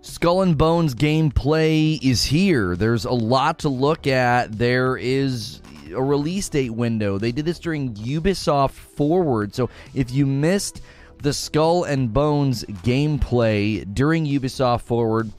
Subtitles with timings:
[0.00, 2.76] Skull and Bones gameplay is here.
[2.76, 4.56] There's a lot to look at.
[4.56, 5.60] There is
[5.92, 7.18] a release date window.
[7.18, 9.54] They did this during Ubisoft Forward.
[9.54, 10.82] So if you missed
[11.20, 15.32] the Skull and Bones gameplay during Ubisoft Forward,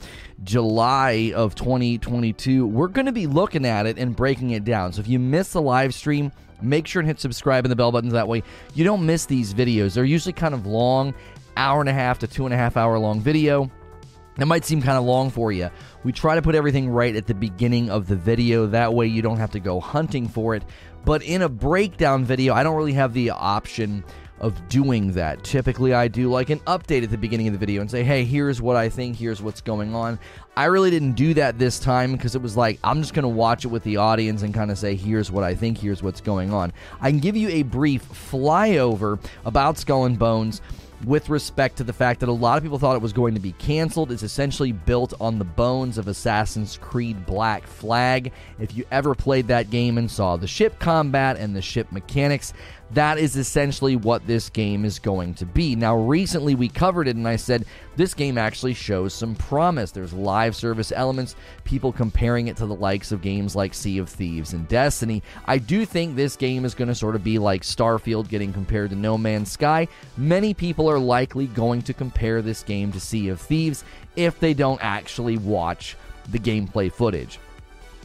[0.44, 4.92] July of 2022, we're going to be looking at it and breaking it down.
[4.92, 7.94] So if you missed the live stream, make sure and hit subscribe and the bell
[7.94, 9.94] buttons that way you don't miss these videos.
[9.94, 11.14] They're usually kind of long,
[11.56, 13.72] hour and a half to two and a half hour long video.
[14.42, 15.70] It might seem kind of long for you.
[16.04, 18.68] We try to put everything right at the beginning of the video.
[18.68, 20.64] That way you don't have to go hunting for it.
[21.06, 24.04] But in a breakdown video, I don't really have the option
[24.40, 25.44] of doing that.
[25.44, 28.24] Typically, I do like an update at the beginning of the video and say, hey,
[28.24, 30.20] here's what I think, here's what's going on.
[30.56, 33.30] I really didn't do that this time because it was like, I'm just going to
[33.30, 36.22] watch it with the audience and kind of say, here's what I think, here's what's
[36.22, 36.72] going on.
[37.02, 40.62] I can give you a brief flyover about Skull and Bones
[41.06, 43.40] with respect to the fact that a lot of people thought it was going to
[43.40, 44.12] be canceled.
[44.12, 48.32] It's essentially built on the bones of Assassin's Creed Black Flag.
[48.60, 52.54] If you ever played that game and saw the ship combat and the ship mechanics,
[52.92, 55.76] that is essentially what this game is going to be.
[55.76, 59.92] Now, recently we covered it, and I said this game actually shows some promise.
[59.92, 64.10] There's live service elements, people comparing it to the likes of games like Sea of
[64.10, 65.22] Thieves and Destiny.
[65.46, 68.90] I do think this game is going to sort of be like Starfield getting compared
[68.90, 69.88] to No Man's Sky.
[70.18, 73.84] Many people are likely going to compare this game to Sea of Thieves
[74.16, 75.96] if they don't actually watch
[76.32, 77.40] the gameplay footage.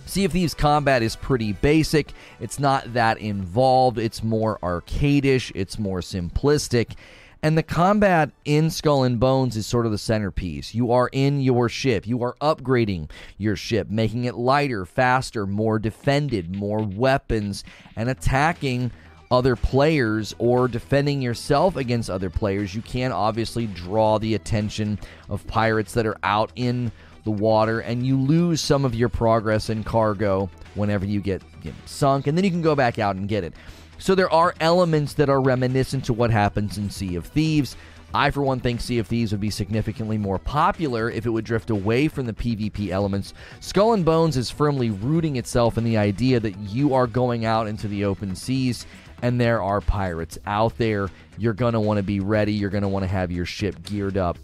[0.07, 2.13] Sea of Thieves combat is pretty basic.
[2.41, 3.99] It's not that involved.
[3.99, 5.51] It's more arcadish.
[5.55, 6.95] It's more simplistic.
[7.43, 10.75] And the combat in Skull and Bones is sort of the centerpiece.
[10.75, 12.07] You are in your ship.
[12.07, 17.63] You are upgrading your ship, making it lighter, faster, more defended, more weapons,
[17.97, 18.93] and attacking
[19.31, 22.75] other players or defending yourself against other players.
[22.75, 26.93] You can obviously draw the attention of pirates that are out in
[27.25, 31.75] the water, and you lose some of your progress and cargo whenever you get, get
[31.87, 33.55] sunk, and then you can go back out and get it.
[33.99, 37.77] So there are elements that are reminiscent to what happens in Sea of Thieves.
[38.13, 41.45] I, for one, think Sea of Thieves would be significantly more popular if it would
[41.45, 43.35] drift away from the PvP elements.
[43.61, 47.67] Skull and Bones is firmly rooting itself in the idea that you are going out
[47.67, 48.87] into the open seas
[49.23, 51.09] and there are pirates out there.
[51.39, 52.53] You're going to want to be ready.
[52.53, 54.39] You're going to want to have your ship geared up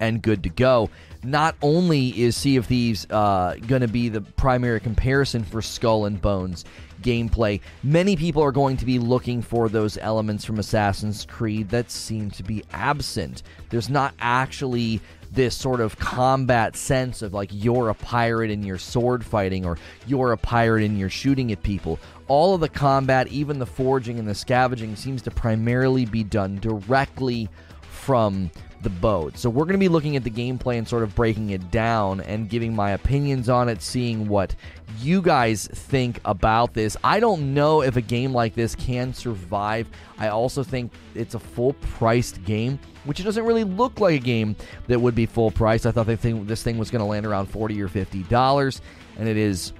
[0.00, 0.88] and good to go
[1.22, 6.04] not only is Sea of Thieves uh, going to be the primary comparison for Skull
[6.04, 6.64] and Bones
[7.02, 11.90] gameplay, many people are going to be looking for those elements from Assassin's Creed that
[11.90, 13.42] seem to be absent.
[13.70, 18.78] There's not actually this sort of combat sense of like you're a pirate and you're
[18.78, 21.98] sword fighting or you're a pirate and you're shooting at people.
[22.28, 26.56] All of the combat, even the forging and the scavenging, seems to primarily be done
[26.56, 27.48] directly
[27.90, 28.50] from
[28.82, 29.36] the boat.
[29.36, 32.20] So we're going to be looking at the gameplay and sort of breaking it down
[32.20, 34.54] and giving my opinions on it, seeing what
[35.00, 36.96] you guys think about this.
[37.02, 39.88] I don't know if a game like this can survive.
[40.18, 44.56] I also think it's a full priced game, which doesn't really look like a game
[44.86, 45.86] that would be full price.
[45.86, 48.80] I thought they think this thing was going to land around 40 or 50 dollars
[49.18, 49.72] and it is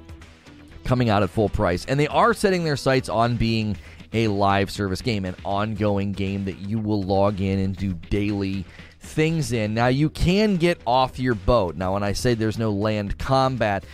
[0.85, 1.85] coming out at full price.
[1.87, 3.77] And they are setting their sights on being
[4.13, 8.65] a live service game, an ongoing game that you will log in and do daily
[9.09, 9.75] things in.
[9.75, 11.77] Now, you can get off your boat.
[11.77, 13.85] Now, when I say there's no land combat,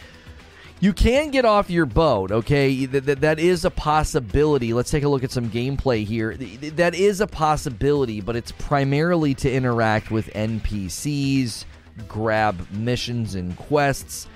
[0.81, 2.85] you can get off your boat, okay?
[2.85, 4.75] That, that is a possibility.
[4.75, 6.37] Let's take a look at some gameplay here.
[6.37, 11.65] That is a possibility, but it's primarily to interact with NPCs,
[12.07, 14.29] grab missions and quests,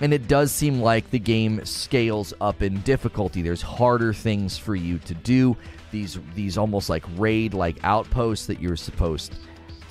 [0.00, 3.42] and it does seem like the game scales up in difficulty.
[3.42, 5.56] There's harder things for you to do.
[5.90, 9.34] These these almost like raid like outposts that you're supposed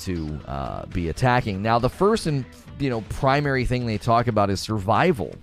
[0.06, 1.62] to uh, be attacking.
[1.62, 2.46] Now, the first and
[2.80, 5.34] you know primary thing they talk about is survival.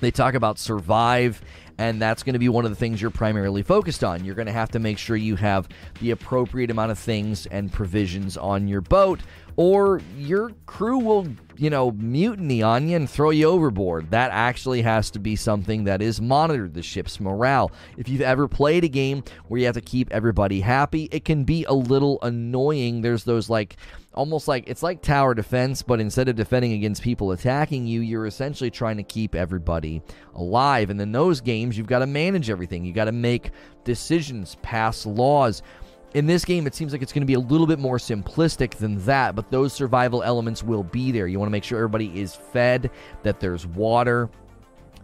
[0.00, 1.42] They talk about survive,
[1.78, 4.24] and that's going to be one of the things you're primarily focused on.
[4.24, 5.68] You're going to have to make sure you have
[6.00, 9.20] the appropriate amount of things and provisions on your boat,
[9.56, 14.10] or your crew will, you know, mutiny on you and throw you overboard.
[14.10, 17.70] That actually has to be something that is monitored, the ship's morale.
[17.96, 21.44] If you've ever played a game where you have to keep everybody happy, it can
[21.44, 23.02] be a little annoying.
[23.02, 23.76] There's those like
[24.14, 28.26] almost like it's like tower defense, but instead of defending against people attacking you, you're
[28.26, 30.02] essentially trying to keep everybody
[30.34, 30.90] alive.
[30.90, 32.84] And in those games, you've got to manage everything.
[32.84, 33.52] You got to make
[33.84, 35.62] decisions, pass laws.
[36.12, 38.72] In this game, it seems like it's going to be a little bit more simplistic
[38.72, 41.28] than that, but those survival elements will be there.
[41.28, 42.90] You want to make sure everybody is fed,
[43.22, 44.28] that there's water,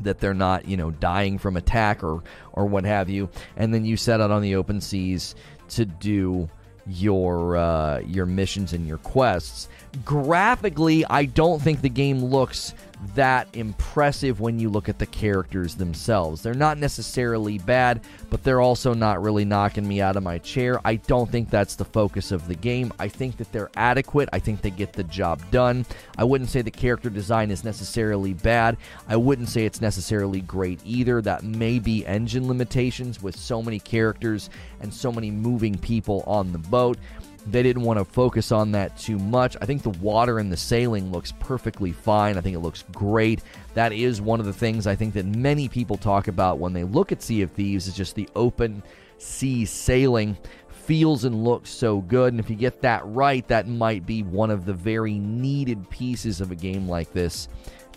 [0.00, 2.22] that they're not, you know, dying from attack or
[2.52, 3.28] or what have you.
[3.56, 5.36] And then you set out on the open seas
[5.70, 6.48] to do
[6.86, 9.68] your uh, your missions and your quests.
[10.04, 12.74] Graphically, I don't think the game looks
[13.14, 16.42] that impressive when you look at the characters themselves.
[16.42, 18.00] They're not necessarily bad,
[18.30, 20.80] but they're also not really knocking me out of my chair.
[20.84, 22.92] I don't think that's the focus of the game.
[22.98, 24.28] I think that they're adequate.
[24.32, 25.86] I think they get the job done.
[26.18, 28.76] I wouldn't say the character design is necessarily bad.
[29.08, 31.22] I wouldn't say it's necessarily great either.
[31.22, 34.50] That may be engine limitations with so many characters
[34.80, 36.98] and so many moving people on the boat
[37.46, 39.56] they didn't want to focus on that too much.
[39.60, 42.36] I think the water and the sailing looks perfectly fine.
[42.36, 43.42] I think it looks great.
[43.74, 46.84] That is one of the things I think that many people talk about when they
[46.84, 48.82] look at Sea of Thieves is just the open
[49.18, 50.36] sea sailing
[50.68, 52.32] feels and looks so good.
[52.32, 56.40] And if you get that right, that might be one of the very needed pieces
[56.40, 57.48] of a game like this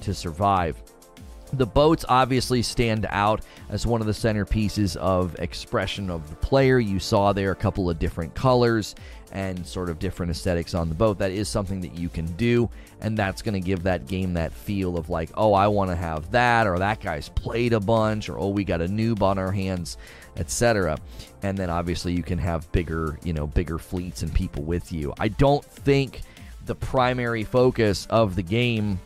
[0.01, 0.81] to survive.
[1.54, 6.80] The boats obviously stand out as one of the centerpieces of expression of the player.
[6.80, 8.94] You saw there a couple of different colors
[9.31, 11.20] and sort of different aesthetics on the boat.
[11.20, 12.70] That is something that you can do,
[13.02, 15.96] and that's going to give that game that feel of like, oh, I want to
[15.96, 19.38] have that, or that guy's played a bunch, or oh, we got a noob on
[19.38, 19.98] our hands,
[20.38, 20.98] etc.
[21.44, 25.14] And then obviously you can have bigger, you know, bigger fleets and people with you.
[25.20, 26.22] I don't think
[26.66, 29.00] the primary focus of the game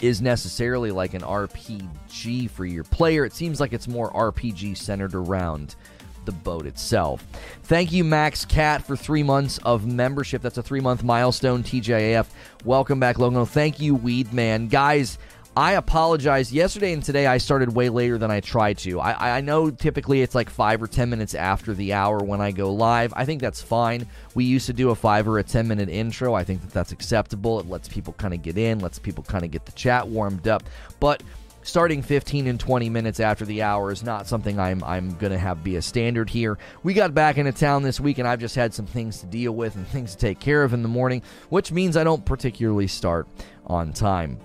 [0.00, 3.24] is necessarily like an RPG for your player.
[3.24, 5.76] It seems like it's more RPG centered around
[6.24, 7.26] the boat itself.
[7.64, 10.42] Thank you, Max Cat, for three months of membership.
[10.42, 12.26] That's a three month milestone, TJAF.
[12.64, 13.44] Welcome back, Logo.
[13.44, 14.68] Thank you, Weed Man.
[14.68, 15.18] Guys,
[15.54, 16.50] I apologize.
[16.50, 19.00] Yesterday and today I started way later than I tried to.
[19.00, 22.52] I, I know typically it's like five or ten minutes after the hour when I
[22.52, 23.12] go live.
[23.14, 24.06] I think that's fine.
[24.34, 26.32] We used to do a five or a ten minute intro.
[26.32, 27.60] I think that that's acceptable.
[27.60, 30.48] It lets people kind of get in, lets people kind of get the chat warmed
[30.48, 30.62] up.
[31.00, 31.22] But
[31.62, 35.38] starting 15 and 20 minutes after the hour is not something I'm I'm going to
[35.38, 36.58] have be a standard here.
[36.82, 39.52] We got back into town this week and I've just had some things to deal
[39.52, 42.88] with and things to take care of in the morning, which means I don't particularly
[42.88, 43.28] start
[43.66, 44.38] on time.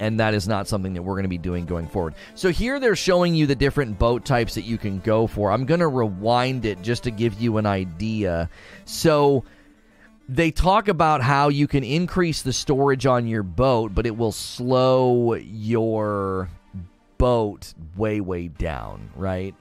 [0.00, 2.14] And that is not something that we're going to be doing going forward.
[2.34, 5.52] So here they're showing you the different boat types that you can go for.
[5.52, 8.50] I'm going to rewind it just to give you an idea.
[8.86, 9.44] So
[10.28, 14.32] they talk about how you can increase the storage on your boat, but it will
[14.32, 16.48] slow your
[17.18, 19.54] boat way, way down, right?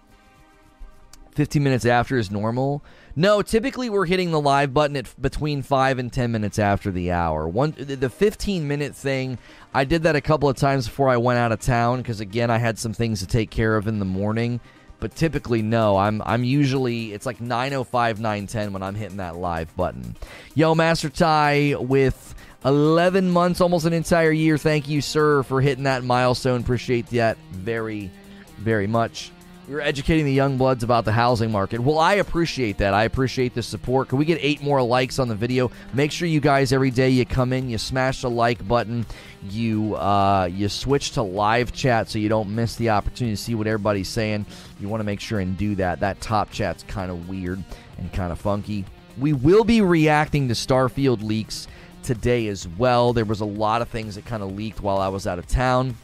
[1.35, 2.83] 15 minutes after is normal.
[3.15, 7.11] No, typically we're hitting the live button at between 5 and 10 minutes after the
[7.11, 7.47] hour.
[7.47, 9.37] One the 15 minute thing,
[9.73, 12.49] I did that a couple of times before I went out of town cuz again
[12.49, 14.59] I had some things to take care of in the morning
[15.03, 15.97] but typically no.
[15.97, 20.15] I'm I'm usually it's like 905 910 when I'm hitting that live button.
[20.55, 22.33] Yo, Master Ty with
[22.63, 24.57] 11 months, almost an entire year.
[24.57, 26.61] Thank you, sir, for hitting that milestone.
[26.61, 28.11] Appreciate that very,
[28.59, 29.29] very much.
[29.65, 31.79] You're educating the young bloods about the housing market.
[31.79, 32.93] Well, I appreciate that.
[32.93, 34.09] I appreciate the support.
[34.09, 35.71] Can we get eight more likes on the video?
[35.93, 39.05] Make sure you guys every day you come in, you smash the like button,
[39.49, 43.55] you uh, you switch to live chat so you don't miss the opportunity to see
[43.55, 44.45] what everybody's saying.
[44.81, 46.01] You want to make sure and do that.
[46.01, 47.63] That top chat's kind of weird
[47.97, 48.83] and kind of funky.
[49.17, 51.69] We will be reacting to Starfield leaks
[52.03, 53.13] today as well.
[53.13, 55.47] There was a lot of things that kind of leaked while I was out of
[55.47, 55.95] town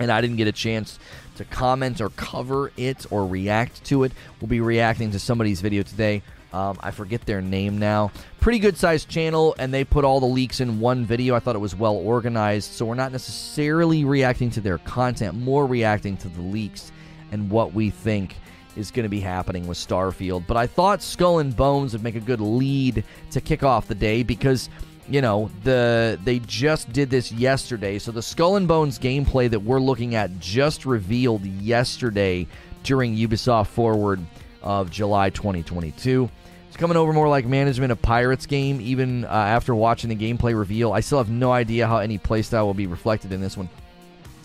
[0.00, 0.98] and I didn't get a chance
[1.38, 4.12] to comment or cover it or react to it.
[4.40, 6.22] We'll be reacting to somebody's video today.
[6.52, 8.10] Um, I forget their name now.
[8.40, 11.34] Pretty good sized channel, and they put all the leaks in one video.
[11.34, 15.66] I thought it was well organized, so we're not necessarily reacting to their content, more
[15.66, 16.90] reacting to the leaks
[17.32, 18.36] and what we think
[18.76, 20.46] is going to be happening with Starfield.
[20.46, 23.94] But I thought Skull and Bones would make a good lead to kick off the
[23.94, 24.70] day because
[25.08, 27.98] you know the they just did this yesterday.
[27.98, 32.46] So the skull and bones gameplay that we're looking at just revealed yesterday
[32.82, 34.20] during ubisoft forward
[34.62, 36.28] of july 2022
[36.68, 40.56] it's coming over more like management of pirates game even uh, after watching the gameplay
[40.56, 40.92] reveal.
[40.92, 43.68] I still have no idea how any playstyle will be reflected in this one.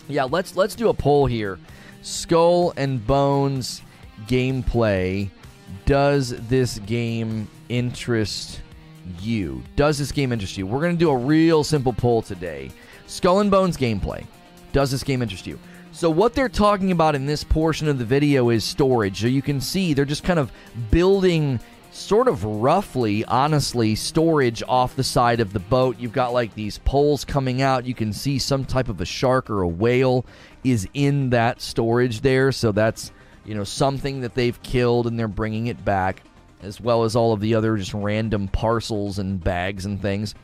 [0.08, 1.58] Yeah let's let's do a poll here.
[2.02, 3.82] Skull and bones
[4.26, 5.28] gameplay
[5.84, 8.60] does this game interest
[9.20, 9.62] you?
[9.76, 10.66] Does this game interest you?
[10.66, 12.70] We're going to do a real simple poll today.
[13.06, 14.26] Skull and Bones gameplay.
[14.72, 15.58] Does this game interest you?
[15.92, 19.20] So, what they're talking about in this portion of the video is storage.
[19.20, 20.50] So, you can see they're just kind of
[20.90, 21.60] building,
[21.92, 25.96] sort of roughly, honestly, storage off the side of the boat.
[26.00, 27.86] You've got like these poles coming out.
[27.86, 30.26] You can see some type of a shark or a whale
[30.64, 32.50] is in that storage there.
[32.50, 33.12] So, that's,
[33.44, 36.24] you know, something that they've killed and they're bringing it back
[36.64, 40.34] as well as all of the other just random parcels and bags and things.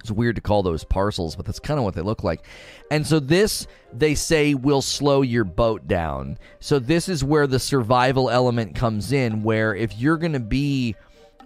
[0.00, 2.46] It's weird to call those parcels, but that's kind of what they look like.
[2.90, 6.38] And so this, they say, will slow your boat down.
[6.58, 10.96] So this is where the survival element comes in, where if you're going to be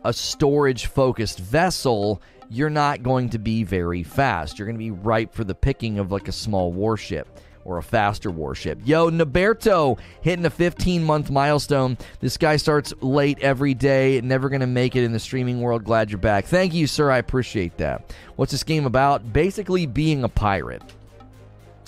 [0.05, 4.59] a storage focused vessel, you're not going to be very fast.
[4.59, 7.83] You're going to be ripe for the picking of like a small warship or a
[7.83, 8.78] faster warship.
[8.85, 11.97] Yo, Naberto hitting a 15 month milestone.
[12.21, 15.85] This guy starts late every day, never going to make it in the streaming world.
[15.85, 16.47] Glad you're back.
[16.47, 17.11] Thank you, sir.
[17.11, 18.14] I appreciate that.
[18.37, 19.33] What's this game about?
[19.33, 20.83] Basically, being a pirate.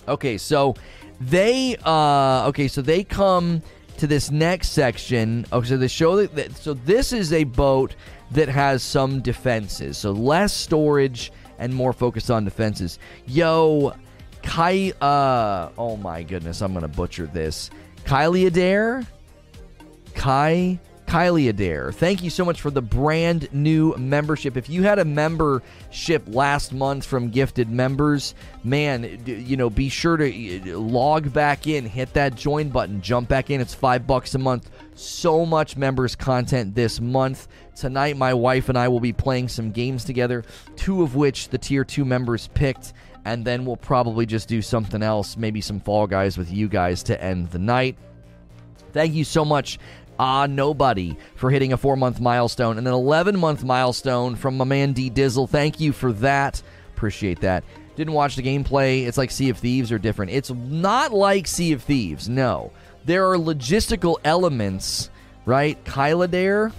[0.09, 0.75] Okay, so
[1.21, 3.62] they, uh, okay, so they come
[3.99, 5.47] to this next section.
[5.52, 7.97] Okay, so they show that, so this is a boat
[8.33, 9.99] that has some defenses.
[9.99, 12.99] So less storage and more focused on defenses.
[13.26, 13.95] Yo,
[14.47, 14.93] Kai.
[15.00, 17.71] Uh, oh my goodness, I'm gonna butcher this.
[18.05, 19.05] Kylie Adair.
[20.15, 20.79] Kai.
[21.07, 21.93] Kylie Adair.
[21.93, 24.57] Thank you so much for the brand new membership.
[24.57, 28.35] If you had a membership last month from gifted members,
[28.65, 33.50] man, you know, be sure to log back in, hit that join button, jump back
[33.50, 33.61] in.
[33.61, 34.69] It's five bucks a month.
[34.95, 37.47] So much members content this month.
[37.76, 41.59] Tonight, my wife and I will be playing some games together, two of which the
[41.59, 42.95] tier two members picked
[43.26, 47.02] and then we'll probably just do something else, maybe some Fall Guys with you guys
[47.02, 47.99] to end the night.
[48.92, 49.80] Thank you so much,
[50.16, 54.64] Ah Nobody, for hitting a four month milestone and an 11 month milestone from my
[54.64, 55.50] man D Dizzle.
[55.50, 56.62] Thank you for that.
[56.95, 57.64] Appreciate that.
[57.97, 59.09] Didn't watch the gameplay.
[59.09, 60.30] It's like Sea of Thieves or different.
[60.30, 62.71] It's not like Sea of Thieves, no.
[63.06, 65.11] There are logistical elements,
[65.47, 65.85] right?
[65.85, 66.71] Kyla Dare?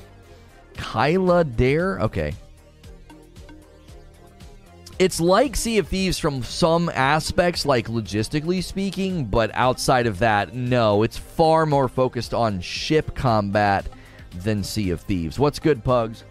[0.77, 1.99] Kyla Dare?
[1.99, 2.35] Okay,
[4.99, 10.55] it's like Sea of Thieves from some aspects, like logistically speaking, but outside of that,
[10.55, 11.03] no.
[11.03, 13.87] It's far more focused on ship combat
[14.43, 15.37] than Sea of Thieves.
[15.37, 16.23] What's good, Pugs?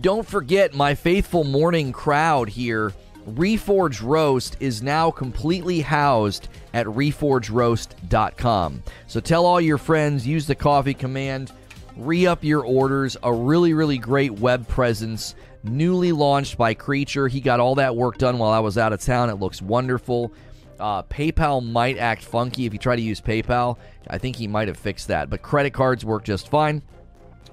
[0.00, 2.92] Don't forget my faithful morning crowd here.
[3.28, 8.82] Reforge Roast is now completely housed at reforgeroast.com.
[9.06, 11.52] So tell all your friends, use the coffee command,
[11.96, 13.16] re up your orders.
[13.22, 17.28] A really, really great web presence newly launched by Creature.
[17.28, 19.30] He got all that work done while I was out of town.
[19.30, 20.32] It looks wonderful.
[20.78, 23.78] Uh, PayPal might act funky if you try to use PayPal.
[24.08, 26.82] I think he might have fixed that, but credit cards work just fine.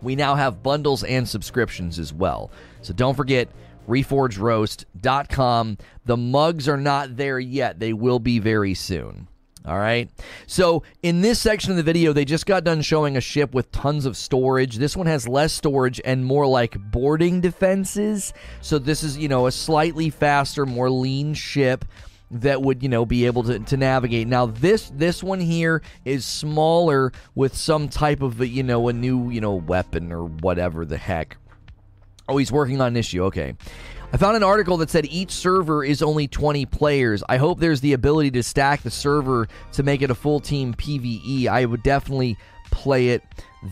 [0.01, 2.51] We now have bundles and subscriptions as well.
[2.81, 3.49] So don't forget
[3.87, 5.77] reforgeroast.com.
[6.05, 9.27] The mugs are not there yet, they will be very soon.
[9.65, 10.09] All right.
[10.47, 13.71] So, in this section of the video, they just got done showing a ship with
[13.71, 14.77] tons of storage.
[14.77, 18.33] This one has less storage and more like boarding defenses.
[18.61, 21.85] So, this is, you know, a slightly faster, more lean ship
[22.31, 26.25] that would you know be able to, to navigate now this this one here is
[26.25, 30.95] smaller with some type of you know a new you know weapon or whatever the
[30.95, 31.35] heck
[32.29, 33.53] oh he's working on an issue okay
[34.13, 37.23] I found an article that said each server is only 20 players.
[37.29, 40.73] I hope there's the ability to stack the server to make it a full team
[40.73, 41.47] PvE.
[41.47, 42.37] I would definitely
[42.71, 43.23] play it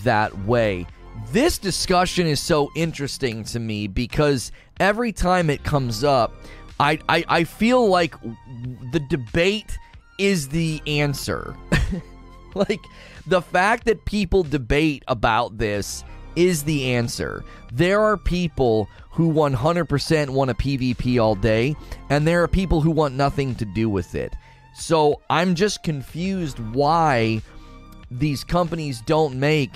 [0.03, 0.87] that way.
[1.31, 6.33] This discussion is so interesting to me because every time it comes up,
[6.79, 8.15] I, I, I feel like
[8.93, 9.77] the debate
[10.17, 11.53] is the answer.
[12.55, 12.79] like,
[13.27, 16.03] the fact that people debate about this
[16.39, 17.43] is the answer.
[17.73, 21.75] There are people who 100% want a PvP all day,
[22.09, 24.33] and there are people who want nothing to do with it.
[24.73, 27.41] So I'm just confused why
[28.09, 29.71] these companies don't make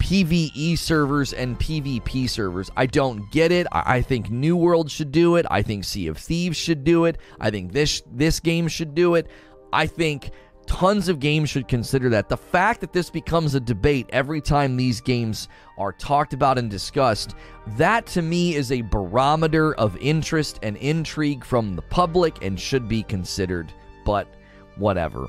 [0.00, 2.70] PvE servers and PvP servers.
[2.76, 3.66] I don't get it.
[3.70, 5.44] I think New World should do it.
[5.50, 7.18] I think Sea of Thieves should do it.
[7.38, 9.26] I think this this game should do it.
[9.72, 10.30] I think
[10.68, 12.28] tons of games should consider that.
[12.28, 16.70] The fact that this becomes a debate every time these games are talked about and
[16.70, 17.34] discussed,
[17.78, 22.86] that to me is a barometer of interest and intrigue from the public and should
[22.86, 23.72] be considered.
[24.04, 24.28] But
[24.76, 25.26] whatever.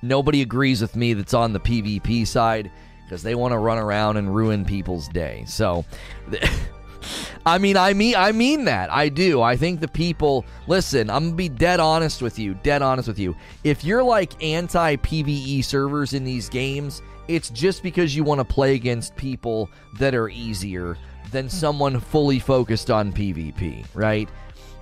[0.00, 2.70] Nobody agrees with me that's on the PvP side
[3.04, 5.44] because they want to run around and ruin people's day.
[5.46, 5.84] So.
[7.44, 8.92] I mean, I mean, I mean that.
[8.92, 9.42] I do.
[9.42, 10.44] I think the people.
[10.66, 12.54] Listen, I'm gonna be dead honest with you.
[12.62, 13.36] Dead honest with you.
[13.64, 18.44] If you're like anti PVE servers in these games, it's just because you want to
[18.44, 20.96] play against people that are easier
[21.30, 21.50] than hmm.
[21.50, 24.28] someone fully focused on PvP, right?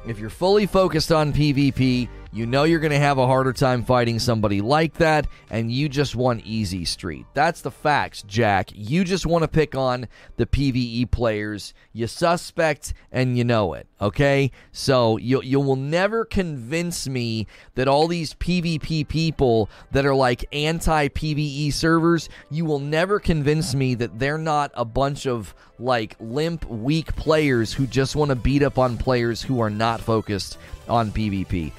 [0.06, 3.84] If you're fully focused on PvP, you know you're going to have a harder time
[3.84, 7.26] fighting somebody like that, and you just want easy street.
[7.32, 8.70] That's the facts, Jack.
[8.74, 11.74] You just want to pick on the PvE players.
[11.92, 13.86] You suspect, and you know it.
[14.00, 20.14] Okay, so you you will never convince me that all these PvP people that are
[20.14, 25.54] like anti PvE servers, you will never convince me that they're not a bunch of
[25.78, 30.00] like limp, weak players who just want to beat up on players who are not
[30.00, 31.72] focused on PvP.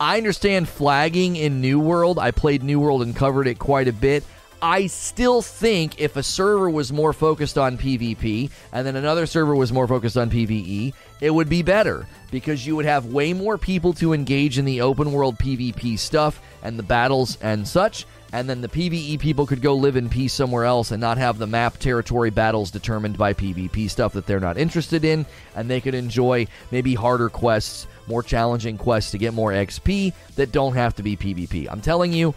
[0.00, 2.18] I understand flagging in New World.
[2.18, 4.24] I played New World and covered it quite a bit.
[4.60, 9.54] I still think if a server was more focused on PvP and then another server
[9.54, 13.58] was more focused on PvE, it would be better because you would have way more
[13.58, 18.06] people to engage in the open world PvP stuff and the battles and such.
[18.32, 21.38] And then the PvE people could go live in peace somewhere else and not have
[21.38, 25.24] the map territory battles determined by PvP stuff that they're not interested in.
[25.54, 30.52] And they could enjoy maybe harder quests, more challenging quests to get more XP that
[30.52, 31.68] don't have to be PvP.
[31.70, 32.34] I'm telling you,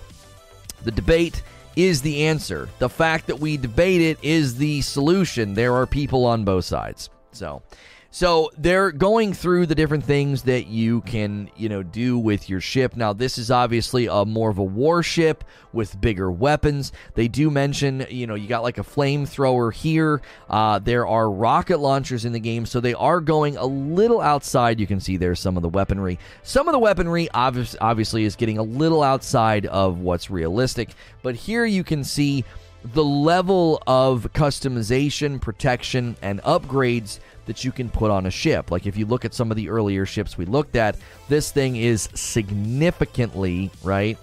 [0.83, 1.41] the debate
[1.75, 2.69] is the answer.
[2.79, 5.53] The fact that we debate it is the solution.
[5.53, 7.09] There are people on both sides.
[7.31, 7.61] So,
[8.11, 12.61] so they're going through the different things that you can, you know, do with your
[12.61, 12.95] ship.
[12.95, 16.91] Now, this is obviously a more of a warship with bigger weapons.
[17.15, 20.21] They do mention, you know, you got like a flamethrower here.
[20.49, 24.79] Uh, there are rocket launchers in the game, so they are going a little outside.
[24.79, 26.17] You can see there's some of the weaponry.
[26.43, 30.89] Some of the weaponry obvi- obviously is getting a little outside of what's realistic,
[31.21, 32.45] but here you can see
[32.93, 38.69] the level of customization, protection, and upgrades that you can put on a ship.
[38.69, 41.75] Like if you look at some of the earlier ships we looked at, this thing
[41.75, 44.17] is significantly, right?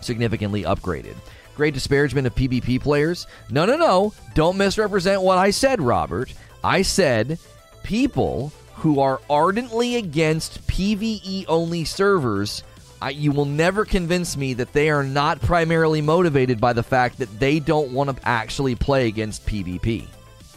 [0.00, 1.14] Significantly upgraded.
[1.54, 3.26] Great disparagement of PvP players.
[3.50, 4.12] No, no, no.
[4.34, 6.32] Don't misrepresent what I said, Robert.
[6.64, 7.38] I said
[7.82, 12.64] people who are ardently against PvE only servers.
[13.00, 17.18] I, you will never convince me that they are not primarily motivated by the fact
[17.18, 20.06] that they don't want to actually play against PvP,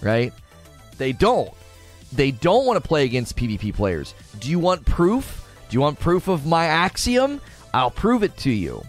[0.02, 0.32] right?
[0.98, 1.54] They don't.
[2.16, 4.14] They don't want to play against PvP players.
[4.40, 5.48] Do you want proof?
[5.70, 7.42] Do you want proof of my axiom?
[7.74, 8.84] I'll prove it to you.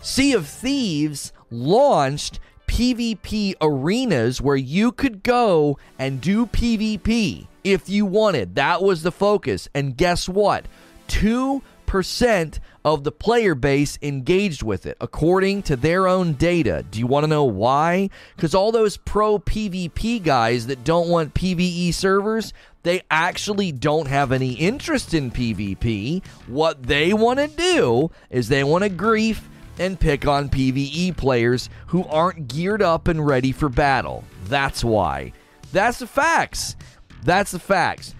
[0.00, 8.06] Sea of Thieves launched PvP arenas where you could go and do PvP if you
[8.06, 8.54] wanted.
[8.54, 9.68] That was the focus.
[9.74, 10.66] And guess what?
[11.08, 16.84] 2% of the player base engaged with it, according to their own data.
[16.90, 18.10] Do you want to know why?
[18.36, 24.32] Because all those pro PvP guys that don't want PvE servers, they actually don't have
[24.32, 26.24] any interest in PvP.
[26.46, 31.70] What they want to do is they want to grief and pick on PvE players
[31.88, 34.24] who aren't geared up and ready for battle.
[34.44, 35.32] That's why.
[35.72, 36.76] That's the facts.
[37.24, 38.14] That's the facts.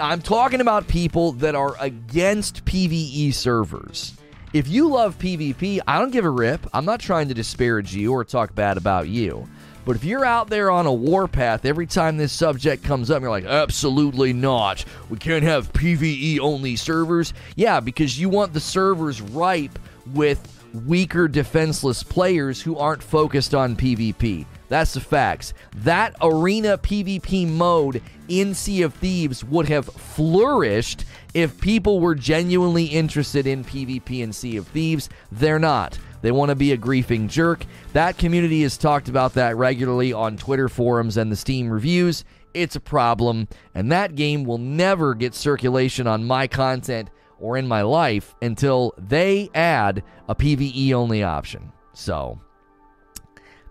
[0.00, 4.16] I'm talking about people that are against PvE servers.
[4.52, 6.66] If you love PvP, I don't give a rip.
[6.72, 9.48] I'm not trying to disparage you or talk bad about you.
[9.84, 13.30] But if you're out there on a warpath every time this subject comes up, you're
[13.30, 14.84] like, absolutely not.
[15.10, 17.34] We can't have PvE only servers.
[17.54, 19.78] Yeah, because you want the servers ripe
[20.12, 20.50] with
[20.86, 24.46] weaker defenseless players who aren't focused on PvP.
[24.68, 25.54] That's the facts.
[25.76, 32.86] That arena PvP mode in Sea of Thieves would have flourished if people were genuinely
[32.86, 35.10] interested in PvP in Sea of Thieves.
[35.30, 35.98] They're not.
[36.24, 37.66] They want to be a griefing jerk.
[37.92, 42.24] That community has talked about that regularly on Twitter forums and the Steam reviews.
[42.54, 47.68] It's a problem, and that game will never get circulation on my content or in
[47.68, 51.70] my life until they add a PvE only option.
[51.92, 52.40] So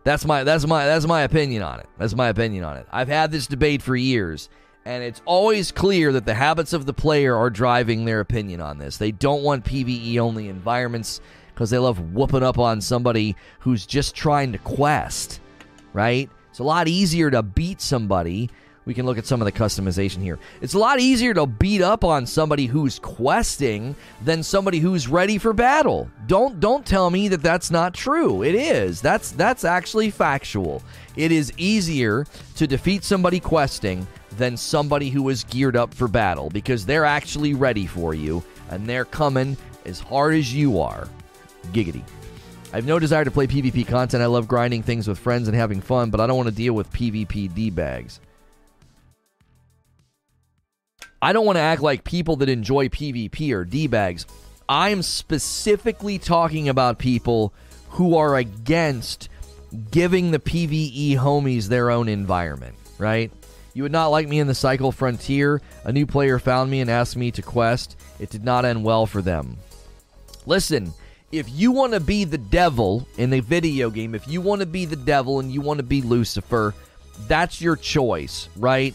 [0.04, 1.88] that's my that's my that's my opinion on it.
[1.98, 2.86] That's my opinion on it.
[2.92, 4.48] I've had this debate for years
[4.86, 8.78] and it's always clear that the habits of the player are driving their opinion on
[8.78, 8.98] this.
[8.98, 11.22] They don't want PvE only environments
[11.54, 15.40] because they love whooping up on somebody who's just trying to quest,
[15.94, 16.30] right?
[16.50, 18.50] It's a lot easier to beat somebody
[18.86, 20.40] we can look at some of the customization here.
[20.62, 25.38] It's a lot easier to beat up on somebody who's questing than somebody who's ready
[25.38, 26.10] for battle.
[26.28, 28.44] Don't don't tell me that that's not true.
[28.44, 29.02] It is.
[29.02, 30.84] That's that's actually factual.
[31.16, 34.06] It is easier to defeat somebody questing
[34.38, 38.88] than somebody who is geared up for battle because they're actually ready for you and
[38.88, 41.08] they're coming as hard as you are.
[41.72, 42.04] Giggity.
[42.72, 44.24] I have no desire to play PvP content.
[44.24, 46.74] I love grinding things with friends and having fun, but I don't want to deal
[46.74, 48.20] with PvP D bags.
[51.22, 54.26] I don't want to act like people that enjoy PvP are D bags.
[54.68, 57.54] I'm specifically talking about people
[57.90, 59.30] who are against
[59.92, 63.32] giving the PvE homies their own environment, right?
[63.74, 65.62] You would not like me in the Cycle Frontier.
[65.84, 67.98] A new player found me and asked me to quest.
[68.20, 69.58] It did not end well for them.
[70.46, 70.94] Listen,
[71.34, 74.68] if you want to be the devil in a video game, if you want to
[74.68, 76.76] be the devil and you want to be Lucifer,
[77.28, 78.94] that's your choice, right?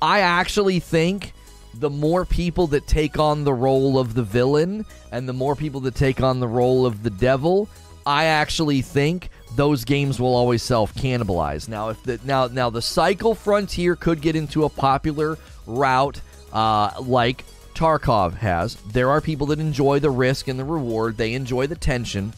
[0.00, 1.32] I actually think
[1.74, 5.80] the more people that take on the role of the villain and the more people
[5.80, 7.68] that take on the role of the devil,
[8.06, 11.68] I actually think those games will always self cannibalize.
[11.68, 16.20] Now, if the now now the cycle frontier could get into a popular route
[16.52, 17.44] uh, like
[17.76, 21.18] Tarkov has, there are people that enjoy the risk and the reward.
[21.18, 22.32] They enjoy the tension.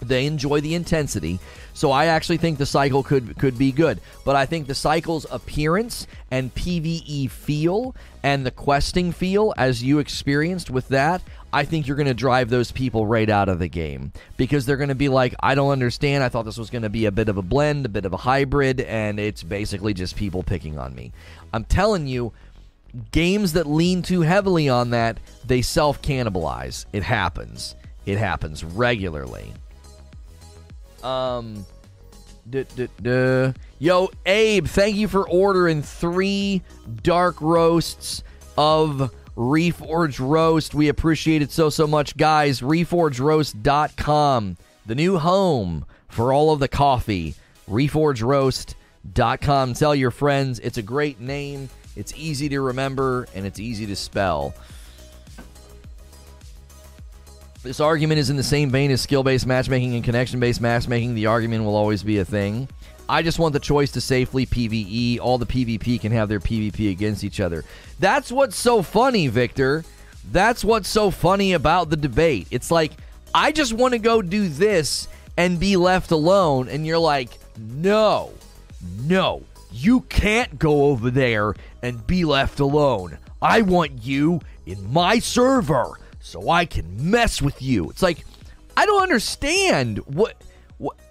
[0.00, 1.40] They enjoy the intensity.
[1.74, 4.00] So I actually think the cycle could could be good.
[4.24, 9.98] But I think the cycle's appearance and PvE feel and the questing feel as you
[9.98, 13.68] experienced with that, I think you're going to drive those people right out of the
[13.68, 16.22] game because they're going to be like, I don't understand.
[16.22, 18.12] I thought this was going to be a bit of a blend, a bit of
[18.12, 21.12] a hybrid, and it's basically just people picking on me.
[21.52, 22.32] I'm telling you,
[23.12, 26.86] games that lean too heavily on that, they self cannibalize.
[26.92, 27.74] It happens.
[28.06, 29.52] It happens regularly.
[31.02, 31.64] Um,
[32.48, 33.52] duh, duh, duh.
[33.78, 36.62] yo, Abe, thank you for ordering three
[37.02, 38.22] dark roasts
[38.58, 40.74] of Reforge Roast.
[40.74, 42.60] We appreciate it so, so much, guys.
[42.60, 47.34] ReforgeRoast.com, the new home for all of the coffee.
[47.68, 49.74] ReforgeRoast.com.
[49.74, 53.96] Tell your friends it's a great name, it's easy to remember, and it's easy to
[53.96, 54.54] spell.
[57.62, 61.14] This argument is in the same vein as skill based matchmaking and connection based matchmaking.
[61.14, 62.68] The argument will always be a thing.
[63.06, 65.18] I just want the choice to safely PvE.
[65.20, 67.64] All the PvP can have their PvP against each other.
[67.98, 69.84] That's what's so funny, Victor.
[70.30, 72.46] That's what's so funny about the debate.
[72.50, 72.92] It's like,
[73.34, 76.68] I just want to go do this and be left alone.
[76.68, 78.32] And you're like, no,
[79.02, 83.18] no, you can't go over there and be left alone.
[83.42, 87.90] I want you in my server so I can mess with you.
[87.90, 88.24] It's like,
[88.76, 90.42] I don't understand what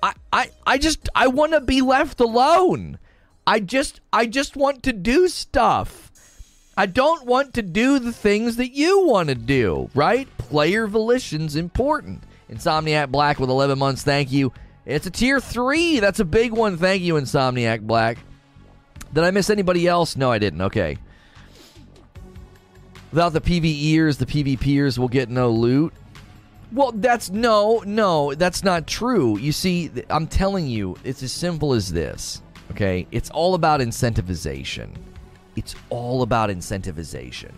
[0.02, 3.00] I, I, I just I want to be left alone.
[3.46, 6.12] I just I just want to do stuff.
[6.78, 10.30] I don't want to do the things that you want to do, right?
[10.38, 12.24] Player volition's important.
[12.50, 14.54] Insomniac Black with 11 months, thank you.
[14.86, 16.00] It's a tier 3.
[16.00, 16.78] That's a big one.
[16.78, 18.18] Thank you Insomniac Black.
[19.14, 20.16] Did I miss anybody else?
[20.16, 20.62] No, I didn't.
[20.62, 20.98] Okay.
[23.12, 25.94] Without the PvEers, the PvPers will get no loot.
[26.72, 29.40] Well, that's no, no, that's not true.
[29.40, 32.44] You see, I'm telling you, it's as simple as this.
[32.72, 33.08] Okay?
[33.12, 34.90] It's all about incentivization.
[35.56, 37.52] It's all about incentivization.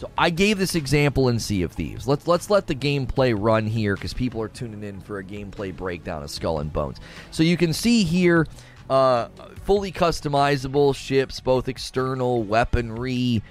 [0.00, 2.08] So I gave this example in Sea of Thieves.
[2.08, 5.76] Let's let's let the gameplay run here because people are tuning in for a gameplay
[5.76, 6.98] breakdown of Skull and Bones.
[7.30, 8.46] So you can see here,
[8.90, 9.28] uh,
[9.62, 13.42] fully customizable ships, both external weaponry,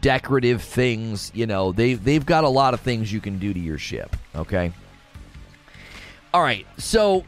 [0.00, 1.30] decorative things.
[1.34, 4.16] You know, they they've got a lot of things you can do to your ship.
[4.34, 4.72] Okay.
[6.32, 6.66] All right.
[6.78, 7.24] So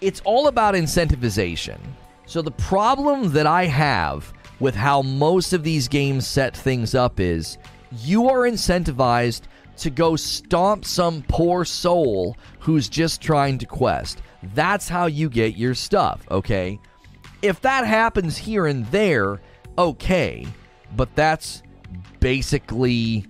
[0.00, 1.78] it's all about incentivization.
[2.26, 7.20] So the problem that I have with how most of these games set things up
[7.20, 7.58] is
[8.02, 9.42] you are incentivized
[9.78, 14.22] to go stomp some poor soul who's just trying to quest.
[14.54, 16.78] That's how you get your stuff, okay?
[17.42, 19.40] If that happens here and there,
[19.76, 20.46] okay,
[20.96, 21.62] but that's
[22.20, 23.26] basically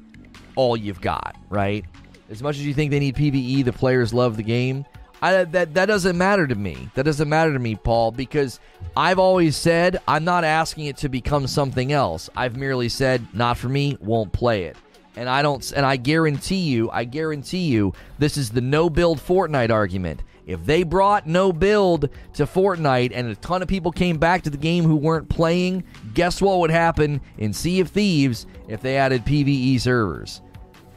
[0.56, 1.84] all you've got, right?
[2.30, 4.84] As much as you think they need PVE, the players love the game.
[5.20, 6.90] I, that that doesn't matter to me.
[6.94, 8.60] That doesn't matter to me, Paul, because
[8.96, 12.30] I've always said I'm not asking it to become something else.
[12.36, 14.76] I've merely said not for me, won't play it.
[15.18, 19.18] And I don't and I guarantee you, I guarantee you this is the no build
[19.18, 20.22] Fortnite argument.
[20.46, 24.50] If they brought no build to Fortnite and a ton of people came back to
[24.50, 25.82] the game who weren't playing,
[26.14, 30.40] guess what would happen in Sea of Thieves if they added PvE servers?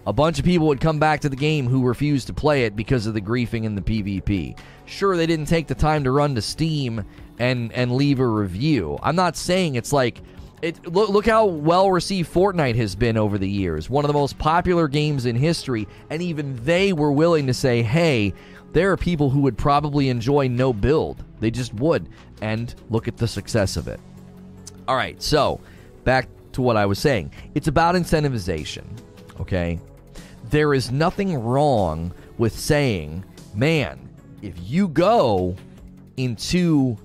[0.05, 2.75] A bunch of people would come back to the game who refused to play it
[2.75, 4.55] because of the griefing in the PvP.
[4.85, 7.03] Sure, they didn't take the time to run to Steam
[7.39, 8.99] and and leave a review.
[9.01, 10.21] I'm not saying it's like
[10.61, 13.89] it look, look how well received Fortnite has been over the years.
[13.89, 17.81] One of the most popular games in history, and even they were willing to say,
[17.81, 18.33] "Hey,
[18.73, 21.23] there are people who would probably enjoy no build.
[21.39, 22.07] They just would."
[22.41, 23.99] And look at the success of it.
[24.87, 25.59] All right, so
[26.03, 27.31] back to what I was saying.
[27.55, 28.83] It's about incentivization,
[29.39, 29.79] okay?
[30.49, 33.23] There is nothing wrong with saying,
[33.55, 34.09] "Man,
[34.41, 35.55] if you go
[36.17, 36.97] into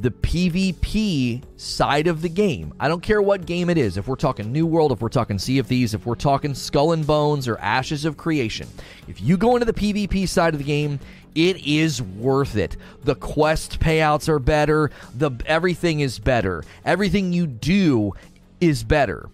[0.00, 2.74] the PvP side of the game.
[2.78, 3.96] I don't care what game it is.
[3.96, 6.92] If we're talking New World, if we're talking Sea of Thieves, if we're talking Skull
[6.92, 8.68] and Bones or Ashes of Creation,
[9.08, 11.00] if you go into the PvP side of the game,
[11.34, 12.76] it is worth it.
[13.04, 16.64] The quest payouts are better, the everything is better.
[16.84, 18.12] Everything you do
[18.60, 19.28] is better.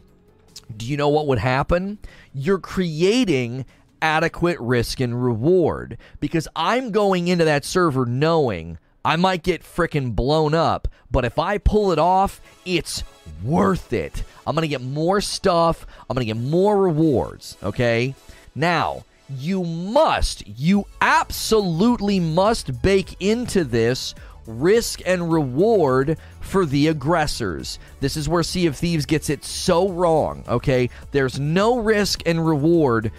[0.77, 1.99] Do you know what would happen?
[2.35, 3.65] You're creating
[4.01, 10.15] adequate risk and reward because I'm going into that server knowing I might get freaking
[10.15, 13.03] blown up, but if I pull it off, it's
[13.43, 14.23] worth it.
[14.47, 18.15] I'm going to get more stuff, I'm going to get more rewards, okay?
[18.55, 24.15] Now, you must, you absolutely must bake into this
[24.47, 27.79] risk and reward for the aggressors.
[28.01, 30.91] This is where Sea of Thieves gets it so wrong, okay?
[31.13, 33.13] There's no risk and reward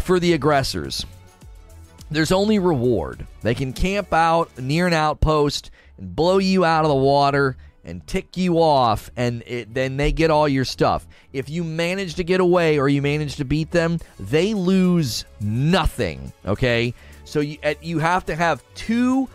[0.00, 1.04] for the aggressors.
[2.14, 3.26] There's only reward.
[3.42, 8.06] They can camp out near an outpost and blow you out of the water and
[8.06, 11.06] tick you off, and it, then they get all your stuff.
[11.32, 16.32] If you manage to get away or you manage to beat them, they lose nothing.
[16.46, 19.28] Okay, so you you have to have two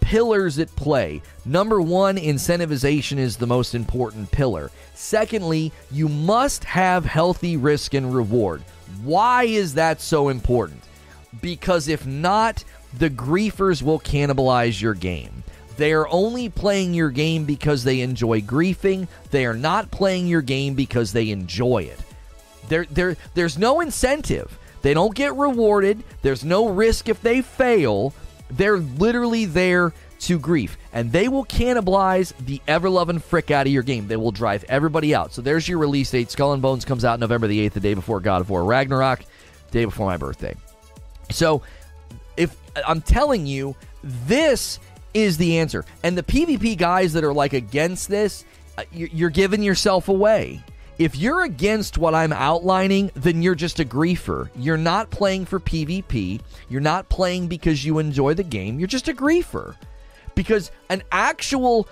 [0.00, 1.22] pillars at play.
[1.44, 4.70] Number one, incentivization is the most important pillar.
[4.94, 8.62] Secondly, you must have healthy risk and reward.
[9.02, 10.85] Why is that so important?
[11.40, 12.64] Because if not,
[12.96, 15.42] the griefers will cannibalize your game.
[15.76, 19.08] They are only playing your game because they enjoy griefing.
[19.30, 22.00] They are not playing your game because they enjoy it.
[22.68, 24.58] There, there, there's no incentive.
[24.82, 26.02] They don't get rewarded.
[26.22, 28.14] There's no risk if they fail.
[28.50, 33.72] They're literally there to grief, and they will cannibalize the ever loving frick out of
[33.72, 34.08] your game.
[34.08, 35.32] They will drive everybody out.
[35.32, 36.30] So there's your release date.
[36.30, 39.20] Skull and Bones comes out November the 8th, the day before God of War Ragnarok,
[39.70, 40.54] day before my birthday.
[41.30, 41.62] So
[42.36, 44.78] if I'm telling you, this
[45.14, 45.84] is the answer.
[46.02, 48.44] And the PvP guys that are like against this,
[48.76, 50.62] uh, you're giving yourself away.
[50.98, 54.48] If you're against what I'm outlining, then you're just a griefer.
[54.56, 56.40] You're not playing for PvP.
[56.70, 58.78] You're not playing because you enjoy the game.
[58.78, 59.76] You're just a griefer.
[60.34, 61.88] Because an actual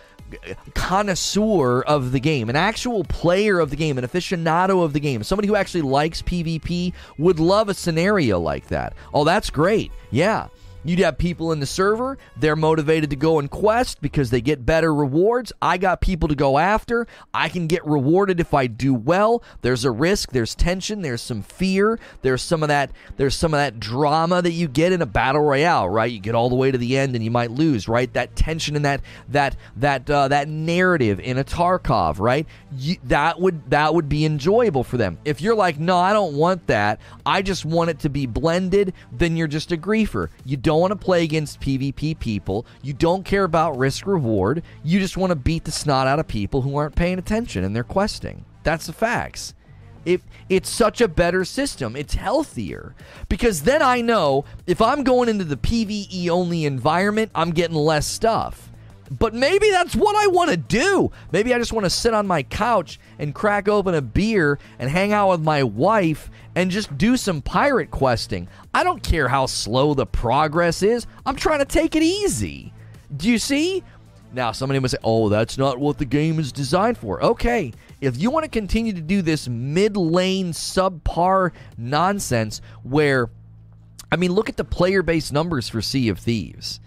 [0.75, 5.23] connoisseur of the game, an actual player of the game, an aficionado of the game,
[5.23, 8.95] somebody who actually likes PvP would love a scenario like that.
[9.13, 9.93] Oh, that's great.
[10.11, 10.49] Yeah.
[10.85, 14.67] You'd have people in the server, they're motivated to go and quest because they get
[14.67, 15.53] better rewards.
[15.63, 17.07] I got people to go after.
[17.33, 19.43] I can get rewarded if I do well.
[19.63, 23.59] There's a risk, there's tension, there's some fear, there's some of that there's some of
[23.59, 26.11] that drama that you get in a battle royale, right?
[26.11, 28.13] You get all the way to the end and you might lose, right?
[28.13, 32.47] That tension and that that that uh, that narrative in a Tarkov, right?
[32.77, 35.19] You, that would that would be enjoyable for them.
[35.25, 37.01] If you're like, "No, I don't want that.
[37.25, 40.29] I just want it to be blended," then you're just a griefer.
[40.45, 42.67] You don't don't want to play against PvP people.
[42.83, 44.63] You don't care about risk reward.
[44.83, 47.75] You just want to beat the snot out of people who aren't paying attention and
[47.75, 48.45] they're questing.
[48.65, 49.55] That's the facts.
[50.05, 51.95] It, it's such a better system.
[51.95, 52.95] It's healthier.
[53.29, 58.07] Because then I know if I'm going into the PvE only environment, I'm getting less
[58.07, 58.71] stuff.
[59.11, 61.11] But maybe that's what I want to do.
[61.31, 64.91] Maybe I just want to sit on my couch and crack open a beer and
[64.91, 68.49] hang out with my wife and just do some pirate questing.
[68.73, 71.07] I don't care how slow the progress is.
[71.27, 72.73] I'm trying to take it easy.
[73.15, 73.83] Do you see?
[74.33, 77.23] Now, somebody must say, oh, that's not what the game is designed for.
[77.23, 83.31] Okay, if you want to continue to do this mid lane subpar nonsense where,
[84.11, 86.81] I mean, look at the player base numbers for Sea of Thieves.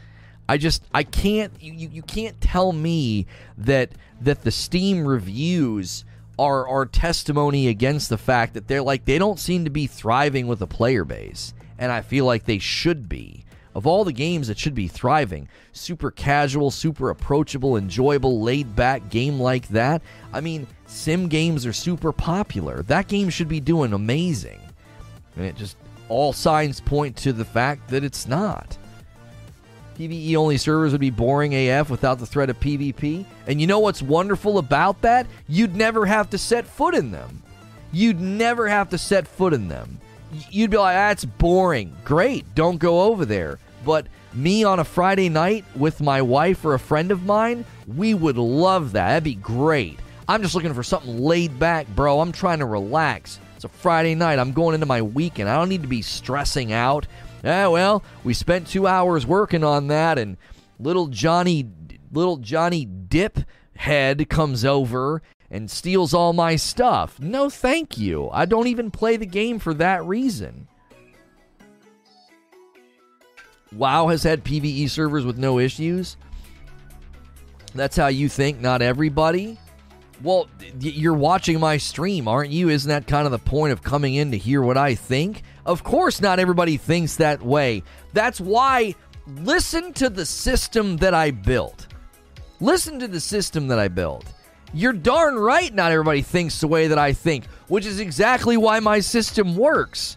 [0.50, 3.26] I just I can't you, you can't tell me
[3.58, 6.06] that that the Steam reviews
[6.40, 10.48] are are testimony against the fact that they're like they don't seem to be thriving
[10.48, 13.44] with a player base and I feel like they should be.
[13.76, 19.08] Of all the games that should be thriving, super casual, super approachable, enjoyable, laid back
[19.10, 20.02] game like that.
[20.34, 22.82] I mean, sim games are super popular.
[22.84, 24.60] That game should be doing amazing.
[25.36, 25.78] And it just
[26.10, 28.77] all signs point to the fact that it's not.
[29.98, 33.26] PvE only servers would be boring AF without the threat of PvP.
[33.48, 35.26] And you know what's wonderful about that?
[35.48, 37.42] You'd never have to set foot in them.
[37.92, 40.00] You'd never have to set foot in them.
[40.52, 41.96] You'd be like, that's boring.
[42.04, 43.58] Great, don't go over there.
[43.86, 48.14] But me on a Friday night with my wife or a friend of mine, we
[48.14, 49.08] would love that.
[49.08, 49.98] That'd be great.
[50.28, 52.20] I'm just looking for something laid back, bro.
[52.20, 53.40] I'm trying to relax.
[53.56, 54.38] It's a Friday night.
[54.38, 55.50] I'm going into my weekend.
[55.50, 57.08] I don't need to be stressing out
[57.48, 60.36] Ah, well, we spent two hours working on that, and
[60.80, 61.70] little Johnny,
[62.12, 63.40] little Johnny Dip
[63.78, 67.20] head comes over and steals all my stuff.
[67.22, 68.30] No, thank you.
[68.34, 70.68] I don't even play the game for that reason.
[73.72, 76.18] WoW has had PvE servers with no issues.
[77.74, 79.58] That's how you think, not everybody.
[80.22, 82.70] Well, you're watching my stream, aren't you?
[82.70, 85.44] Isn't that kind of the point of coming in to hear what I think?
[85.68, 87.84] Of course, not everybody thinks that way.
[88.14, 88.96] That's why
[89.28, 91.88] listen to the system that I built.
[92.62, 94.26] Listen to the system that I built.
[94.74, 98.80] You're darn right, not everybody thinks the way that I think, which is exactly why
[98.80, 100.16] my system works.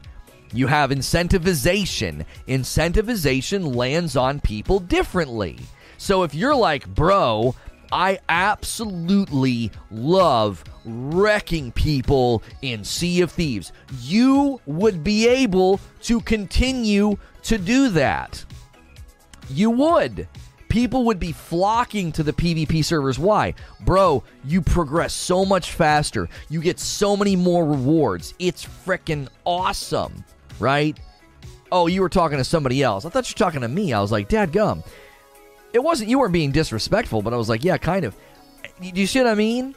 [0.52, 2.24] You have incentivization.
[2.46, 5.58] Incentivization lands on people differently.
[5.98, 7.56] So if you're like, bro,
[7.92, 13.72] I absolutely love wrecking people in Sea of Thieves.
[14.00, 18.44] You would be able to continue to do that.
[19.48, 20.28] You would.
[20.68, 23.18] People would be flocking to the PvP servers.
[23.18, 23.54] Why?
[23.80, 26.28] Bro, you progress so much faster.
[26.48, 28.34] You get so many more rewards.
[28.38, 30.24] It's freaking awesome,
[30.60, 30.96] right?
[31.72, 33.04] Oh, you were talking to somebody else.
[33.04, 33.92] I thought you were talking to me.
[33.92, 34.84] I was like, Dad gum.
[35.72, 38.16] It wasn't you weren't being disrespectful, but I was like, yeah, kind of.
[38.80, 39.74] Do you see what I mean?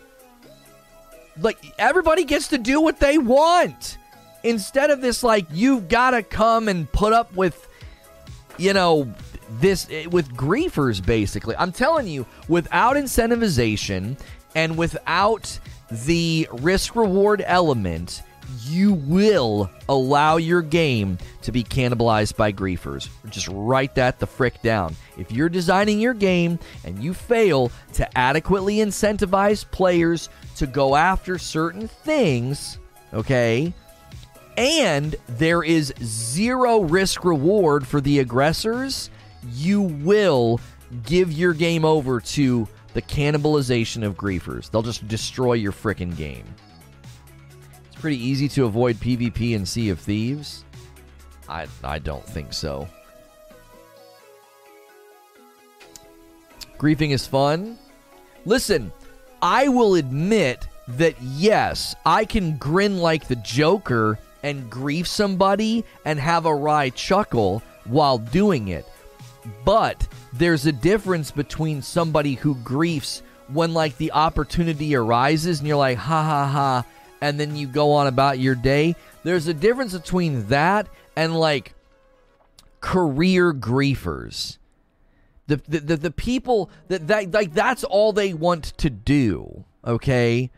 [1.40, 3.98] Like everybody gets to do what they want.
[4.44, 7.68] Instead of this like you've got to come and put up with
[8.58, 9.12] you know
[9.60, 11.56] this eh, with griefers basically.
[11.58, 14.18] I'm telling you, without incentivization
[14.56, 15.60] and without
[15.92, 18.22] the risk reward element,
[18.66, 23.10] you will allow your game to be cannibalized by griefers.
[23.30, 24.96] Just write that the frick down.
[25.18, 31.38] If you're designing your game and you fail to adequately incentivize players to go after
[31.38, 32.80] certain things,
[33.14, 33.74] okay,
[34.58, 39.10] and there is zero risk reward for the aggressors,
[39.52, 40.60] you will
[41.04, 44.70] give your game over to the cannibalization of griefers.
[44.70, 46.46] They'll just destroy your frickin' game.
[48.04, 50.66] Pretty easy to avoid PvP and Sea of Thieves.
[51.48, 52.86] I I don't think so.
[56.78, 57.80] Griefing is fun.
[58.44, 58.92] Listen,
[59.42, 66.20] I will admit that yes, I can grin like the Joker and grief somebody and
[66.20, 68.86] have a wry chuckle while doing it.
[69.64, 75.78] But there's a difference between somebody who griefs when like the opportunity arises and you're
[75.78, 76.86] like ha ha ha
[77.24, 78.98] and then you go on about your day.
[79.24, 81.74] There's a difference between that and like
[82.82, 84.58] career griefers.
[85.48, 90.52] The the, the, the people that, that like that's all they want to do, okay?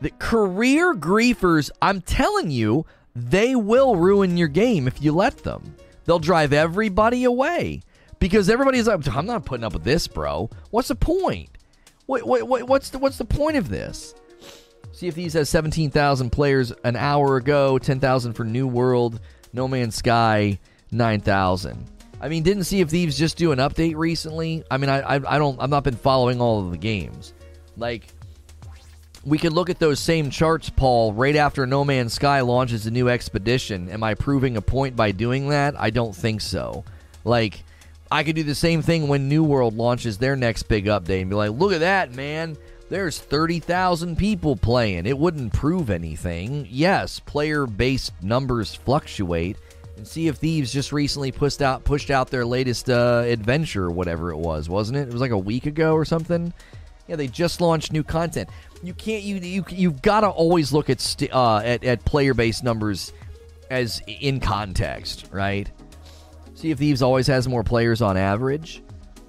[0.00, 5.74] The career griefers, I'm telling you, they will ruin your game if you let them.
[6.04, 7.82] They'll drive everybody away
[8.20, 10.50] because everybody's like, I'm not putting up with this, bro.
[10.70, 11.50] What's the point?
[12.06, 14.14] What, what, what, what's the what's the point of this?
[15.08, 19.20] Thieves has 17,000 players an hour ago, 10,000 for New World,
[19.54, 20.58] No Man's Sky
[20.90, 21.86] 9,000.
[22.20, 24.62] I mean, didn't Sea of Thieves just do an update recently?
[24.70, 27.32] I mean, I, I I don't I've not been following all of the games.
[27.78, 28.08] Like
[29.24, 32.90] we could look at those same charts, Paul, right after No Man's Sky launches a
[32.90, 33.88] new expedition.
[33.88, 35.80] Am I proving a point by doing that?
[35.80, 36.84] I don't think so.
[37.24, 37.62] Like
[38.12, 41.30] I could do the same thing when New World launches their next big update and
[41.30, 42.58] be like, look at that, man.
[42.90, 45.06] There's 30,000 people playing.
[45.06, 46.66] It wouldn't prove anything.
[46.68, 49.56] Yes, player based numbers fluctuate.
[49.96, 53.90] And Sea of Thieves just recently pushed out pushed out their latest uh, adventure, or
[53.92, 55.08] whatever it was, wasn't it?
[55.08, 56.52] It was like a week ago or something.
[57.06, 58.48] Yeah, they just launched new content.
[58.82, 62.34] You can't you you you've got to always look at st- uh, at, at player
[62.34, 63.12] based numbers
[63.70, 65.70] as in context, right?
[66.54, 68.82] Sea of Thieves always has more players on average.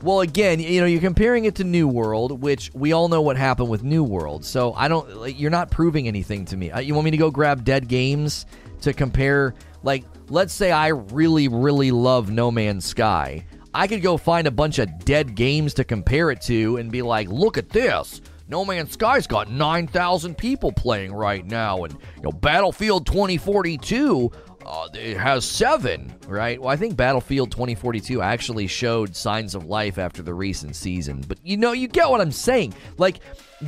[0.03, 3.37] Well, again, you know, you're comparing it to New World, which we all know what
[3.37, 4.43] happened with New World.
[4.43, 6.71] So I don't, like, you're not proving anything to me.
[6.71, 8.47] Uh, you want me to go grab dead games
[8.81, 9.53] to compare?
[9.83, 13.45] Like, let's say I really, really love No Man's Sky.
[13.75, 17.03] I could go find a bunch of dead games to compare it to and be
[17.03, 18.21] like, look at this.
[18.49, 21.83] No Man's Sky's got 9,000 people playing right now.
[21.83, 24.31] And, you know, Battlefield 2042
[24.65, 26.59] uh, it has seven, right?
[26.59, 31.23] Well, I think Battlefield 2042 actually showed signs of life after the recent season.
[31.27, 32.73] But you know, you get what I'm saying.
[32.97, 33.19] Like,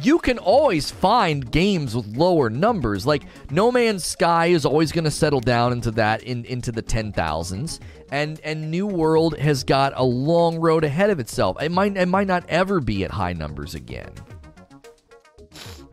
[0.02, 3.06] you can always find games with lower numbers.
[3.06, 6.84] Like, No Man's Sky is always going to settle down into that, in, into the
[6.84, 7.80] 10,000s.
[8.12, 11.62] And, and New World has got a long road ahead of itself.
[11.62, 14.14] It might, it might not ever be at high numbers again.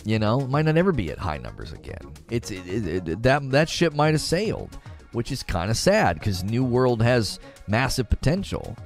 [0.04, 2.14] You know, might not ever be at high numbers again.
[2.30, 4.78] It's it, it, it, that that ship might have sailed
[5.12, 8.76] which is kind of sad because New World has massive potential.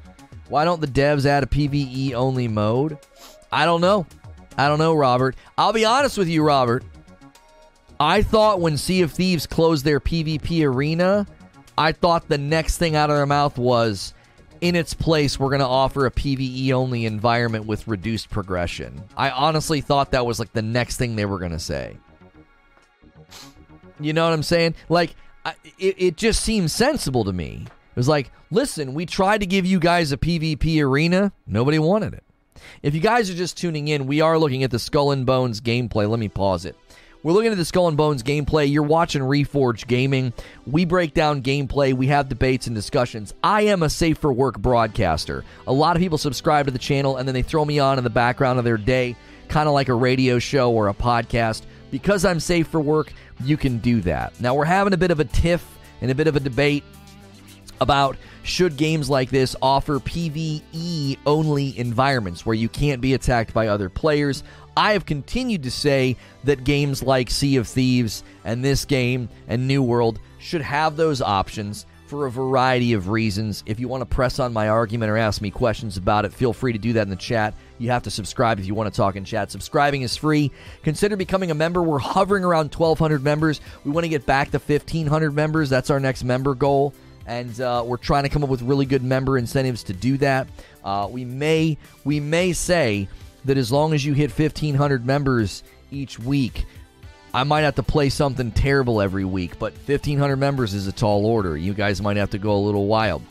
[0.48, 2.98] Why don't the devs add a PvE only mode?
[3.50, 4.06] I don't know.
[4.56, 5.36] I don't know, Robert.
[5.56, 6.84] I'll be honest with you, Robert.
[7.98, 11.26] I thought when Sea of Thieves closed their PvP arena,
[11.78, 14.14] I thought the next thing out of their mouth was
[14.60, 19.04] in its place, we're going to offer a PvE only environment with reduced progression.
[19.16, 21.98] I honestly thought that was like the next thing they were going to say.
[24.00, 24.74] You know what I'm saying?
[24.88, 25.14] Like,
[25.78, 27.66] It, it just seems sensible to me.
[27.66, 31.32] It was like, listen, we tried to give you guys a PvP arena.
[31.46, 32.24] Nobody wanted it.
[32.82, 35.60] If you guys are just tuning in, we are looking at the Skull and Bones
[35.60, 36.08] gameplay.
[36.08, 36.76] Let me pause it.
[37.22, 38.70] We're looking at the Skull and Bones gameplay.
[38.70, 40.34] You're watching Reforge Gaming.
[40.66, 41.94] We break down gameplay.
[41.94, 43.32] We have debates and discussions.
[43.42, 45.42] I am a safe for work broadcaster.
[45.66, 48.04] A lot of people subscribe to the channel and then they throw me on in
[48.04, 49.16] the background of their day,
[49.48, 51.62] kind of like a radio show or a podcast.
[51.94, 53.12] Because I'm safe for work,
[53.44, 54.40] you can do that.
[54.40, 55.64] Now, we're having a bit of a tiff
[56.00, 56.82] and a bit of a debate
[57.80, 63.68] about should games like this offer PvE only environments where you can't be attacked by
[63.68, 64.42] other players.
[64.76, 69.68] I have continued to say that games like Sea of Thieves and this game and
[69.68, 73.62] New World should have those options for a variety of reasons.
[73.66, 76.52] If you want to press on my argument or ask me questions about it, feel
[76.52, 77.54] free to do that in the chat.
[77.78, 79.50] You have to subscribe if you want to talk in chat.
[79.50, 80.50] Subscribing is free.
[80.82, 81.82] Consider becoming a member.
[81.82, 83.60] We're hovering around 1,200 members.
[83.84, 85.70] We want to get back to 1,500 members.
[85.70, 86.94] That's our next member goal.
[87.26, 90.46] And uh, we're trying to come up with really good member incentives to do that.
[90.84, 93.08] Uh, we may we may say
[93.46, 96.66] that as long as you hit 1,500 members each week,
[97.32, 101.26] I might have to play something terrible every week, but 1,500 members is a tall
[101.26, 101.56] order.
[101.56, 103.22] You guys might have to go a little wild.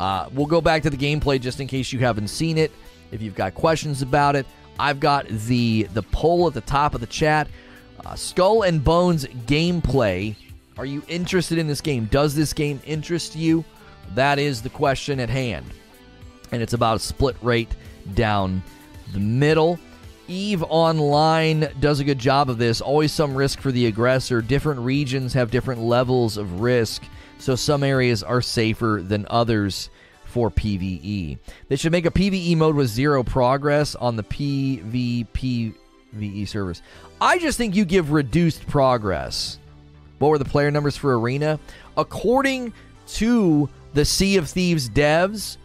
[0.00, 2.72] Uh, we'll go back to the gameplay just in case you haven't seen it.
[3.12, 4.46] If you've got questions about it,
[4.78, 7.46] I've got the the poll at the top of the chat.
[8.04, 10.34] Uh, Skull and Bones gameplay.
[10.78, 12.06] Are you interested in this game?
[12.06, 13.64] Does this game interest you?
[14.14, 15.66] That is the question at hand.
[16.50, 17.76] And it's about a split rate
[18.14, 18.62] down
[19.12, 19.78] the middle.
[20.26, 22.80] Eve Online does a good job of this.
[22.80, 24.40] Always some risk for the aggressor.
[24.40, 27.02] Different regions have different levels of risk,
[27.38, 29.90] so some areas are safer than others
[30.32, 31.38] for PvE.
[31.68, 35.76] They should make a PvE mode with zero progress on the PvPvE
[36.48, 36.80] servers.
[37.20, 39.58] I just think you give reduced progress.
[40.18, 41.60] What were the player numbers for Arena?
[41.98, 42.72] According
[43.08, 45.58] to the Sea of Thieves devs,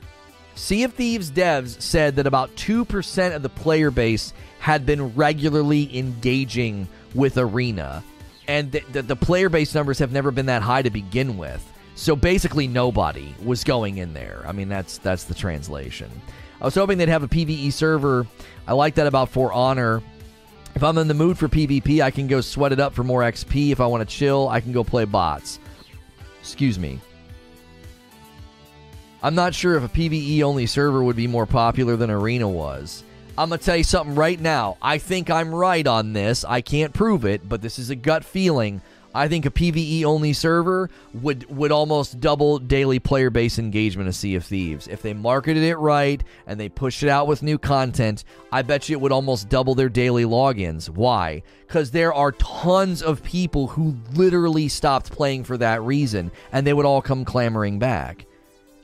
[0.56, 5.98] Sea of Thieves devs said that about 2% of the player base had been regularly
[5.98, 8.04] engaging with Arena,
[8.50, 11.66] and the, player base numbers have never been that high to begin with.
[11.98, 14.44] So basically, nobody was going in there.
[14.48, 16.10] I mean, that's that's the translation.
[16.62, 18.28] I was hoping they'd have a PVE server.
[18.68, 20.04] I like that about For Honor.
[20.76, 23.22] If I'm in the mood for PvP, I can go sweat it up for more
[23.22, 23.72] XP.
[23.72, 25.60] If I want to chill, I can go play bots.
[26.40, 27.00] Excuse me.
[29.24, 33.04] I'm not sure if a PvE only server would be more popular than Arena was.
[33.40, 34.78] I'm going to tell you something right now.
[34.84, 36.46] I think I'm right on this.
[36.46, 38.84] I can't prove it, but this is a gut feeling.
[39.18, 44.14] I think a PvE only server would would almost double daily player base engagement of
[44.14, 44.88] Sea of Thieves.
[44.88, 48.88] If they marketed it right and they pushed it out with new content, I bet
[48.88, 50.88] you it would almost double their daily logins.
[50.88, 51.42] Why?
[51.68, 56.74] Cuz there are tons of people who literally stopped playing for that reason and they
[56.74, 58.28] would all come clamoring back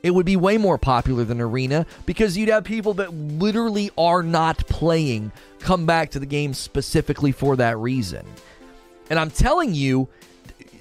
[0.01, 4.21] it would be way more popular than Arena because you'd have people that literally are
[4.21, 8.25] not playing come back to the game specifically for that reason.
[9.09, 10.07] And I'm telling you,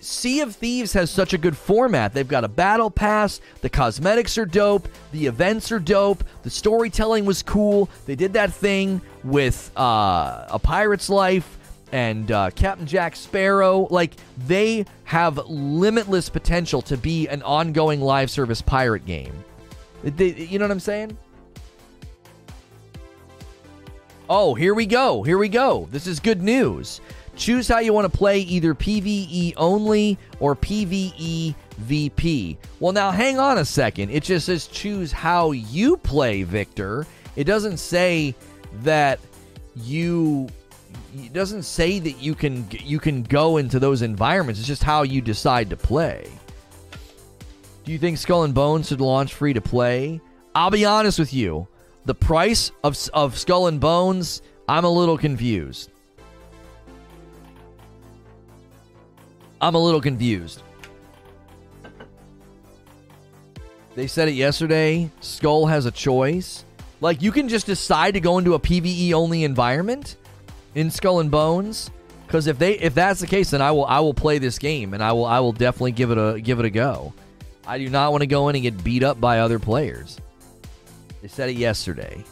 [0.00, 2.12] Sea of Thieves has such a good format.
[2.12, 7.24] They've got a battle pass, the cosmetics are dope, the events are dope, the storytelling
[7.24, 7.88] was cool.
[8.06, 11.58] They did that thing with uh, A Pirate's Life
[11.92, 13.86] and uh, Captain Jack Sparrow.
[13.90, 14.14] Like,
[14.46, 19.44] they have limitless potential to be an ongoing live service pirate game.
[20.02, 21.16] They, you know what I'm saying?
[24.28, 25.22] Oh, here we go.
[25.22, 25.86] Here we go.
[25.92, 27.00] This is good news.
[27.42, 32.56] Choose how you want to play either PvE only or PvE VP.
[32.78, 34.10] Well, now hang on a second.
[34.10, 37.04] It just says choose how you play, Victor.
[37.34, 38.36] It doesn't say
[38.82, 39.18] that
[39.74, 40.46] you
[41.16, 44.60] it doesn't say that you can you can go into those environments.
[44.60, 46.30] It's just how you decide to play.
[47.82, 50.20] Do you think Skull and Bones should launch free to play?
[50.54, 51.66] I'll be honest with you.
[52.04, 55.91] The price of of Skull and Bones, I'm a little confused.
[59.62, 60.60] I'm a little confused.
[63.94, 65.08] They said it yesterday.
[65.20, 66.64] Skull has a choice.
[67.00, 70.16] Like you can just decide to go into a PvE only environment
[70.74, 71.90] in Skull and Bones?
[72.26, 74.94] Because if they if that's the case, then I will I will play this game
[74.94, 77.12] and I will I will definitely give it a give it a go.
[77.64, 80.18] I do not want to go in and get beat up by other players.
[81.20, 82.24] They said it yesterday.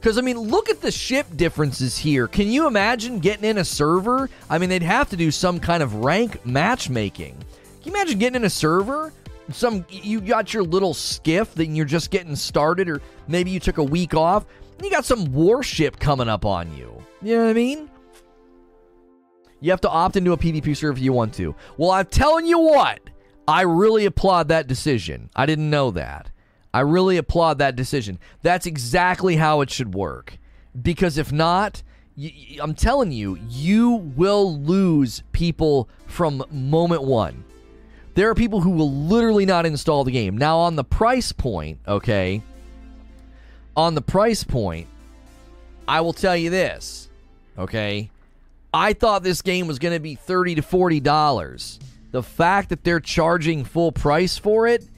[0.00, 2.28] Because, I mean, look at the ship differences here.
[2.28, 4.30] Can you imagine getting in a server?
[4.48, 7.36] I mean, they'd have to do some kind of rank matchmaking.
[7.82, 9.12] Can you imagine getting in a server?
[9.50, 13.78] Some you got your little skiff that you're just getting started, or maybe you took
[13.78, 14.44] a week off
[14.82, 17.02] you got some warship coming up on you.
[17.22, 17.90] You know what I mean?
[19.60, 21.54] You have to opt into a PvP server if you want to.
[21.76, 23.00] Well, I'm telling you what,
[23.48, 25.30] I really applaud that decision.
[25.34, 26.30] I didn't know that.
[26.78, 28.20] I really applaud that decision.
[28.42, 30.38] That's exactly how it should work.
[30.80, 31.82] Because if not,
[32.62, 37.42] I'm telling you, you will lose people from moment one.
[38.14, 40.38] There are people who will literally not install the game.
[40.38, 42.44] Now, on the price point, okay,
[43.76, 44.86] on the price point,
[45.88, 47.10] I will tell you this,
[47.58, 48.08] okay?
[48.72, 51.80] I thought this game was going to be 30 to 40 dollars.
[52.12, 54.88] The fact that they're charging full price for it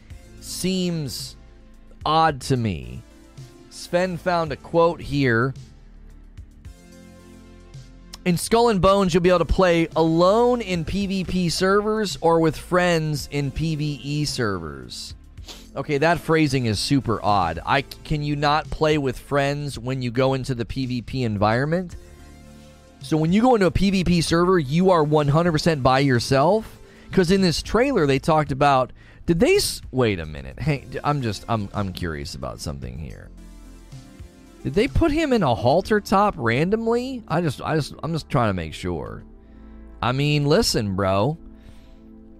[0.43, 1.37] seems
[2.05, 3.03] odd to me.
[3.71, 5.55] Sven found a quote here.
[8.25, 12.57] In Skull and Bones, you'll be able to play alone in PvP servers or with
[12.57, 15.15] friends in PvE servers.
[15.75, 17.61] Okay, that phrasing is super odd.
[17.65, 21.97] I can you not play with friends when you go into the PvP environment?
[23.03, 26.79] So when you go into a PvP server, you are 100% by yourself?
[27.13, 28.93] Cuz in this trailer they talked about
[29.31, 29.61] did they
[29.93, 30.59] wait a minute.
[30.59, 33.31] Hey, I'm just I'm I'm curious about something here.
[34.65, 37.23] Did they put him in a halter top randomly?
[37.29, 39.23] I just I just I'm just trying to make sure.
[40.03, 41.39] I mean, listen, bro.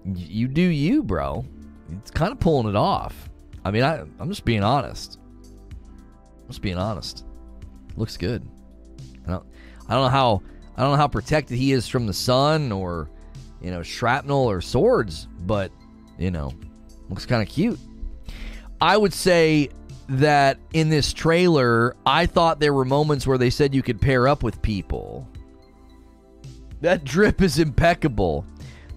[0.03, 1.45] You do you, bro.
[1.93, 3.29] It's kind of pulling it off.
[3.63, 5.17] I mean, I I'm just being honest.
[5.45, 7.23] I'm just being honest.
[7.95, 8.45] Looks good.
[9.25, 9.45] I don't
[9.87, 10.41] I don't know how
[10.75, 13.09] I don't know how protected he is from the sun or
[13.61, 15.71] you know shrapnel or swords, but
[16.17, 16.51] you know,
[17.11, 17.79] looks kind of cute.
[18.79, 19.69] I would say
[20.09, 24.27] that in this trailer, I thought there were moments where they said you could pair
[24.27, 25.27] up with people.
[26.81, 28.45] That drip is impeccable.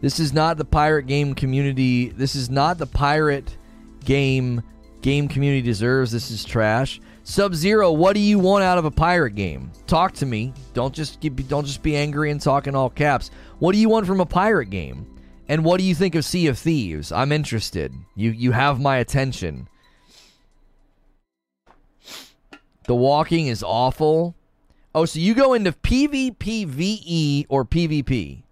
[0.00, 2.08] This is not the pirate game community.
[2.08, 3.56] This is not the pirate
[4.04, 4.62] game
[5.02, 6.10] game community deserves.
[6.10, 7.00] This is trash.
[7.22, 9.70] Sub Zero, what do you want out of a pirate game?
[9.86, 10.52] Talk to me.
[10.72, 13.30] Don't just don't just be angry and talk in all caps.
[13.58, 15.06] What do you want from a pirate game?
[15.48, 17.12] And what do you think of Sea of Thieves?
[17.12, 17.92] I'm interested.
[18.16, 19.68] You you have my attention.
[22.86, 24.34] The walking is awful.
[24.94, 28.42] Oh, so you go into PvPVE or PvP.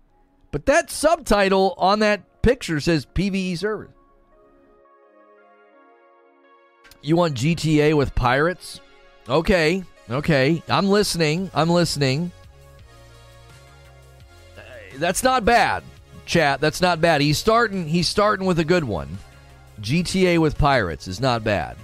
[0.50, 3.90] But that subtitle on that picture says PvE server.
[7.00, 8.80] You want GTA with pirates?
[9.28, 10.62] Okay, okay.
[10.68, 11.50] I'm listening.
[11.54, 12.32] I'm listening.
[14.96, 15.82] That's not bad,
[16.26, 16.60] chat.
[16.60, 17.20] That's not bad.
[17.20, 17.88] He's starting.
[17.88, 19.18] He's starting with a good one.
[19.80, 21.76] GTA with pirates is not bad.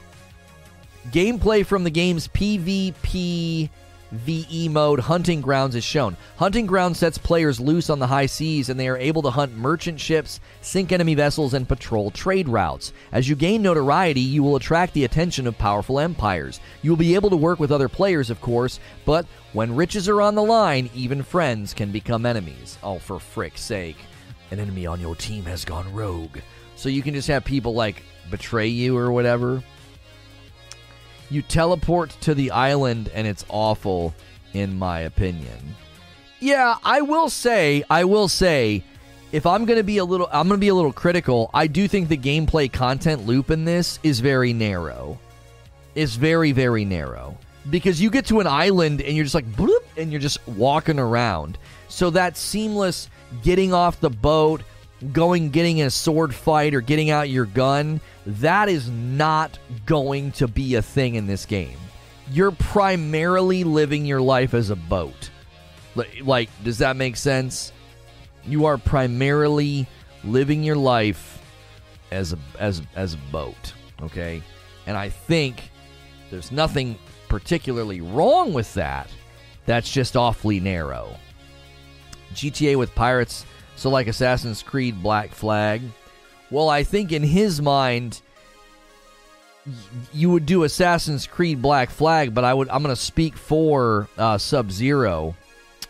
[1.11, 3.70] Gameplay from the game's PvP
[4.12, 6.16] VE mode Hunting Grounds is shown.
[6.36, 9.57] Hunting Grounds sets players loose on the high seas and they are able to hunt
[9.57, 12.93] merchant ships, sink enemy vessels, and patrol trade routes.
[13.12, 16.61] As you gain notoriety, you will attract the attention of powerful empires.
[16.82, 20.22] You will be able to work with other players, of course, but when riches are
[20.22, 22.78] on the line, even friends can become enemies.
[22.82, 23.97] Oh, for frick's sake.
[24.51, 26.38] An enemy on your team has gone rogue.
[26.76, 29.62] So you can just have people like betray you or whatever.
[31.30, 34.14] You teleport to the island and it's awful,
[34.55, 35.76] in my opinion.
[36.40, 38.84] Yeah, I will say, I will say,
[39.32, 41.51] if I'm gonna be a little, I'm gonna be a little critical.
[41.53, 45.18] I do think the gameplay content loop in this is very narrow.
[45.94, 47.36] It's very, very narrow
[47.70, 50.99] because you get to an island and you're just like bloop, and you're just walking
[50.99, 51.59] around.
[51.88, 53.11] So that seamless
[53.42, 54.62] getting off the boat,
[55.12, 60.32] going getting in a sword fight or getting out your gun, that is not going
[60.32, 61.78] to be a thing in this game.
[62.30, 65.30] You're primarily living your life as a boat.
[66.22, 67.72] Like, does that make sense?
[68.44, 69.86] You are primarily
[70.24, 71.42] living your life
[72.10, 74.42] as a as as a boat, okay?
[74.86, 75.70] And I think
[76.30, 76.98] there's nothing
[77.28, 79.10] particularly wrong with that.
[79.66, 81.16] That's just awfully narrow.
[82.34, 83.44] GTA with pirates,
[83.76, 85.82] so like Assassin's Creed Black Flag.
[86.50, 88.22] Well, I think in his mind,
[90.12, 94.08] you would do Assassin's Creed Black Flag, but I would I'm going to speak for
[94.16, 95.36] uh, Sub Zero,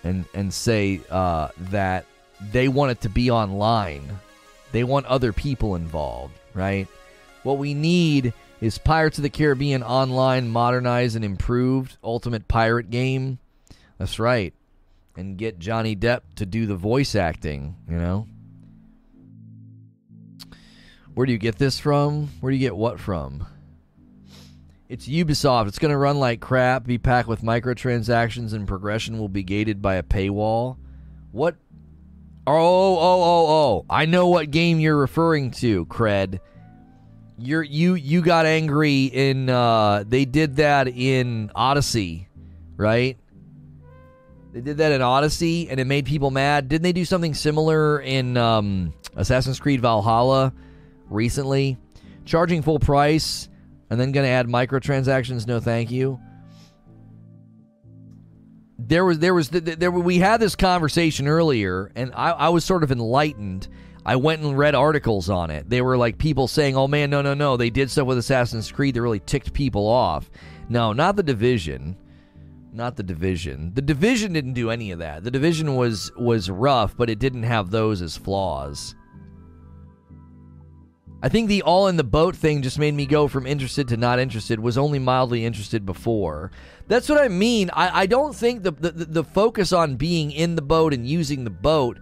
[0.04, 2.06] and and say uh, that
[2.52, 4.18] they want it to be online.
[4.72, 6.86] They want other people involved, right?
[7.42, 13.38] What we need is Pirates of the Caribbean online, modernized and improved Ultimate Pirate game.
[13.98, 14.52] That's right
[15.18, 18.28] and get Johnny Depp to do the voice acting, you know?
[21.12, 22.28] Where do you get this from?
[22.40, 23.44] Where do you get what from?
[24.88, 25.66] It's Ubisoft.
[25.66, 29.82] It's going to run like crap, be packed with microtransactions, and progression will be gated
[29.82, 30.76] by a paywall.
[31.32, 31.56] What?
[32.46, 33.86] Oh, oh, oh, oh.
[33.90, 36.38] I know what game you're referring to, Cred.
[37.36, 42.28] You're you you got angry in uh they did that in Odyssey,
[42.76, 43.16] right?
[44.58, 46.68] They did that in Odyssey, and it made people mad.
[46.68, 50.52] Didn't they do something similar in um, Assassin's Creed Valhalla
[51.08, 51.78] recently?
[52.24, 53.48] Charging full price
[53.88, 55.46] and then going to add microtransactions?
[55.46, 56.18] No, thank you.
[58.80, 59.92] There was, there was, there.
[59.92, 63.68] We had this conversation earlier, and I, I was sort of enlightened.
[64.04, 65.70] I went and read articles on it.
[65.70, 67.56] They were like people saying, "Oh man, no, no, no!
[67.56, 70.28] They did stuff with Assassin's Creed that really ticked people off."
[70.68, 71.96] No, not the division
[72.72, 73.72] not the division.
[73.74, 75.24] The division didn't do any of that.
[75.24, 78.94] The division was was rough, but it didn't have those as flaws.
[81.20, 83.96] I think the all in the boat thing just made me go from interested to
[83.96, 84.60] not interested.
[84.60, 86.52] Was only mildly interested before.
[86.86, 87.70] That's what I mean.
[87.72, 91.44] I, I don't think the, the the focus on being in the boat and using
[91.44, 91.98] the boat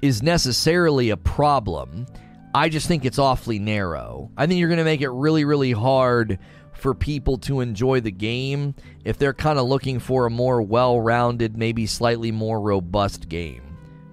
[0.00, 2.06] is necessarily a problem.
[2.54, 4.30] I just think it's awfully narrow.
[4.36, 6.38] I think you're going to make it really, really hard
[6.74, 11.56] for people to enjoy the game if they're kind of looking for a more well-rounded,
[11.56, 13.62] maybe slightly more robust game.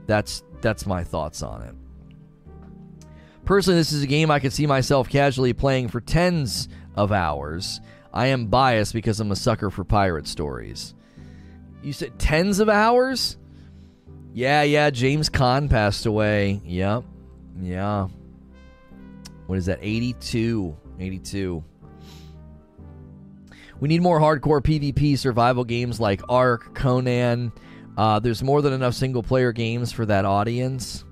[0.07, 1.75] That's that's my thoughts on it.
[3.45, 7.81] Personally, this is a game I could see myself casually playing for tens of hours.
[8.13, 10.93] I am biased because I'm a sucker for pirate stories.
[11.81, 13.37] You said tens of hours?
[14.33, 16.61] Yeah, yeah, James Caan passed away.
[16.63, 17.03] Yep.
[17.59, 18.07] Yeah.
[19.47, 19.79] What is that?
[19.81, 20.77] 82.
[20.99, 21.63] 82.
[23.81, 27.51] We need more hardcore PvP survival games like Ark, Conan.
[27.97, 31.03] Uh, there's more than enough single player games for that audience.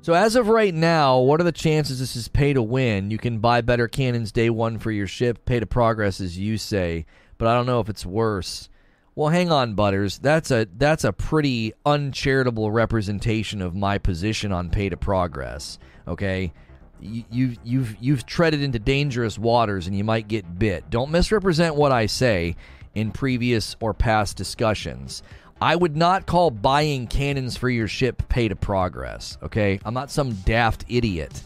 [0.00, 3.10] So, as of right now, what are the chances this is pay to win?
[3.10, 6.56] You can buy better cannons day one for your ship, pay to progress, as you
[6.58, 7.04] say,
[7.38, 8.68] but I don't know if it's worse.
[9.14, 10.18] Well, hang on, Butters.
[10.18, 15.78] That's a that's a pretty uncharitable representation of my position on pay to progress.
[16.08, 16.54] Okay,
[17.02, 20.88] you, you've you've you've treaded into dangerous waters and you might get bit.
[20.90, 22.56] Don't misrepresent what I say
[22.94, 25.22] in previous or past discussions.
[25.60, 29.78] I would not call buying cannons for your ship pay to progress, okay?
[29.84, 31.42] I'm not some daft idiot.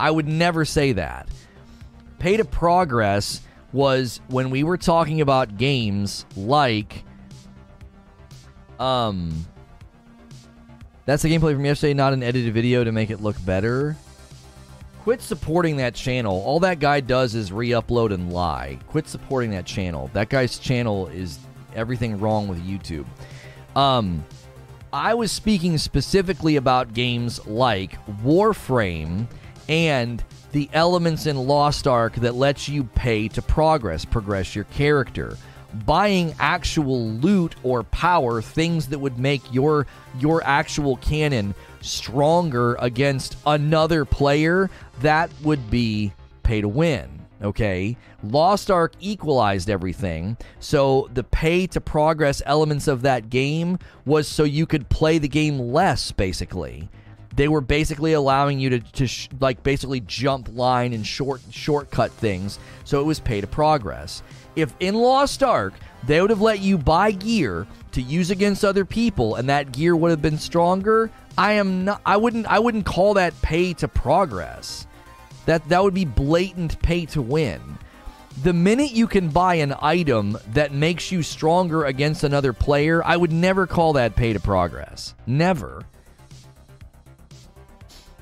[0.00, 1.28] I would never say that.
[2.18, 3.40] Pay to progress
[3.72, 7.04] was when we were talking about games like
[8.78, 9.46] um
[11.04, 13.96] that's the gameplay from yesterday, not an edited video to make it look better.
[15.02, 16.40] Quit supporting that channel.
[16.42, 18.78] All that guy does is re-upload and lie.
[18.86, 20.08] Quit supporting that channel.
[20.12, 21.40] That guy's channel is
[21.74, 23.04] everything wrong with YouTube.
[23.74, 24.24] Um,
[24.92, 29.26] I was speaking specifically about games like Warframe
[29.68, 30.22] and
[30.52, 35.36] the elements in Lost Ark that lets you pay to progress, progress your character.
[35.84, 39.86] Buying actual loot or power, things that would make your
[40.20, 44.70] your actual cannon stronger against another player,
[45.02, 47.22] that would be pay to win.
[47.42, 47.96] Okay.
[48.22, 50.36] Lost Ark equalized everything.
[50.60, 55.28] So the pay to progress elements of that game was so you could play the
[55.28, 56.88] game less, basically.
[57.34, 62.12] They were basically allowing you to, to sh- like basically jump line and short shortcut
[62.12, 62.58] things.
[62.84, 64.22] So it was pay to progress.
[64.54, 65.74] If in Lost Ark
[66.04, 69.96] they would have let you buy gear to use against other people and that gear
[69.96, 73.88] would have been stronger, I am not I wouldn't I wouldn't call that pay to
[73.88, 74.86] progress.
[75.46, 77.78] That that would be blatant pay to win.
[78.42, 83.16] The minute you can buy an item that makes you stronger against another player, I
[83.16, 85.14] would never call that pay to progress.
[85.26, 85.84] Never.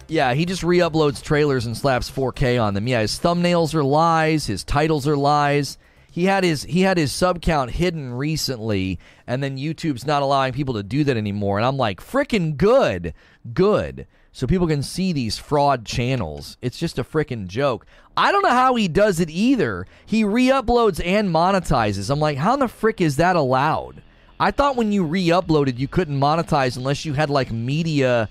[0.08, 2.88] Yeah, he just re-uploads trailers and slaps 4K on them.
[2.88, 5.78] Yeah, his thumbnails are lies, his titles are lies.
[6.10, 8.98] He had his he had his sub count hidden recently,
[9.28, 11.58] and then YouTube's not allowing people to do that anymore.
[11.58, 13.14] And I'm like, freaking good,
[13.54, 14.08] good.
[14.32, 16.56] So people can see these fraud channels.
[16.62, 17.84] It's just a freaking joke.
[18.16, 19.86] I don't know how he does it either.
[20.06, 22.10] He re-uploads and monetizes.
[22.10, 24.02] I'm like, how in the frick is that allowed?
[24.38, 28.28] I thought when you re-uploaded, you couldn't monetize unless you had like media,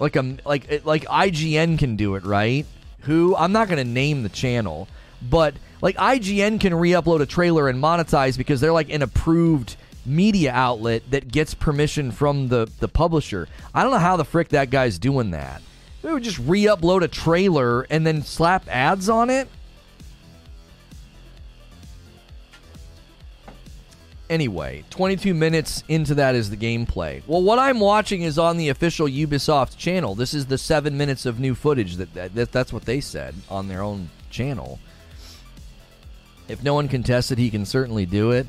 [0.00, 2.66] like a like like IGN can do it, right?
[3.02, 4.88] Who I'm not to name the channel,
[5.22, 10.52] but like IGN can re-upload a trailer and monetize because they're like an approved media
[10.52, 13.48] outlet that gets permission from the the publisher.
[13.74, 15.62] I don't know how the frick that guy's doing that.
[16.02, 19.48] We would just re-upload a trailer and then slap ads on it.
[24.28, 27.22] Anyway, 22 minutes into that is the gameplay.
[27.26, 30.14] Well, what I'm watching is on the official Ubisoft channel.
[30.14, 33.68] This is the seven minutes of new footage that, that that's what they said on
[33.68, 34.80] their own channel.
[36.48, 38.46] If no one contests it, he can certainly do it.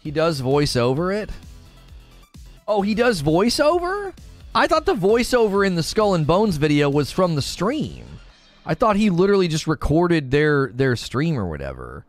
[0.00, 1.30] He does voice over it.
[2.66, 4.12] Oh, he does voiceover?
[4.54, 8.04] I thought the voiceover in the Skull and Bones video was from the stream.
[8.66, 12.04] I thought he literally just recorded their their stream or whatever.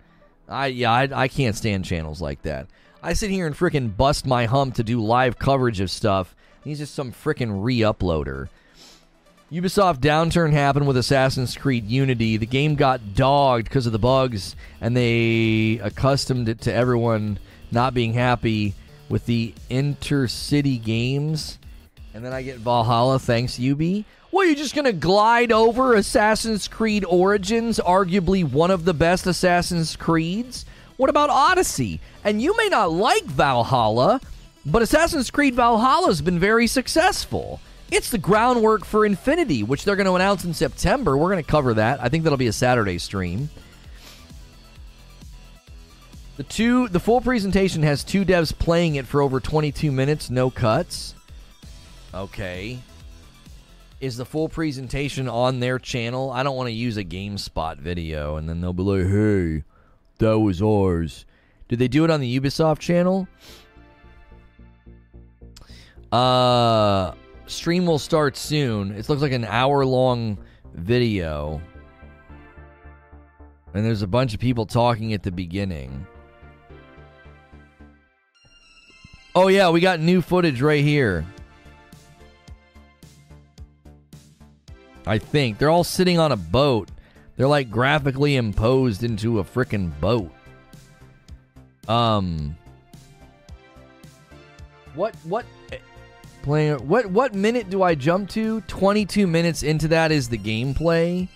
[0.47, 2.67] I yeah, I, I can't stand channels like that.
[3.01, 6.35] I sit here and freaking bust my hump to do live coverage of stuff.
[6.63, 8.49] He's just some freaking re-uploader.
[9.51, 12.35] Ubisoft downturn happened with Assassin's Creed Unity.
[12.35, 17.39] The game got dogged because of the bugs, and they accustomed it to everyone
[17.71, 18.73] not being happy
[19.09, 21.57] with the intercity games.
[22.13, 24.05] And then I get Valhalla, thanks, Ubi.
[24.31, 29.25] Well, you're just going to glide over Assassin's Creed Origins, arguably one of the best
[29.25, 30.65] Assassin's Creeds?
[30.97, 31.99] What about Odyssey?
[32.23, 34.21] And you may not like Valhalla,
[34.65, 37.59] but Assassin's Creed Valhalla has been very successful.
[37.91, 41.17] It's the groundwork for Infinity, which they're going to announce in September.
[41.17, 41.99] We're going to cover that.
[42.03, 43.49] I think that'll be a Saturday stream.
[46.39, 50.49] The two the full presentation has two devs playing it for over 22 minutes, no
[50.49, 51.13] cuts.
[52.13, 52.79] Okay.
[53.99, 56.31] Is the full presentation on their channel?
[56.31, 59.65] I don't want to use a GameSpot video and then they'll be like, "Hey,
[60.19, 61.25] that was ours."
[61.67, 63.27] Did they do it on the Ubisoft channel?
[66.13, 67.11] Uh
[67.47, 68.93] stream will start soon.
[68.93, 70.37] It looks like an hour long
[70.73, 71.61] video.
[73.73, 76.07] And there's a bunch of people talking at the beginning.
[79.35, 81.25] Oh, yeah, we got new footage right here.
[85.05, 85.57] I think.
[85.57, 86.89] They're all sitting on a boat.
[87.35, 90.31] They're like graphically imposed into a freaking boat.
[91.87, 92.55] Um.
[94.93, 95.45] What, what,
[96.41, 98.61] playing, what, what minute do I jump to?
[98.61, 101.27] 22 minutes into that is the gameplay.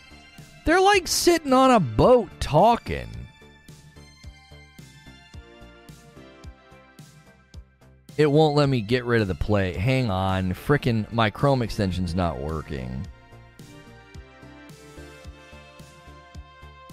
[0.65, 3.07] They're like sitting on a boat talking.
[8.17, 9.73] It won't let me get rid of the play.
[9.73, 10.53] Hang on.
[10.53, 13.05] Frickin' my Chrome extension's not working.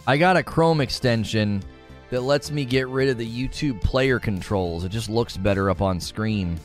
[0.07, 1.63] I got a Chrome extension
[2.09, 4.85] that lets me get rid of the YouTube player controls.
[4.85, 6.59] It just looks better up on screen.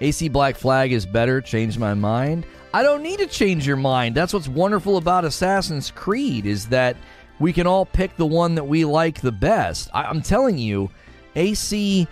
[0.00, 1.40] AC Black Flag is better.
[1.40, 2.46] Changed my mind.
[2.72, 4.14] I don't need to change your mind.
[4.14, 6.96] That's what's wonderful about Assassin's Creed is that
[7.38, 9.88] we can all pick the one that we like the best.
[9.94, 10.90] I, am telling you,
[11.36, 12.08] AC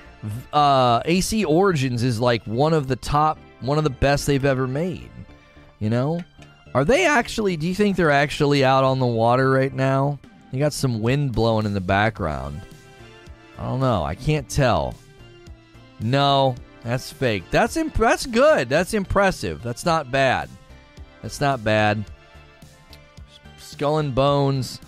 [0.53, 4.67] uh, AC Origins is like one of the top, one of the best they've ever
[4.67, 5.11] made.
[5.79, 6.21] You know,
[6.75, 7.57] are they actually?
[7.57, 10.19] Do you think they're actually out on the water right now?
[10.53, 12.61] You got some wind blowing in the background.
[13.59, 14.05] I don't know.
[14.05, 14.95] I can't tell.
[16.01, 16.55] No,
[16.85, 17.45] that's fake.
[17.51, 18.69] That's imp- that's good.
[18.69, 19.63] That's impressive.
[19.63, 20.49] That's not bad.
[21.23, 22.05] That's not bad.
[23.59, 24.81] Skull and Bones.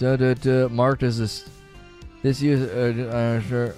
[0.00, 1.28] Marked as a
[2.26, 3.74] this user, uh, uh, sure.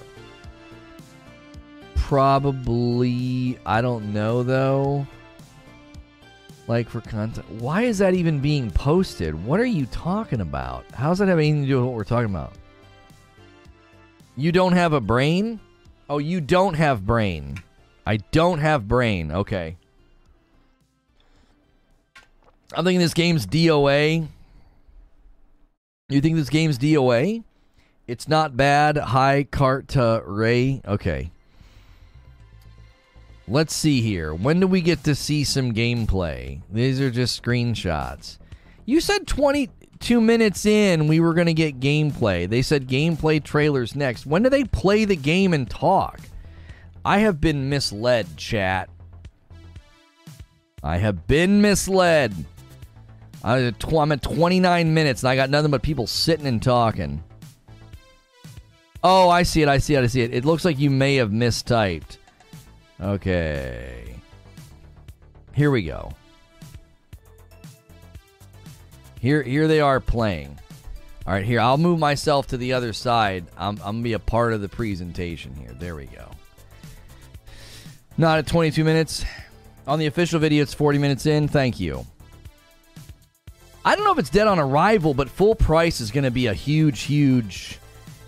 [1.97, 5.07] Probably, I don't know though.
[6.67, 9.35] Like for content, why is that even being posted?
[9.45, 10.85] What are you talking about?
[10.93, 12.53] How's that have anything to do with what we're talking about?
[14.37, 15.61] You don't have a brain?
[16.11, 17.59] Oh, you don't have brain.
[18.07, 19.33] I don't have brain.
[19.33, 19.77] Okay.
[22.75, 24.29] I'm thinking this game's DOA.
[26.09, 27.45] You think this game's DOA?
[28.09, 28.97] It's not bad.
[28.97, 30.81] Hi, Carta Ray.
[30.89, 31.31] Okay.
[33.47, 34.35] Let's see here.
[34.35, 36.63] When do we get to see some gameplay?
[36.73, 38.39] These are just screenshots.
[38.87, 42.49] You said 22 minutes in we were going to get gameplay.
[42.49, 44.25] They said gameplay trailers next.
[44.25, 46.19] When do they play the game and talk?
[47.05, 48.89] I have been misled, chat.
[50.83, 52.35] I have been misled.
[53.45, 57.23] I'm at 29 minutes and I got nothing but people sitting and talking.
[59.03, 59.69] Oh, I see it.
[59.69, 60.03] I see it.
[60.03, 60.35] I see it.
[60.35, 62.19] It looks like you may have mistyped.
[63.01, 64.15] Okay.
[65.53, 66.13] Here we go.
[69.21, 70.59] Here, here they are playing.
[71.27, 73.45] All right, here I'll move myself to the other side.
[73.57, 75.73] I'm, I'm gonna be a part of the presentation here.
[75.73, 76.31] There we go.
[78.17, 79.25] Not at 22 minutes.
[79.87, 81.49] On the official video, it's 40 minutes in.
[81.49, 82.07] Thank you.
[83.85, 86.47] I don't know if it's dead on arrival, but full price is going to be
[86.47, 87.79] a huge, huge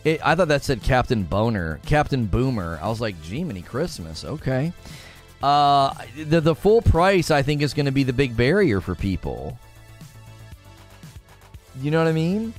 [0.05, 2.79] it, I thought that said Captain Boner, Captain Boomer.
[2.83, 4.25] I was like, gee, mini Christmas.
[4.25, 4.73] Okay.
[5.43, 8.95] Uh, the the full price I think is going to be the big barrier for
[8.95, 9.59] people.
[11.81, 12.53] You know what I mean?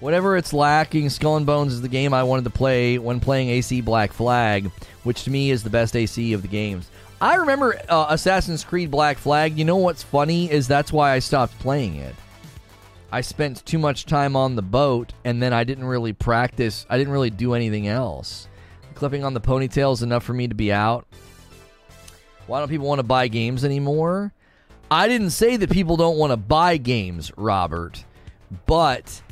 [0.00, 3.48] Whatever it's lacking, Skull and Bones is the game I wanted to play when playing
[3.48, 4.70] AC Black Flag,
[5.04, 6.90] which to me is the best AC of the games.
[7.20, 9.58] I remember uh, Assassin's Creed Black Flag.
[9.58, 12.14] You know what's funny is that's why I stopped playing it.
[13.12, 16.86] I spent too much time on the boat and then I didn't really practice.
[16.90, 18.48] I didn't really do anything else.
[18.94, 21.06] Clipping on the ponytail is enough for me to be out.
[22.46, 24.32] Why don't people want to buy games anymore?
[24.90, 28.04] I didn't say that people don't want to buy games, Robert,
[28.66, 29.22] but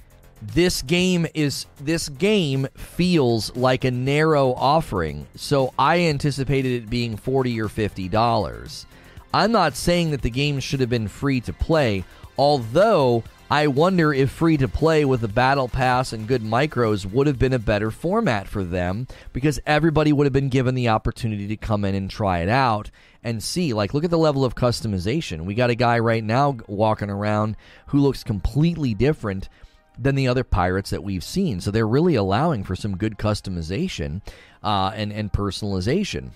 [0.43, 5.27] this game is this game feels like a narrow offering.
[5.37, 8.87] So I anticipated it being 40 or 50 dollars.
[9.33, 12.05] I'm not saying that the game should have been free to play,
[12.37, 17.27] although I wonder if free to play with a battle pass and good micros would
[17.27, 21.47] have been a better format for them because everybody would have been given the opportunity
[21.49, 22.91] to come in and try it out
[23.23, 23.75] and see.
[23.75, 25.45] Like, look at the level of customization.
[25.45, 27.57] We got a guy right now walking around
[27.89, 29.51] who looks completely different
[29.99, 31.61] than the other pirates that we've seen.
[31.61, 34.23] So they're really allowing for some good customization
[34.63, 36.31] uh, and and personalization.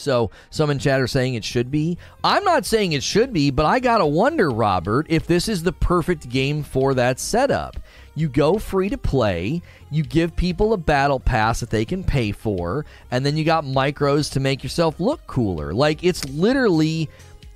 [0.00, 1.98] So some in chat are saying it should be.
[2.24, 5.72] I'm not saying it should be, but I gotta wonder, Robert, if this is the
[5.72, 7.76] perfect game for that setup.
[8.14, 12.32] You go free to play, you give people a battle pass that they can pay
[12.32, 15.72] for, and then you got micros to make yourself look cooler.
[15.72, 17.08] Like it's literally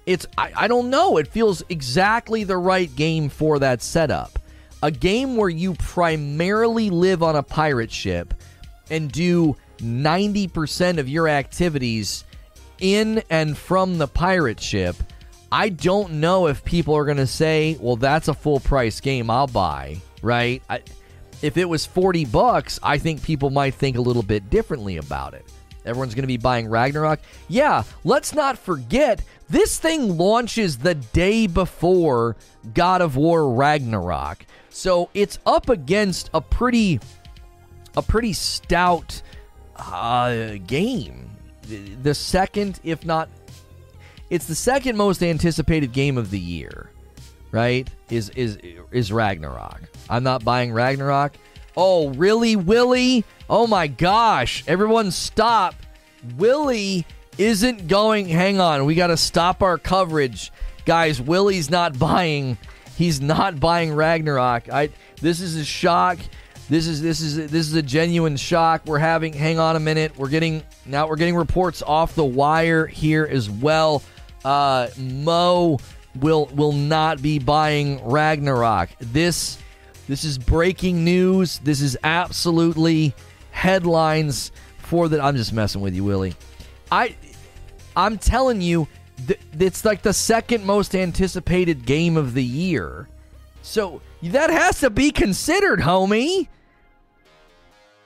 [0.07, 4.39] it's I, I don't know, it feels exactly the right game for that setup.
[4.83, 8.35] A game where you primarily live on a pirate ship
[8.91, 12.25] and do 90% of your activities
[12.85, 14.95] in and from the pirate ship,
[15.51, 19.31] I don't know if people are going to say, well, that's a full price game
[19.31, 20.63] I'll buy, right?
[20.69, 20.83] I,
[21.41, 25.33] if it was 40 bucks, I think people might think a little bit differently about
[25.33, 25.47] it.
[25.87, 27.21] Everyone's going to be buying Ragnarok.
[27.49, 32.37] Yeah, let's not forget this thing launches the day before
[32.75, 34.45] God of War Ragnarok.
[34.69, 37.01] So it's up against a pretty
[37.97, 39.23] a pretty stout
[39.77, 41.24] uh, game.
[42.03, 43.29] The second, if not,
[44.31, 46.91] it's the second most anticipated game of the year,
[47.51, 47.89] right?
[48.11, 48.59] Is is
[48.91, 49.83] is Ragnarok?
[50.09, 51.35] I'm not buying Ragnarok.
[51.77, 53.25] Oh, really, Willie?
[53.49, 54.65] Oh my gosh!
[54.67, 55.75] Everyone, stop!
[56.37, 57.07] Willie
[57.39, 58.29] isn't going.
[58.29, 60.53] Hang on, we got to stop our coverage,
[60.85, 61.21] guys.
[61.21, 62.59] Willie's not buying.
[62.97, 64.73] He's not buying Ragnarok.
[64.73, 64.91] I.
[65.21, 66.19] This is a shock.
[66.69, 68.83] This is this is this is a genuine shock.
[68.87, 69.33] We're having.
[69.33, 70.17] Hang on a minute.
[70.17, 71.07] We're getting now.
[71.07, 74.03] We're getting reports off the wire here as well.
[74.45, 75.79] Uh, Mo
[76.21, 78.91] will will not be buying Ragnarok.
[78.99, 79.59] This
[80.09, 81.59] this is breaking news.
[81.59, 83.15] This is absolutely
[83.51, 85.21] headlines for that.
[85.21, 86.35] I'm just messing with you, Willie.
[86.91, 87.15] I
[87.97, 88.89] I'm telling you,
[89.27, 93.09] th- it's like the second most anticipated game of the year.
[93.63, 94.01] So
[94.33, 96.49] that has to be considered, homie.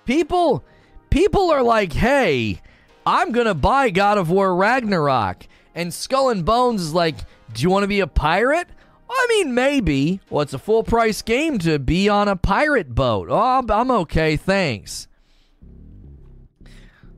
[0.04, 0.64] People
[1.10, 2.60] people are like, "Hey,
[3.06, 7.16] I'm going to buy God of War Ragnarok." And Skull and Bones is like,
[7.52, 8.68] "Do you want to be a pirate?"
[9.10, 10.20] I mean, maybe.
[10.28, 13.28] Well, it's a full price game to be on a pirate boat.
[13.30, 15.08] Oh, I'm okay, thanks.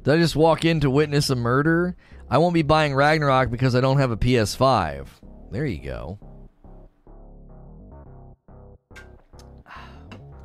[0.03, 1.97] Did I just walk in to witness a murder?
[2.31, 5.09] I won't be buying Ragnarok because I don't have a PS5.
[5.51, 6.19] There you go.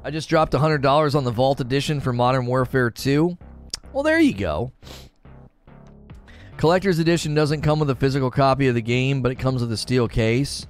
[0.05, 3.35] I just dropped $100 on the Vault Edition for Modern Warfare 2.
[3.91, 4.71] Well, there you go.
[6.57, 9.71] Collector's Edition doesn't come with a physical copy of the game, but it comes with
[9.71, 10.67] a steel case.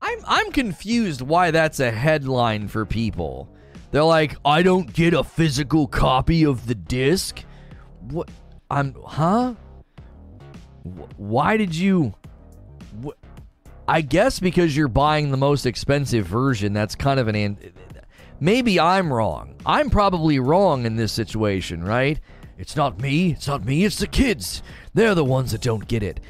[0.00, 3.46] I'm I'm confused why that's a headline for people.
[3.90, 7.44] They're like, "I don't get a physical copy of the disc.
[8.00, 8.30] What
[8.70, 9.54] I'm huh?
[11.18, 12.14] Why did you
[13.88, 17.56] I guess because you're buying the most expensive version, that's kind of an
[18.40, 19.54] Maybe I'm wrong.
[19.66, 22.20] I'm probably wrong in this situation, right?
[22.56, 23.32] It's not me.
[23.32, 23.84] It's not me.
[23.84, 24.62] It's the kids.
[24.94, 26.20] They're the ones that don't get it.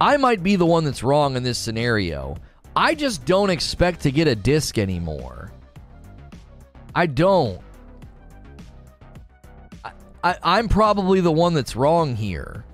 [0.00, 2.36] I might be the one that's wrong in this scenario.
[2.74, 5.52] I just don't expect to get a disc anymore.
[6.94, 7.60] I don't.
[10.24, 12.64] I, am probably the one that's wrong here.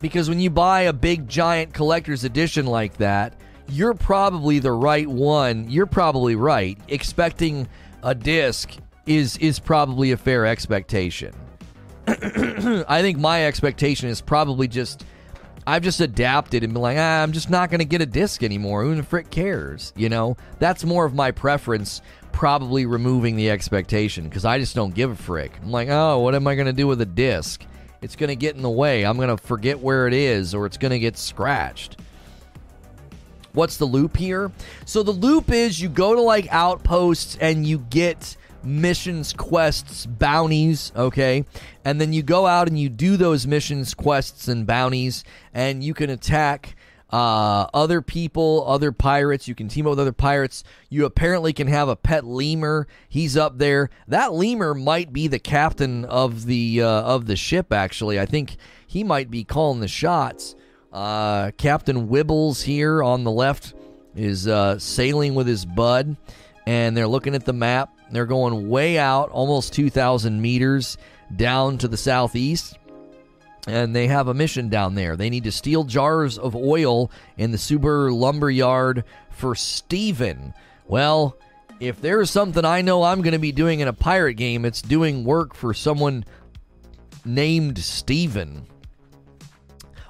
[0.00, 3.34] Because when you buy a big giant collector's edition like that,
[3.68, 5.68] you're probably the right one.
[5.68, 6.78] You're probably right.
[6.88, 7.68] Expecting
[8.02, 11.34] a disc is is probably a fair expectation.
[12.06, 15.04] I think my expectation is probably just
[15.66, 18.44] I've just adapted and been like, ah, I'm just not going to get a disc
[18.44, 18.84] anymore.
[18.84, 19.92] Who the frick cares?
[19.96, 22.02] You know, that's more of my preference.
[22.30, 25.58] Probably removing the expectation because I just don't give a frick.
[25.62, 27.64] I'm like, oh, what am I going to do with a disc?
[28.02, 29.04] It's going to get in the way.
[29.04, 31.98] I'm going to forget where it is or it's going to get scratched.
[33.56, 34.52] What's the loop here?
[34.84, 40.92] So the loop is you go to like outposts and you get missions, quests, bounties,
[40.94, 41.46] okay?
[41.82, 45.94] And then you go out and you do those missions, quests, and bounties, and you
[45.94, 46.76] can attack
[47.08, 49.48] uh, other people, other pirates.
[49.48, 50.62] You can team up with other pirates.
[50.90, 52.86] You apparently can have a pet lemur.
[53.08, 53.88] He's up there.
[54.06, 57.72] That lemur might be the captain of the uh, of the ship.
[57.72, 60.56] Actually, I think he might be calling the shots.
[60.96, 63.74] Uh, Captain Wibbles here on the left
[64.14, 66.16] is uh, sailing with his bud,
[66.66, 67.90] and they're looking at the map.
[68.10, 70.96] They're going way out, almost 2,000 meters
[71.36, 72.78] down to the southeast,
[73.66, 75.16] and they have a mission down there.
[75.16, 80.54] They need to steal jars of oil in the Suber lumber yard for Steven.
[80.86, 81.36] Well,
[81.78, 84.80] if there's something I know I'm going to be doing in a pirate game, it's
[84.80, 86.24] doing work for someone
[87.26, 88.66] named Steven.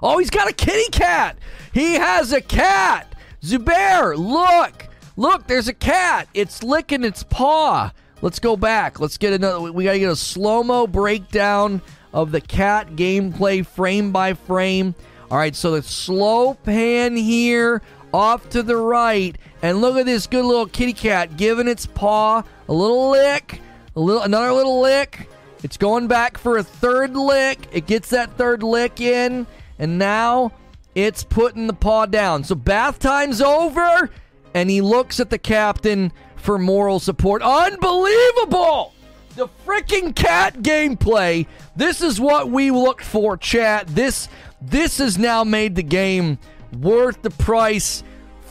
[0.03, 1.39] Oh, he's got a kitty cat.
[1.73, 3.15] He has a cat.
[3.43, 4.89] Zubair, look.
[5.17, 6.29] Look, there's a cat.
[6.35, 7.93] It's licking its paw.
[8.23, 9.01] Let's go back.
[9.01, 9.73] Let's get another.
[9.73, 11.81] We got to get a slow mo breakdown
[12.13, 14.95] of the cat gameplay frame by frame.
[15.31, 17.83] All right, so the slow pan here
[18.15, 22.43] off to the right, and look at this good little kitty cat giving its paw
[22.69, 23.61] a little lick,
[23.95, 25.29] a little another little lick.
[25.63, 27.59] It's going back for a third lick.
[27.73, 29.47] It gets that third lick in,
[29.79, 30.53] and now
[30.95, 32.45] it's putting the paw down.
[32.45, 34.11] So bath time's over,
[34.55, 37.43] and he looks at the captain for moral support.
[37.43, 38.95] Unbelievable!
[39.35, 41.47] The freaking cat gameplay.
[41.77, 43.87] This is what we looked for, chat.
[43.89, 44.29] This
[44.63, 46.39] this has now made the game
[46.73, 48.03] worth the price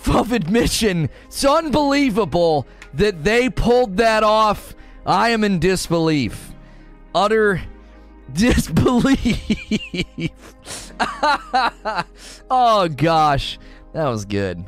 [0.08, 1.10] of admission.
[1.26, 4.76] It's unbelievable that they pulled that off.
[5.06, 6.54] I am in disbelief.
[7.14, 7.62] Utter
[8.34, 10.22] disbelief.
[12.50, 13.60] oh gosh,
[13.94, 14.66] that was good.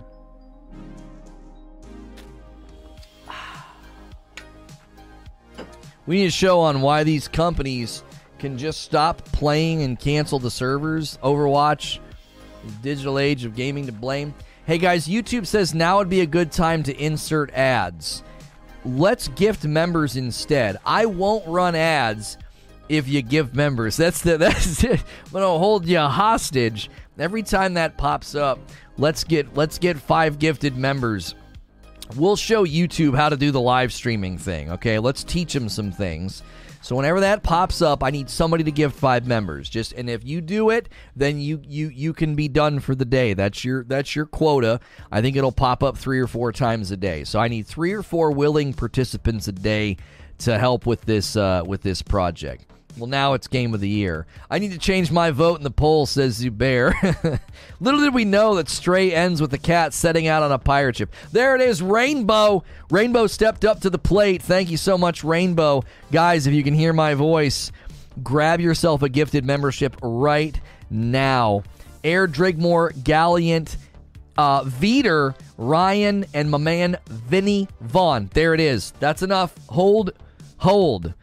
[6.05, 8.01] We need a show on why these companies
[8.39, 11.19] can just stop playing and cancel the servers.
[11.21, 11.99] Overwatch,
[12.81, 14.33] digital age of gaming to blame.
[14.65, 18.23] Hey guys, YouTube says now would be a good time to insert ads.
[18.85, 20.77] Let's gift members instead.
[20.85, 22.37] I won't run ads
[22.89, 23.97] if you give members.
[23.97, 25.03] That's the that's it.
[25.25, 28.59] I'm gonna hold you hostage every time that pops up.
[28.97, 31.35] Let's get let's get five gifted members.
[32.15, 34.71] We'll show YouTube how to do the live streaming thing.
[34.71, 36.41] Okay, let's teach them some things.
[36.81, 39.69] So whenever that pops up, I need somebody to give five members.
[39.69, 43.03] Just and if you do it, then you you you can be done for the
[43.03, 43.33] day.
[43.33, 44.79] That's your that's your quota.
[45.11, 47.25] I think it'll pop up three or four times a day.
[47.25, 49.97] So I need three or four willing participants a day
[50.39, 52.65] to help with this uh, with this project.
[52.97, 54.25] Well, now it's game of the year.
[54.49, 57.39] I need to change my vote in the poll, says Zubair.
[57.79, 60.97] Little did we know that Stray ends with the cat setting out on a pirate
[60.97, 61.13] ship.
[61.31, 62.63] There it is, Rainbow.
[62.89, 64.41] Rainbow stepped up to the plate.
[64.41, 65.83] Thank you so much, Rainbow.
[66.11, 67.71] Guys, if you can hear my voice,
[68.23, 71.61] grab yourself a gifted membership right now.
[72.03, 73.77] Air Drigmore, Galliant,
[74.37, 78.29] uh, Veter, Ryan, and my man Vinny Vaughn.
[78.33, 78.91] There it is.
[78.99, 79.53] That's enough.
[79.67, 80.11] Hold,
[80.57, 81.13] hold.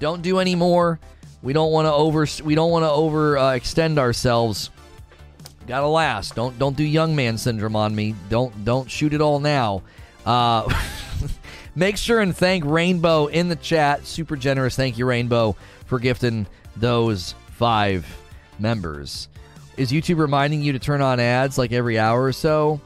[0.00, 0.98] Don't do any more.
[1.42, 4.70] We don't want to over we don't want to over uh, extend ourselves.
[5.66, 6.34] Gotta last.
[6.34, 8.14] Don't don't do young man syndrome on me.
[8.28, 9.82] Don't don't shoot it all now.
[10.26, 10.72] Uh,
[11.74, 14.06] make sure and thank Rainbow in the chat.
[14.06, 14.76] Super generous.
[14.76, 18.06] Thank you, Rainbow, for gifting those five
[18.58, 19.28] members.
[19.76, 22.80] Is YouTube reminding you to turn on ads like every hour or so?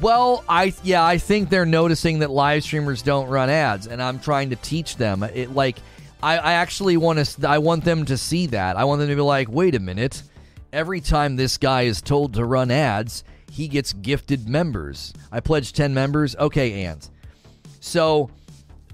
[0.00, 4.20] Well, I yeah, I think they're noticing that live streamers don't run ads, and I'm
[4.20, 5.22] trying to teach them.
[5.22, 5.78] It like
[6.22, 7.48] I, I actually want to.
[7.48, 8.76] I want them to see that.
[8.76, 10.22] I want them to be like, wait a minute.
[10.72, 15.12] Every time this guy is told to run ads, he gets gifted members.
[15.30, 16.34] I pledged ten members.
[16.36, 17.08] Okay, and
[17.80, 18.30] So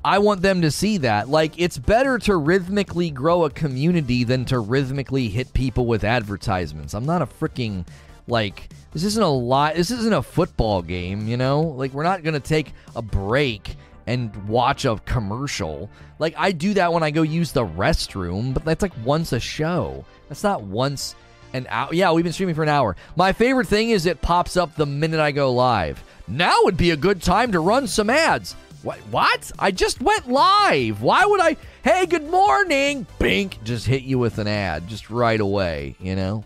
[0.04, 1.28] I want them to see that.
[1.28, 6.94] Like, it's better to rhythmically grow a community than to rhythmically hit people with advertisements.
[6.94, 7.86] I'm not a freaking
[8.26, 9.74] like this isn't a lot.
[9.74, 11.60] This isn't a football game, you know.
[11.60, 13.76] Like, we're not gonna take a break
[14.08, 15.90] and watch a commercial.
[16.18, 19.38] Like I do that when I go use the restroom, but that's like once a
[19.38, 20.04] show.
[20.28, 21.14] That's not once
[21.52, 21.92] an hour.
[21.92, 22.96] Yeah, we've been streaming for an hour.
[23.16, 26.02] My favorite thing is it pops up the minute I go live.
[26.26, 28.54] Now would be a good time to run some ads.
[28.82, 28.98] What?
[29.10, 29.52] What?
[29.58, 31.02] I just went live.
[31.02, 31.56] Why would I?
[31.84, 33.06] Hey, good morning.
[33.18, 33.62] Bink.
[33.62, 35.96] Just hit you with an ad just right away.
[36.00, 36.44] You know.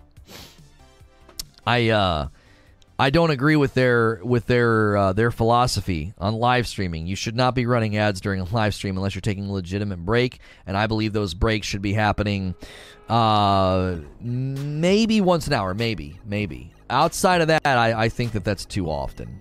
[1.64, 2.28] I uh
[3.02, 7.08] I don't agree with their with their uh, their philosophy on live streaming.
[7.08, 10.06] You should not be running ads during a live stream unless you're taking a legitimate
[10.06, 10.38] break,
[10.68, 12.54] and I believe those breaks should be happening
[13.08, 16.72] uh, maybe once an hour, maybe, maybe.
[16.90, 19.40] Outside of that, I, I think that that's too often.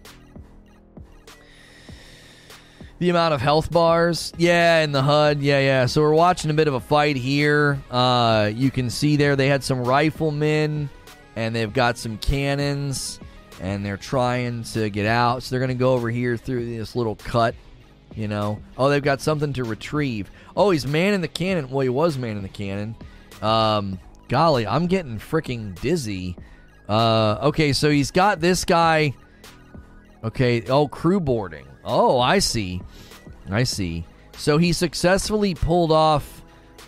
[2.97, 5.85] The amount of health bars, yeah, in the HUD, yeah, yeah.
[5.85, 7.79] So we're watching a bit of a fight here.
[7.91, 10.89] Uh, you can see there they had some riflemen,
[11.35, 13.19] and they've got some cannons
[13.61, 15.43] and they're trying to get out.
[15.43, 17.53] So they're going to go over here through this little cut,
[18.15, 18.59] you know.
[18.75, 20.31] Oh, they've got something to retrieve.
[20.57, 21.69] Oh, he's manning the cannon.
[21.69, 22.95] Well, he was manning the cannon.
[23.41, 26.35] Um, golly, I'm getting freaking dizzy.
[26.89, 29.13] Uh, okay, so he's got this guy.
[30.23, 31.67] Okay, oh, crew boarding.
[31.85, 32.81] Oh, I see.
[33.49, 34.05] I see.
[34.37, 36.41] So he successfully pulled off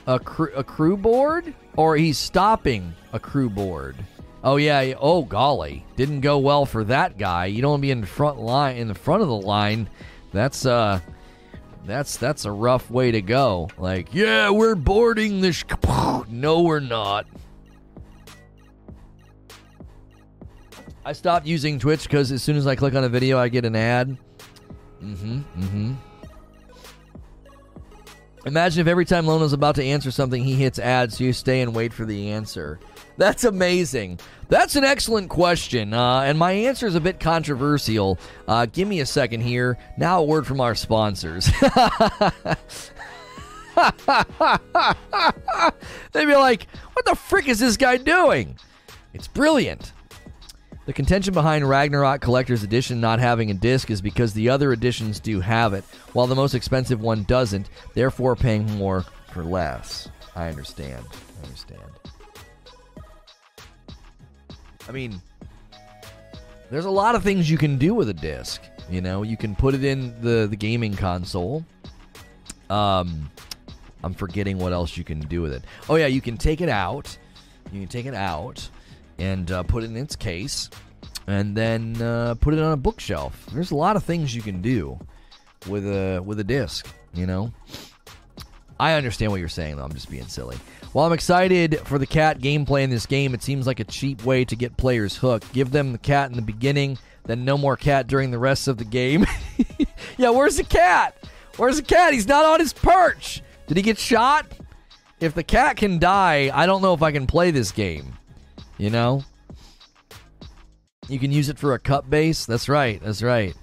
[0.07, 3.95] a, cr- a crew board, or he's stopping a crew board.
[4.43, 4.93] Oh yeah.
[4.99, 7.45] Oh golly, didn't go well for that guy.
[7.45, 9.89] You don't want to be in the front line, in the front of the line.
[10.33, 10.99] That's uh,
[11.85, 13.69] that's that's a rough way to go.
[13.77, 15.63] Like, yeah, we're boarding this.
[16.29, 17.27] No, we're not.
[21.05, 23.65] I stopped using Twitch because as soon as I click on a video, I get
[23.65, 24.17] an ad.
[25.01, 25.37] Mm-hmm.
[25.61, 25.93] Mm-hmm.
[28.45, 31.61] Imagine if every time Lono's about to answer something, he hits ads, so you stay
[31.61, 32.79] and wait for the answer.
[33.17, 34.19] That's amazing.
[34.49, 38.19] That's an excellent question, uh, and my answer is a bit controversial.
[38.47, 39.77] Uh, give me a second here.
[39.97, 41.45] Now, a word from our sponsors.
[46.11, 48.57] They'd be like, what the frick is this guy doing?
[49.13, 49.93] It's brilliant.
[50.85, 55.19] The contention behind Ragnarok Collector's Edition not having a disc is because the other editions
[55.19, 60.09] do have it, while the most expensive one doesn't, therefore paying more for less.
[60.35, 61.05] I understand.
[61.41, 61.92] I understand.
[64.87, 65.21] I mean,
[66.69, 68.61] there's a lot of things you can do with a disc.
[68.89, 71.65] You know, you can put it in the, the gaming console.
[72.69, 73.29] Um,
[74.03, 75.63] I'm forgetting what else you can do with it.
[75.89, 77.17] Oh yeah, you can take it out.
[77.71, 78.69] You can take it out
[79.17, 80.69] and uh, put it in its case,
[81.27, 83.45] and then uh, put it on a bookshelf.
[83.53, 84.99] There's a lot of things you can do
[85.67, 86.87] with a with a disc.
[87.13, 87.53] You know,
[88.79, 89.83] I understand what you're saying though.
[89.83, 90.57] I'm just being silly.
[90.93, 94.23] While I'm excited for the cat gameplay in this game, it seems like a cheap
[94.23, 95.51] way to get players hooked.
[95.51, 98.77] Give them the cat in the beginning, then no more cat during the rest of
[98.77, 99.25] the game.
[100.17, 101.17] yeah, where's the cat?
[101.57, 102.13] Where's the cat?
[102.13, 103.41] He's not on his perch.
[103.65, 104.45] Did he get shot?
[105.19, 108.13] If the cat can die, I don't know if I can play this game.
[108.77, 109.23] You know?
[111.09, 112.45] You can use it for a cut base.
[112.45, 113.01] That's right.
[113.01, 113.55] That's right.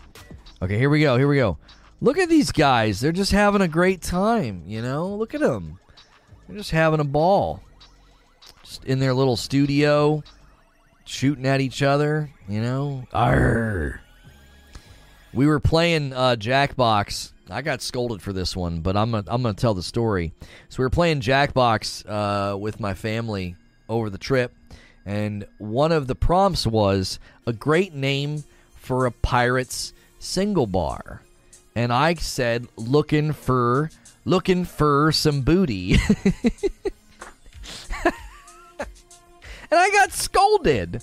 [0.63, 1.17] Okay, here we go.
[1.17, 1.59] Here we go.
[2.01, 2.99] Look at these guys.
[3.01, 5.15] They're just having a great time, you know?
[5.15, 5.80] Look at them.
[6.51, 7.63] They're just having a ball.
[8.65, 10.25] Just in their little studio,
[11.05, 13.07] shooting at each other, you know?
[13.13, 14.01] Arr.
[15.33, 17.31] We were playing uh, Jackbox.
[17.49, 20.33] I got scolded for this one, but I'm gonna, I'm going to tell the story.
[20.69, 23.55] So we were playing Jackbox uh, with my family
[23.89, 24.53] over the trip,
[25.07, 28.43] and one of the prompts was a great name
[28.75, 31.23] for a pirate's single bar.
[31.77, 33.91] And I said, looking for
[34.25, 35.93] looking for some booty.
[38.05, 38.13] and
[39.71, 41.03] I got scolded.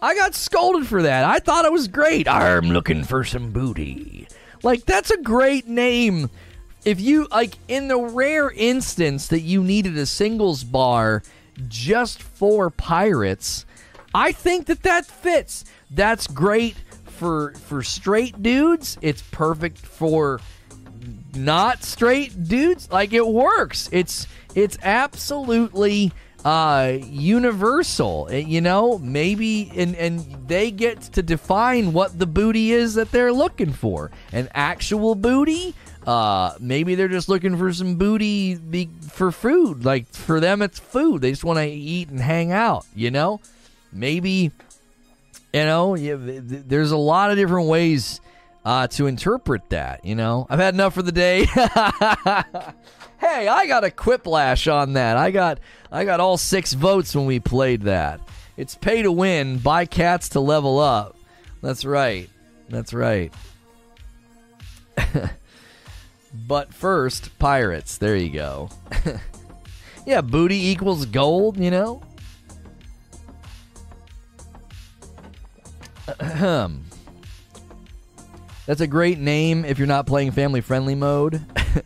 [0.00, 1.24] I got scolded for that.
[1.24, 2.28] I thought it was great.
[2.28, 4.28] I'm looking for some booty.
[4.62, 6.30] Like that's a great name.
[6.84, 11.22] If you like in the rare instance that you needed a singles bar
[11.68, 13.64] just for pirates,
[14.14, 15.64] I think that that fits.
[15.90, 16.76] That's great
[17.06, 18.98] for for straight dudes.
[19.00, 20.40] It's perfect for
[21.36, 22.90] not straight dudes.
[22.90, 23.88] Like it works.
[23.92, 26.12] It's it's absolutely
[26.44, 28.28] uh universal.
[28.30, 33.10] Eh, you know maybe and and they get to define what the booty is that
[33.10, 34.10] they're looking for.
[34.32, 35.74] An actual booty?
[36.06, 39.84] Uh maybe they're just looking for some booty be, for food.
[39.84, 41.22] Like for them it's food.
[41.22, 43.40] They just want to eat and hang out you know?
[43.92, 44.50] Maybe
[45.52, 48.20] you know there's a lot of different ways
[48.64, 50.04] uh, to interpret that.
[50.04, 51.44] You know, I've had enough for the day.
[53.18, 55.16] hey, I got a quiplash on that.
[55.16, 55.60] I got
[55.92, 58.20] I got all six votes when we played that.
[58.56, 61.16] It's pay to win, buy cats to level up.
[61.60, 62.30] That's right.
[62.68, 63.32] That's right.
[66.34, 67.98] but first, pirates.
[67.98, 68.70] There you go.
[70.06, 72.02] yeah, booty equals gold, you know?
[78.66, 81.44] That's a great name if you're not playing family friendly mode.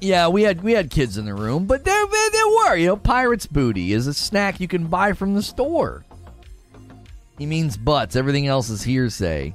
[0.00, 2.96] yeah, we had we had kids in the room, but there, there were, you know,
[2.96, 6.04] pirate's booty is a snack you can buy from the store.
[7.38, 8.16] He means butts.
[8.16, 9.54] Everything else is hearsay.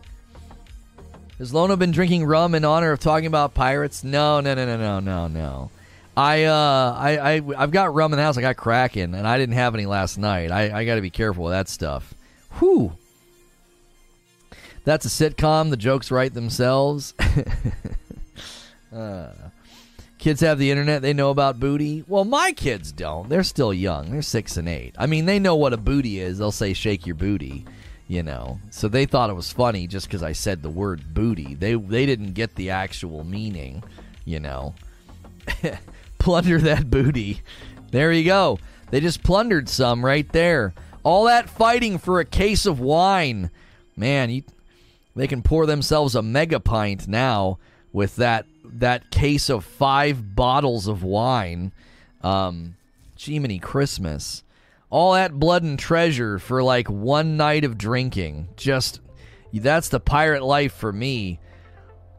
[1.37, 4.03] Has Lono been drinking rum in honor of talking about pirates?
[4.03, 5.71] No, no, no, no, no, no, no.
[6.17, 8.37] I, uh, I, I, I've got rum in the house.
[8.37, 10.51] I got Kraken, and I didn't have any last night.
[10.51, 12.13] I, I got to be careful with that stuff.
[12.59, 12.91] Whew.
[14.83, 15.69] That's a sitcom.
[15.69, 17.13] The jokes write themselves.
[18.95, 19.31] uh,
[20.17, 21.01] kids have the internet.
[21.01, 22.03] They know about booty.
[22.07, 23.29] Well, my kids don't.
[23.29, 24.11] They're still young.
[24.11, 24.95] They're six and eight.
[24.97, 26.37] I mean, they know what a booty is.
[26.37, 27.65] They'll say, shake your booty.
[28.07, 31.53] You know, so they thought it was funny just because I said the word booty.
[31.53, 33.83] They they didn't get the actual meaning.
[34.25, 34.73] You know,
[36.17, 37.41] plunder that booty.
[37.91, 38.57] There you go.
[38.89, 40.73] They just plundered some right there.
[41.03, 43.51] All that fighting for a case of wine.
[43.95, 44.43] Man, you
[45.15, 47.59] they can pour themselves a mega pint now
[47.91, 51.71] with that that case of five bottles of wine.
[52.21, 52.75] Um,
[53.17, 54.43] Jiminy Christmas.
[54.89, 58.49] All that blood and treasure for like one night of drinking.
[58.55, 59.01] Just
[59.53, 61.39] that's the pirate life for me.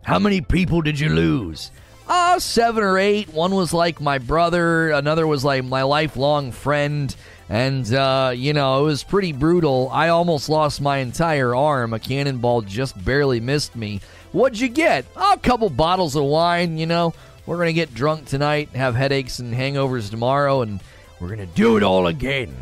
[0.03, 1.71] How many people did you lose?
[2.11, 3.33] Uh, seven or eight.
[3.33, 7.15] One was like my brother, another was like my lifelong friend.
[7.49, 9.89] And, uh, you know, it was pretty brutal.
[9.93, 11.93] I almost lost my entire arm.
[11.95, 14.01] A cannonball just barely missed me.
[14.33, 15.05] What'd you get?
[15.17, 17.15] Oh, a couple bottles of wine, you know.
[17.47, 20.81] We're going to get drunk tonight, have headaches and hangovers tomorrow, and
[21.19, 22.55] we're going to do it all again.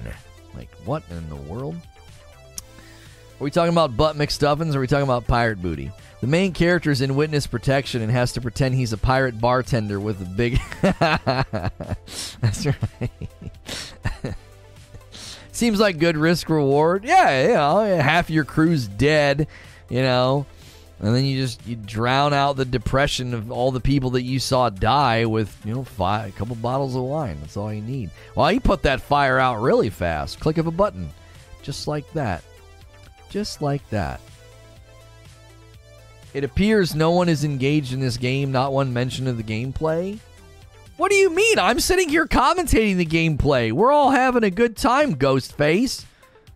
[0.54, 1.76] Like, what in the world?
[1.76, 5.90] Are we talking about butt McStuffins or are we talking about pirate booty?
[6.20, 10.00] The main character is in witness protection and has to pretend he's a pirate bartender
[10.00, 10.60] with a big.
[12.40, 14.34] That's right.
[15.52, 17.04] Seems like good risk reward.
[17.04, 19.46] Yeah, you oh, know, half your crew's dead,
[19.88, 20.46] you know,
[21.00, 24.40] and then you just you drown out the depression of all the people that you
[24.40, 27.38] saw die with you know five, a couple bottles of wine.
[27.40, 28.10] That's all you need.
[28.34, 30.40] Well, he put that fire out really fast.
[30.40, 31.10] Click of a button,
[31.62, 32.42] just like that,
[33.30, 34.20] just like that.
[36.34, 38.52] It appears no one is engaged in this game.
[38.52, 40.18] Not one mention of the gameplay.
[40.96, 41.58] What do you mean?
[41.58, 43.72] I'm sitting here commentating the gameplay.
[43.72, 46.04] We're all having a good time, Ghostface.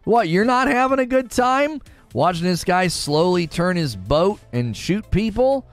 [0.05, 1.81] What, you're not having a good time?
[2.13, 5.65] Watching this guy slowly turn his boat and shoot people?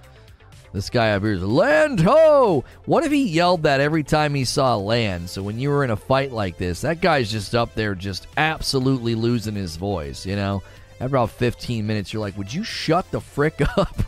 [0.72, 2.64] This guy up here is land ho!
[2.86, 5.30] What if he yelled that every time he saw land?
[5.30, 8.28] So when you were in a fight like this, that guy's just up there just
[8.38, 10.62] absolutely losing his voice, you know?
[11.00, 14.04] After about 15 minutes, you're like, would you shut the frick up?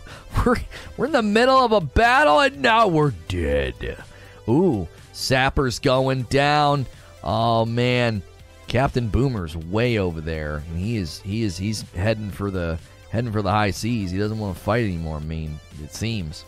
[0.46, 0.58] we're,
[0.98, 4.04] we're in the middle of a battle and now we're dead.
[4.50, 6.86] Ooh, Sapper's going down.
[7.24, 8.24] Oh man.
[8.68, 13.34] Captain Boomer's way over there, and he is he is he's heading for the heading
[13.34, 14.12] for the high seas.
[14.12, 15.18] He doesn't want to fight anymore.
[15.18, 16.46] I mean, it seems.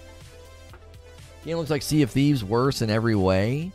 [1.43, 3.73] Game looks like Sea of Thieves worse in every way.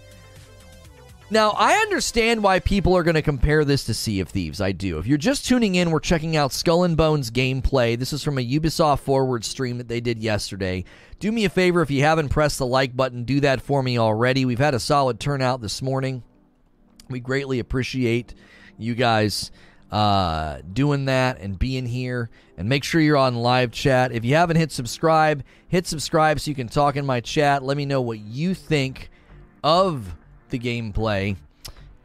[1.30, 4.62] Now, I understand why people are going to compare this to Sea of Thieves.
[4.62, 4.96] I do.
[4.96, 7.98] If you're just tuning in, we're checking out Skull and Bones gameplay.
[7.98, 10.84] This is from a Ubisoft Forward stream that they did yesterday.
[11.18, 13.98] Do me a favor if you haven't pressed the like button, do that for me
[13.98, 14.46] already.
[14.46, 16.22] We've had a solid turnout this morning.
[17.10, 18.34] We greatly appreciate
[18.78, 19.50] you guys
[19.92, 22.30] uh, doing that and being here.
[22.56, 24.12] And make sure you're on live chat.
[24.12, 27.62] If you haven't hit subscribe, hit subscribe so you can talk in my chat.
[27.62, 29.10] Let me know what you think
[29.62, 30.16] of
[30.50, 31.36] the gameplay.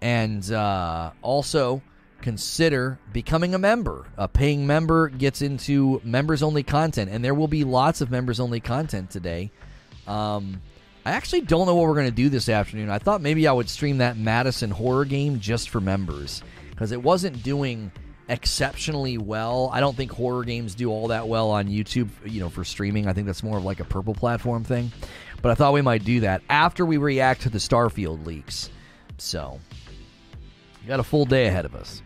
[0.02, 1.82] And uh, also
[2.22, 4.06] consider becoming a member.
[4.18, 8.40] A paying member gets into members only content, and there will be lots of members
[8.40, 9.52] only content today.
[10.08, 10.62] Um,
[11.06, 12.90] I actually don't know what we're going to do this afternoon.
[12.90, 17.04] I thought maybe I would stream that Madison horror game just for members because it
[17.04, 17.92] wasn't doing
[18.30, 19.70] exceptionally well.
[19.74, 23.08] I don't think horror games do all that well on YouTube, you know, for streaming.
[23.08, 24.92] I think that's more of like a purple platform thing.
[25.44, 28.72] But I thought we might do that after we react to the Starfield leaks.
[29.20, 29.60] So,
[30.88, 32.02] got a full day ahead of us.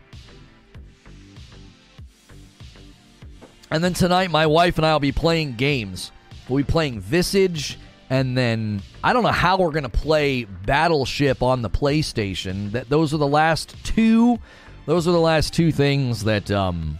[3.72, 6.11] And then tonight, my wife and I will be playing games.
[6.49, 7.77] We'll be playing Visage
[8.09, 12.72] and then I don't know how we're going to play Battleship on the PlayStation.
[12.72, 14.39] That those are the last two.
[14.85, 16.99] Those are the last two things that um.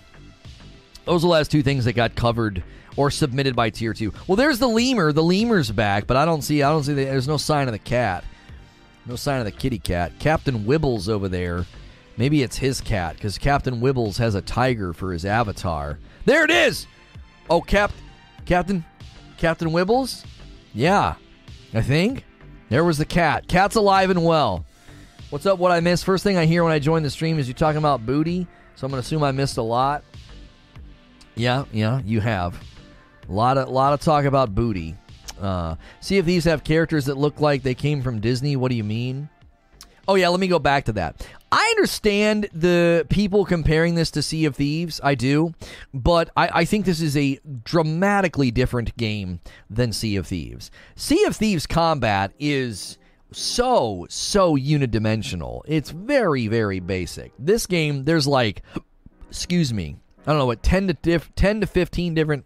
[1.06, 2.64] Those are the last two things that got covered
[2.98, 4.12] or submitted by Tier Two.
[4.28, 5.14] Well, there's the lemur.
[5.14, 6.62] The lemur's back, but I don't see.
[6.64, 6.94] I don't see.
[6.94, 8.26] The, there's no sign of the cat.
[9.06, 10.12] No sign of the kitty cat.
[10.20, 11.66] Captain Wibbles over there.
[12.18, 16.00] Maybe it's his cat because Captain Wibbles has a tiger for his avatar.
[16.26, 16.88] There it is.
[17.50, 17.92] Oh, Cap,
[18.46, 18.84] Captain,
[19.38, 20.26] Captain Wibbles.
[20.74, 21.16] Yeah,
[21.74, 22.26] I think.
[22.70, 23.48] There was the cat.
[23.48, 24.66] Cat's alive and well.
[25.30, 25.60] What's up?
[25.60, 26.04] What I missed?
[26.04, 28.48] First thing I hear when I join the stream is you talking about booty.
[28.76, 30.04] So I'm gonna assume I missed a lot.
[31.36, 32.60] Yeah, yeah, you have.
[33.30, 34.96] A lot of lot of talk about booty.
[35.42, 38.56] Uh, see if these have characters that look like they came from Disney.
[38.56, 39.30] What do you mean?
[40.08, 41.28] Oh yeah, let me go back to that.
[41.52, 45.00] I understand the people comparing this to Sea of Thieves.
[45.04, 45.54] I do,
[45.94, 49.40] but I, I, think this is a dramatically different game
[49.70, 50.72] than Sea of Thieves.
[50.96, 52.98] Sea of Thieves combat is
[53.32, 55.62] so so unidimensional.
[55.66, 57.34] It's very very basic.
[57.38, 58.62] This game, there's like,
[59.30, 62.46] excuse me, I don't know what ten to diff, ten to fifteen different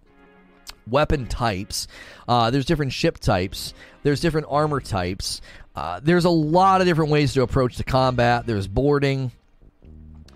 [0.88, 1.88] weapon types.
[2.28, 3.74] Uh, there's different ship types.
[4.04, 5.42] There's different armor types.
[5.76, 8.46] Uh, there's a lot of different ways to approach the combat.
[8.46, 9.32] There's boarding.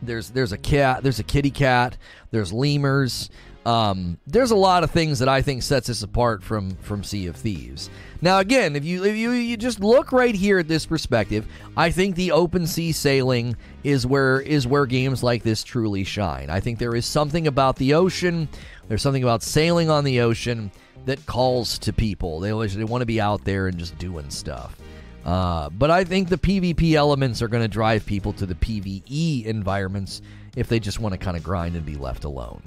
[0.01, 1.03] There's there's a cat.
[1.03, 1.97] There's a kitty cat.
[2.31, 3.29] There's lemurs.
[3.65, 7.25] Um, there's a lot of things that I think sets us apart from from Sea
[7.25, 7.89] of Thieves.
[8.21, 11.89] Now, again, if you if you, you just look right here at this perspective, I
[11.89, 16.49] think the open sea sailing is where is where games like this truly shine.
[16.51, 18.49] I think there is something about the ocean.
[18.87, 20.71] There's something about sailing on the ocean
[21.05, 22.39] that calls to people.
[22.39, 24.77] They always they want to be out there and just doing stuff.
[25.25, 29.45] Uh, but I think the PvP elements are going to drive people to the PvE
[29.45, 30.21] environments
[30.55, 32.61] if they just want to kind of grind and be left alone.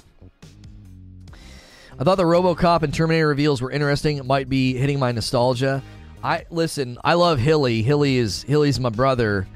[1.99, 4.15] I thought the RoboCop and Terminator reveals were interesting.
[4.15, 5.83] It might be hitting my nostalgia.
[6.23, 6.97] I listen.
[7.03, 7.81] I love Hilly.
[7.81, 9.49] Hilly is Hilly's my brother,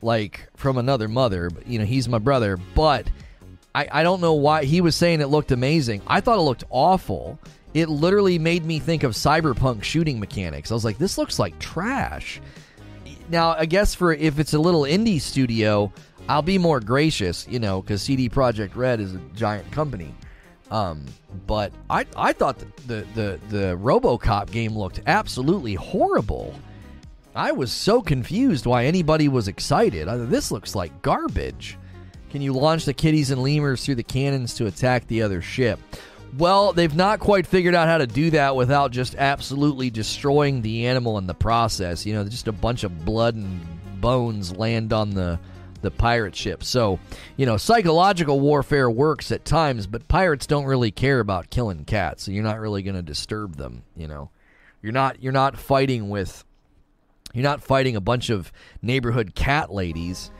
[0.00, 1.50] like from another mother.
[1.50, 2.56] But you know, he's my brother.
[2.74, 3.06] But
[3.74, 6.00] I, I don't know why he was saying it looked amazing.
[6.06, 7.38] I thought it looked awful.
[7.74, 10.70] It literally made me think of cyberpunk shooting mechanics.
[10.70, 12.40] I was like, this looks like trash.
[13.28, 15.92] Now, I guess for if it's a little indie studio,
[16.30, 20.14] I'll be more gracious, you know, because CD Projekt Red is a giant company.
[20.70, 21.04] Um,
[21.46, 26.54] but I I thought the, the the RoboCop game looked absolutely horrible.
[27.34, 30.08] I was so confused why anybody was excited.
[30.08, 31.78] I, this looks like garbage.
[32.30, 35.80] Can you launch the kitties and lemurs through the cannons to attack the other ship?
[36.38, 40.86] Well, they've not quite figured out how to do that without just absolutely destroying the
[40.86, 42.06] animal in the process.
[42.06, 43.60] You know, just a bunch of blood and
[44.00, 45.40] bones land on the
[45.82, 46.62] the pirate ship.
[46.62, 46.98] So,
[47.36, 52.24] you know, psychological warfare works at times, but pirates don't really care about killing cats,
[52.24, 54.30] so you're not really going to disturb them, you know.
[54.82, 56.44] You're not you're not fighting with
[57.34, 58.50] you're not fighting a bunch of
[58.82, 60.30] neighborhood cat ladies.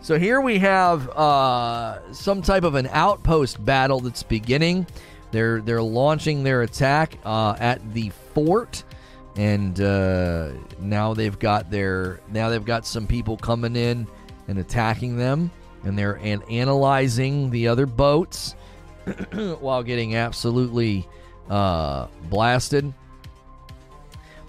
[0.00, 4.86] So here we have uh, some type of an outpost battle that's beginning.
[5.32, 8.84] They're they're launching their attack uh, at the fort,
[9.36, 14.06] and uh, now they've got their now they've got some people coming in
[14.48, 15.50] and attacking them,
[15.84, 18.54] and they're an- analyzing the other boats
[19.60, 21.06] while getting absolutely
[21.48, 22.92] uh, blasted.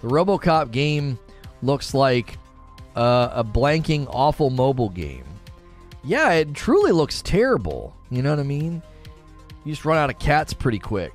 [0.01, 1.19] The RoboCop game
[1.61, 2.37] looks like
[2.95, 5.25] uh, a blanking awful mobile game.
[6.03, 7.93] Yeah, it truly looks terrible.
[8.09, 8.81] You know what I mean?
[9.65, 11.13] You just run out of cats pretty quick.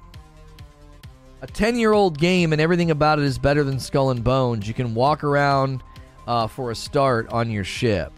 [1.40, 4.68] A 10 year old game, and everything about it is better than Skull and Bones.
[4.68, 5.82] You can walk around
[6.26, 8.12] uh, for a start on your ship.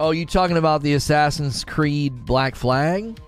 [0.00, 3.18] Oh, you talking about the Assassin's Creed Black Flag?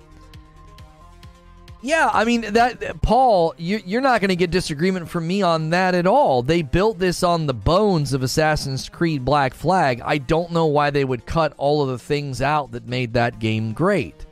[1.83, 5.71] Yeah, I mean that Paul, you, you're not going to get disagreement from me on
[5.71, 6.43] that at all.
[6.43, 10.03] They built this on the bones of Assassin's Creed Black Flag.
[10.05, 13.39] I don't know why they would cut all of the things out that made that
[13.39, 14.27] game great.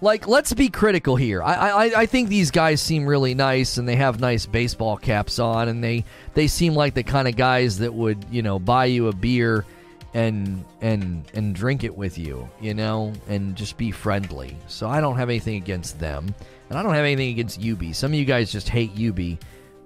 [0.00, 1.42] Like, let's be critical here.
[1.42, 5.38] I, I I think these guys seem really nice, and they have nice baseball caps
[5.38, 8.86] on, and they they seem like the kind of guys that would you know buy
[8.86, 9.66] you a beer
[10.14, 14.56] and and and drink it with you, you know, and just be friendly.
[14.66, 16.34] So I don't have anything against them,
[16.68, 17.92] and I don't have anything against Ubi.
[17.92, 19.38] Some of you guys just hate Ubi,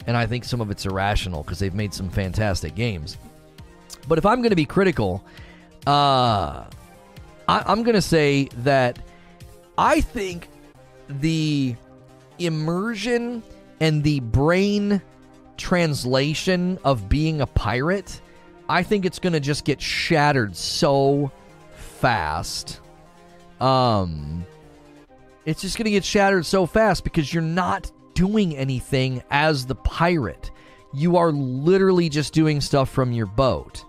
[0.07, 3.19] and I think some of it's irrational because they've made some fantastic games.
[4.09, 5.25] But if I'm going to be critical,
[5.87, 6.65] uh,
[7.49, 8.99] I, I'm going to say that
[9.77, 10.49] I think
[11.09, 11.77] the
[12.39, 13.43] immersion
[13.81, 15.03] and the brain
[15.57, 18.21] translation of being a pirate
[18.69, 21.31] I think it's going to just get shattered so
[21.75, 22.81] fast.
[23.61, 24.47] Um
[25.47, 29.75] it's just going to get shattered so fast because you're not doing anything as the
[29.75, 30.51] pirate.
[30.95, 33.85] You are literally just doing stuff from your boat.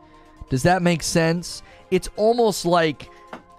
[0.50, 1.64] Does that make sense?
[1.92, 3.10] It's almost like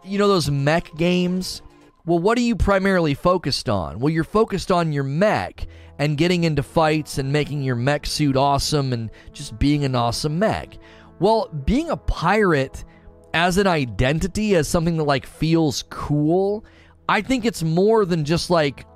[0.05, 1.63] you know those mech games?
[2.05, 3.99] Well, what are you primarily focused on?
[3.99, 5.67] Well, you're focused on your mech
[5.99, 10.39] and getting into fights and making your mech suit awesome and just being an awesome
[10.39, 10.77] mech.
[11.19, 12.85] Well, being a pirate
[13.33, 16.65] as an identity, as something that like feels cool,
[17.09, 18.87] I think it's more than just like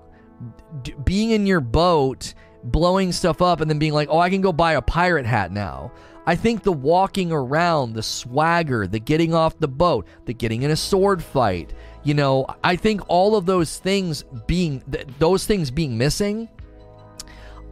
[0.83, 2.35] d- being in your boat,
[2.65, 5.53] blowing stuff up, and then being like, oh, I can go buy a pirate hat
[5.53, 5.93] now.
[6.27, 10.71] I think the walking around, the swagger, the getting off the boat, the getting in
[10.71, 11.73] a sword fight,
[12.03, 16.49] you know, I think all of those things being th- those things being missing.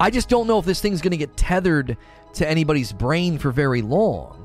[0.01, 1.97] I just don't know if this thing's going to get tethered
[2.35, 4.38] to anybody's brain for very long.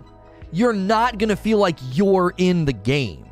[0.54, 3.26] You're not going to feel like you're in the game.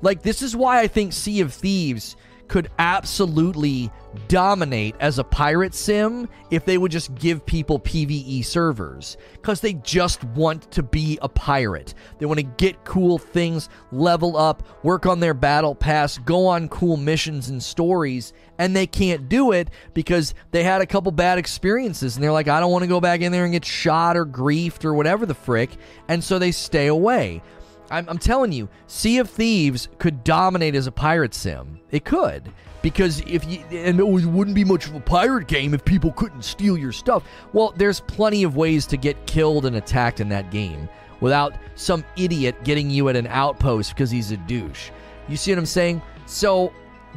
[0.00, 2.14] Like, this is why I think Sea of Thieves
[2.46, 3.90] could absolutely
[4.26, 9.74] dominate as a pirate sim if they would just give people PvE servers because they
[9.74, 11.94] just want to be a pirate.
[12.18, 16.68] They want to get cool things, level up, work on their battle pass, go on
[16.68, 21.38] cool missions and stories, and they can't do it because they had a couple bad
[21.38, 24.16] experiences and they're like, I don't want to go back in there and get shot
[24.16, 25.70] or griefed or whatever the frick,
[26.08, 27.42] and so they stay away.
[27.90, 31.80] I'm, I'm telling you, Sea of Thieves could dominate as a pirate sim.
[31.90, 32.52] It could.
[32.80, 36.42] Because if you, and it wouldn't be much of a pirate game if people couldn't
[36.42, 37.24] steal your stuff.
[37.52, 40.88] Well, there's plenty of ways to get killed and attacked in that game
[41.20, 44.90] without some idiot getting you at an outpost because he's a douche.
[45.28, 46.00] You see what I'm saying?
[46.26, 46.72] So,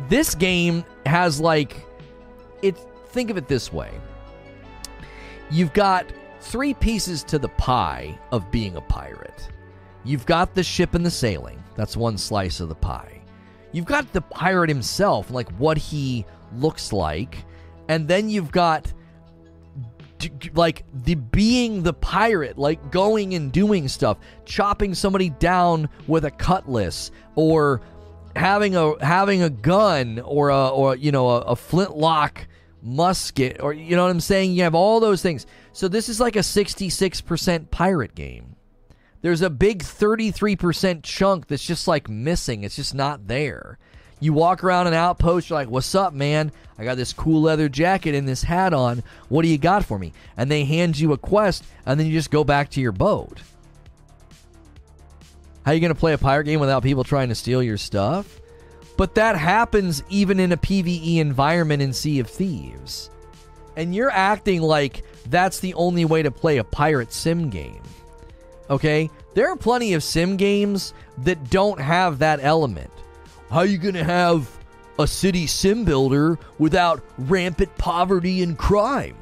[0.10, 1.86] this game has like,
[2.62, 2.78] it.
[3.10, 3.92] Think of it this way
[5.52, 6.06] you've got
[6.40, 9.50] three pieces to the pie of being a pirate.
[10.04, 11.62] You've got the ship and the sailing.
[11.76, 13.21] That's one slice of the pie.
[13.72, 16.26] You've got the pirate himself, like what he
[16.56, 17.46] looks like.
[17.88, 18.92] And then you've got
[20.54, 26.32] like the being the pirate, like going and doing stuff, chopping somebody down with a
[26.32, 27.82] cutlass, or
[28.36, 32.48] having a having a gun, or a or you know a, a flintlock
[32.82, 34.54] musket, or you know what I'm saying.
[34.54, 35.46] You have all those things.
[35.74, 38.51] So this is like a 66% pirate game.
[39.22, 42.64] There's a big 33% chunk that's just like missing.
[42.64, 43.78] It's just not there.
[44.20, 46.52] You walk around an outpost, you're like, What's up, man?
[46.78, 49.04] I got this cool leather jacket and this hat on.
[49.30, 50.14] What do you got for me?
[50.38, 53.42] And they hand you a quest, and then you just go back to your boat.
[55.64, 57.78] How are you going to play a pirate game without people trying to steal your
[57.78, 58.40] stuff?
[58.98, 63.10] But that happens even in a PvE environment in Sea of Thieves.
[63.76, 67.82] And you're acting like that's the only way to play a pirate sim game.
[68.72, 69.12] Okay?
[69.36, 72.90] There are plenty of sim games that don't have that element.
[73.52, 74.50] How are you going to have
[74.98, 79.18] a city sim builder without rampant poverty and crime?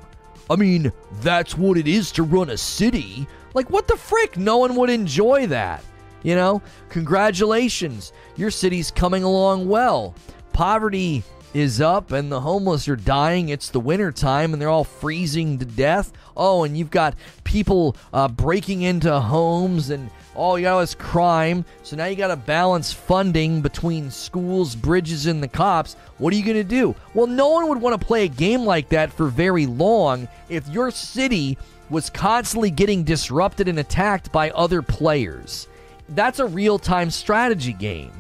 [0.50, 3.28] I mean, that's what it is to run a city.
[3.54, 4.38] Like, what the frick?
[4.38, 5.84] No one would enjoy that.
[6.24, 8.14] You know, congratulations.
[8.36, 10.14] Your city's coming along well.
[10.54, 11.24] Poverty
[11.54, 13.50] is up and the homeless are dying.
[13.50, 16.12] It's the winter time and they're all freezing to death.
[16.38, 21.66] Oh, and you've got people uh, breaking into homes and all you got is crime.
[21.84, 25.96] So now you got to balance funding between schools, bridges, and the cops.
[26.18, 26.96] What are you going to do?
[27.14, 30.68] Well, no one would want to play a game like that for very long if
[30.70, 31.58] your city
[31.90, 35.68] was constantly getting disrupted and attacked by other players.
[36.10, 38.14] That's a real time strategy game.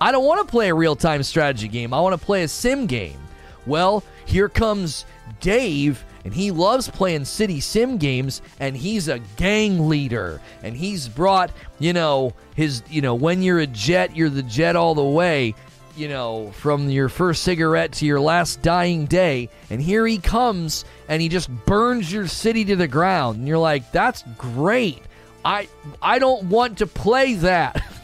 [0.00, 1.92] I don't want to play a real time strategy game.
[1.92, 3.18] I want to play a sim game.
[3.66, 5.04] Well, here comes
[5.40, 10.40] Dave, and he loves playing city sim games, and he's a gang leader.
[10.62, 14.76] And he's brought, you know, his, you know, when you're a jet, you're the jet
[14.76, 15.54] all the way,
[15.96, 19.48] you know, from your first cigarette to your last dying day.
[19.70, 23.38] And here he comes, and he just burns your city to the ground.
[23.38, 25.02] And you're like, that's great.
[25.44, 25.68] I
[26.00, 27.82] I don't want to play that.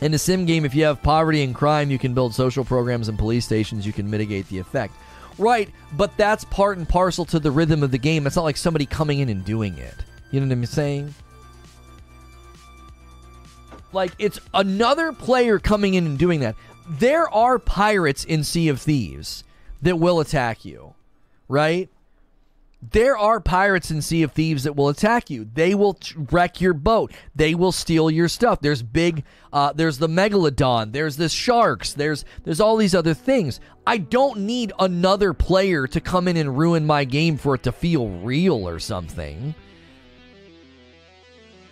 [0.00, 3.08] In a sim game, if you have poverty and crime, you can build social programs
[3.08, 3.86] and police stations.
[3.86, 4.94] You can mitigate the effect.
[5.38, 8.26] Right, but that's part and parcel to the rhythm of the game.
[8.26, 9.94] It's not like somebody coming in and doing it.
[10.30, 11.14] You know what I'm saying?
[13.92, 16.56] Like, it's another player coming in and doing that.
[16.88, 19.44] There are pirates in Sea of Thieves
[19.82, 20.94] that will attack you,
[21.48, 21.88] right?
[22.80, 25.48] There are pirates in Sea of Thieves that will attack you.
[25.52, 25.98] They will
[26.30, 27.12] wreck your boat.
[27.34, 28.60] They will steal your stuff.
[28.60, 30.92] There's big, uh, there's the megalodon.
[30.92, 31.92] There's the sharks.
[31.92, 33.58] There's there's all these other things.
[33.84, 37.72] I don't need another player to come in and ruin my game for it to
[37.72, 39.56] feel real or something.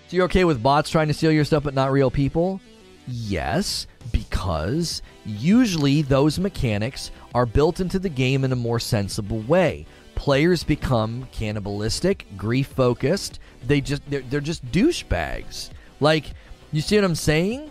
[0.09, 2.61] So you're okay with bots trying to steal your stuff, but not real people?
[3.07, 9.87] Yes, because usually those mechanics are built into the game in a more sensible way
[10.17, 13.39] players become cannibalistic, grief focused.
[13.65, 15.71] They just they're, they're just douchebags.
[16.01, 16.33] Like,
[16.73, 17.71] you see what I'm saying?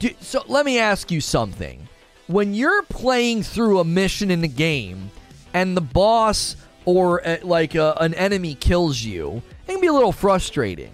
[0.00, 1.88] Do, so let me ask you something.
[2.26, 5.10] When you're playing through a mission in the game
[5.54, 9.92] and the boss or uh, like uh, an enemy kills you, it can be a
[9.92, 10.90] little frustrating.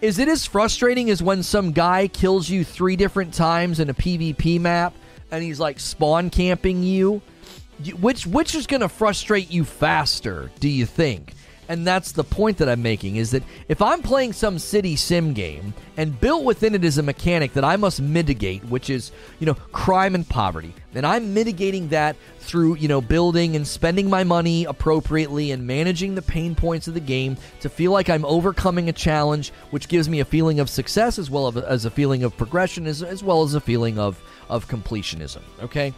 [0.00, 3.94] Is it as frustrating as when some guy kills you three different times in a
[3.94, 4.94] PvP map
[5.30, 7.22] and he's like spawn camping you?
[7.90, 11.34] Which which is going to frustrate you faster do you think?
[11.68, 15.32] And that's the point that i'm making is that if i'm playing some city sim
[15.32, 19.46] game and built within it is a mechanic that i must mitigate which is you
[19.46, 20.74] know crime and poverty.
[20.94, 26.14] And i'm mitigating that through you know building and spending my money appropriately and managing
[26.14, 30.08] the pain points of the game to feel like i'm overcoming a challenge which gives
[30.08, 33.42] me a feeling of success as well as a feeling of progression as, as well
[33.42, 35.94] as a feeling of of completionism okay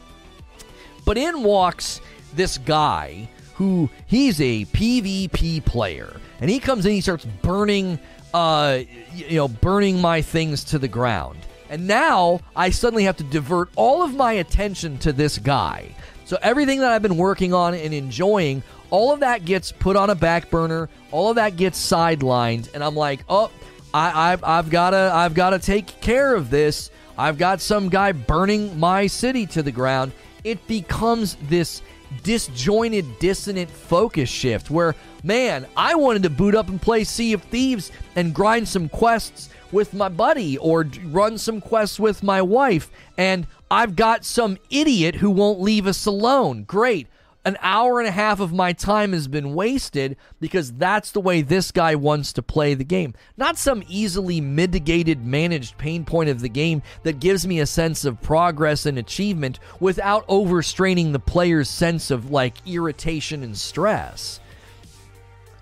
[1.04, 2.00] but in walks
[2.34, 7.98] this guy who he's a PvP player, and he comes in, he starts burning,
[8.32, 8.80] uh,
[9.14, 11.38] you know, burning my things to the ground.
[11.70, 15.94] And now I suddenly have to divert all of my attention to this guy.
[16.24, 20.10] So everything that I've been working on and enjoying, all of that gets put on
[20.10, 20.88] a back burner.
[21.10, 23.50] All of that gets sidelined, and I'm like, oh,
[23.92, 26.90] I, I've, I've gotta, I've gotta take care of this.
[27.16, 30.12] I've got some guy burning my city to the ground,
[30.44, 31.82] it becomes this
[32.22, 37.42] disjointed, dissonant focus shift where, man, I wanted to boot up and play Sea of
[37.42, 42.90] Thieves and grind some quests with my buddy or run some quests with my wife,
[43.18, 46.62] and I've got some idiot who won't leave us alone.
[46.62, 47.08] Great.
[47.44, 51.42] An hour and a half of my time has been wasted because that's the way
[51.42, 53.14] this guy wants to play the game.
[53.36, 58.04] Not some easily mitigated, managed pain point of the game that gives me a sense
[58.04, 64.40] of progress and achievement without overstraining the player's sense of like irritation and stress.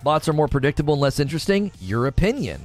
[0.05, 1.73] Bots are more predictable and less interesting.
[1.81, 2.61] Your opinion.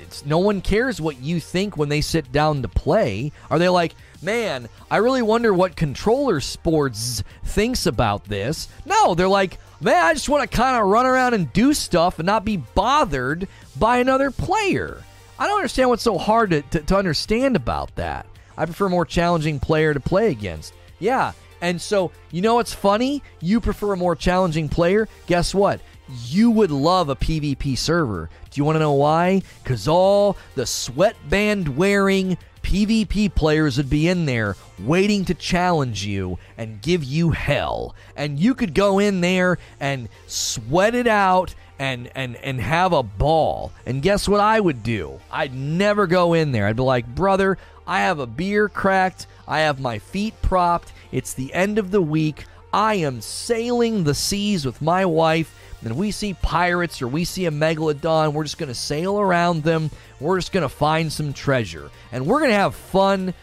[0.00, 3.32] It's, no one cares what you think when they sit down to play.
[3.50, 3.94] Are they like,
[4.24, 8.68] man, I really wonder what controller sports thinks about this?
[8.84, 12.18] No, they're like, man, I just want to kind of run around and do stuff
[12.18, 13.46] and not be bothered
[13.78, 15.02] by another player.
[15.38, 18.26] I don't understand what's so hard to, to, to understand about that.
[18.56, 20.72] I prefer a more challenging player to play against.
[20.98, 23.22] Yeah, and so, you know what's funny?
[23.40, 25.08] You prefer a more challenging player.
[25.26, 25.80] Guess what?
[26.26, 28.28] You would love a PvP server.
[28.50, 29.42] Do you want to know why?
[29.62, 36.38] Because all the sweatband wearing PvP players would be in there waiting to challenge you
[36.58, 37.94] and give you hell.
[38.16, 43.02] And you could go in there and sweat it out and and and have a
[43.02, 43.70] ball.
[43.86, 45.20] And guess what I would do?
[45.30, 46.66] I'd never go in there.
[46.66, 49.26] I'd be like, "Brother, I have a beer cracked.
[49.46, 50.92] I have my feet propped.
[51.12, 52.46] It's the end of the week.
[52.72, 55.54] I am sailing the seas with my wife
[55.84, 59.62] and we see pirates or we see a megalodon, we're just going to sail around
[59.62, 59.90] them.
[60.18, 61.90] We're just going to find some treasure.
[62.10, 63.34] And we're going to have fun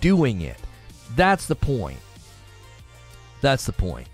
[0.00, 0.58] doing it.
[1.14, 1.98] That's the point.
[3.40, 4.08] That's the point.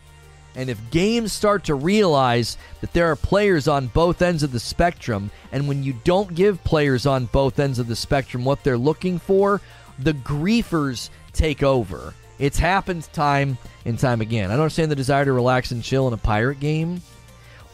[0.55, 4.61] And if games start to realize that there are players on both ends of the
[4.61, 8.77] spectrum, and when you don't give players on both ends of the spectrum what they're
[8.77, 9.61] looking for,
[9.99, 12.15] the griefers take over.
[12.39, 13.57] It's happened time
[13.87, 14.51] and time again.
[14.51, 17.01] I don't understand the desire to relax and chill in a pirate game.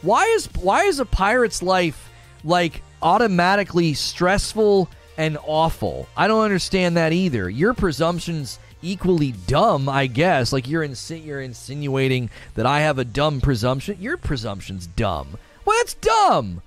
[0.01, 2.09] Why is why is a pirate's life
[2.43, 6.07] like automatically stressful and awful?
[6.15, 7.49] I don't understand that either.
[7.49, 10.53] Your presumptions equally dumb, I guess.
[10.53, 13.97] Like you're you're insinuating that I have a dumb presumption.
[13.99, 15.37] Your presumption's dumb.
[15.65, 16.61] Well, that's dumb.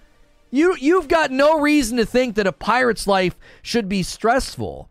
[0.51, 4.89] You you've got no reason to think that a pirate's life should be stressful.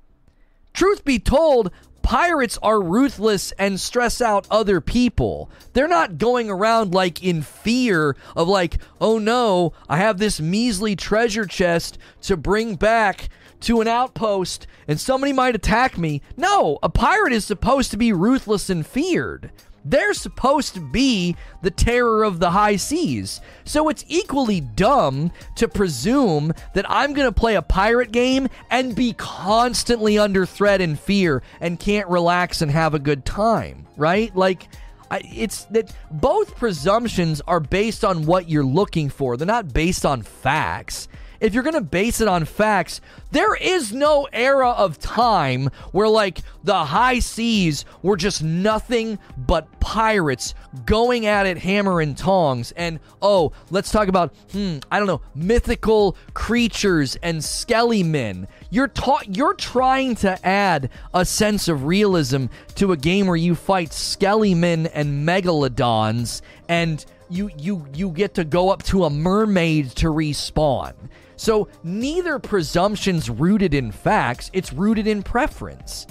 [0.74, 1.70] Truth be told,
[2.02, 5.50] pirates are ruthless and stress out other people.
[5.74, 10.96] They're not going around like in fear of like, "Oh no, I have this measly
[10.96, 13.30] treasure chest to bring back
[13.62, 18.14] to an outpost and somebody might attack me." No, a pirate is supposed to be
[18.14, 19.52] ruthless and feared.
[19.84, 23.42] They're supposed to be the terror of the high seas.
[23.64, 28.96] So it's equally dumb to presume that I'm going to play a pirate game and
[28.96, 34.36] be constantly under threat and fear and can't relax and have a good time, right?
[34.36, 34.68] Like,
[35.12, 39.36] it's that both presumptions are based on what you're looking for.
[39.36, 41.08] They're not based on facts
[41.42, 43.02] if you're going to base it on facts,
[43.32, 49.80] there is no era of time where, like, the high seas were just nothing but
[49.80, 50.54] pirates
[50.86, 52.72] going at it hammer and tongs.
[52.74, 58.48] And, oh, let's talk about, hmm, I don't know, mythical creatures and skelly men.
[58.70, 62.46] You're, ta- you're trying to add a sense of realism
[62.76, 68.34] to a game where you fight skelly men and megalodons and you you you get
[68.34, 70.94] to go up to a mermaid to respawn.
[71.42, 76.06] So neither presumption's rooted in facts, it's rooted in preference.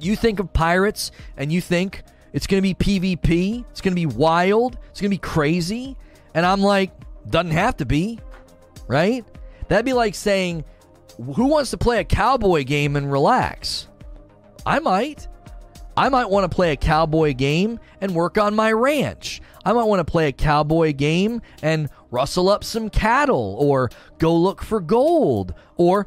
[0.00, 3.94] You think of pirates and you think it's going to be PvP, it's going to
[3.94, 5.96] be wild, it's going to be crazy,
[6.34, 6.90] and I'm like,
[7.30, 8.18] doesn't have to be,
[8.88, 9.24] right?
[9.68, 10.64] That'd be like saying,
[11.16, 13.86] who wants to play a cowboy game and relax?
[14.66, 15.28] I might.
[15.96, 19.40] I might want to play a cowboy game and work on my ranch.
[19.64, 24.34] I might want to play a cowboy game and rustle up some cattle or go
[24.34, 26.06] look for gold or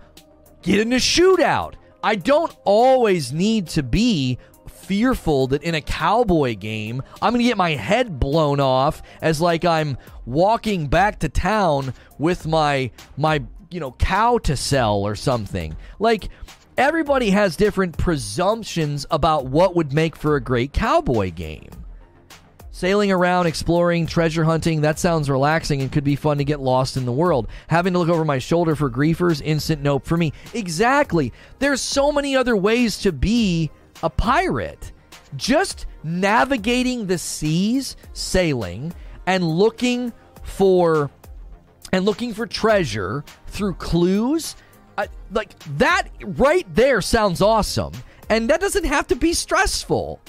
[0.61, 1.76] get in a shootout.
[2.03, 7.48] I don't always need to be fearful that in a cowboy game I'm going to
[7.48, 13.44] get my head blown off as like I'm walking back to town with my my
[13.69, 15.76] you know cow to sell or something.
[15.99, 16.30] Like
[16.78, 21.69] everybody has different presumptions about what would make for a great cowboy game.
[22.82, 26.98] Sailing around, exploring, treasure hunting, that sounds relaxing and could be fun to get lost
[26.98, 27.48] in the world.
[27.68, 30.34] Having to look over my shoulder for griefers, instant nope for me.
[30.56, 31.32] Exactly.
[31.60, 33.70] There's so many other ways to be
[34.02, 34.94] a pirate.
[35.36, 38.91] Just navigating the seas, sailing,
[39.28, 41.12] and looking for
[41.94, 44.56] and looking for treasure through clues,
[44.98, 47.94] uh, like that right there sounds awesome.
[48.28, 50.20] And that doesn't have to be stressful.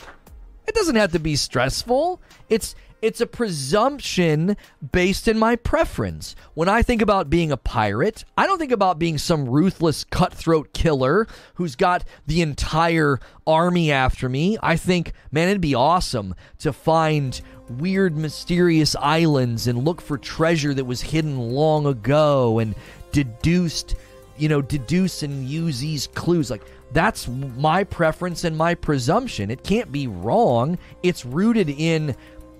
[0.66, 2.20] It doesn't have to be stressful.
[2.48, 4.56] It's It's a presumption
[4.92, 6.36] based in my preference.
[6.54, 10.72] When I think about being a pirate, I don't think about being some ruthless cutthroat
[10.72, 14.56] killer who's got the entire army after me.
[14.62, 20.72] I think, man, it'd be awesome to find weird, mysterious islands and look for treasure
[20.72, 22.76] that was hidden long ago and
[23.10, 23.96] deduced,
[24.38, 26.50] you know, deduce and use these clues.
[26.52, 26.62] Like,
[26.92, 29.50] that's my preference and my presumption.
[29.50, 30.78] It can't be wrong.
[31.02, 32.14] It's rooted in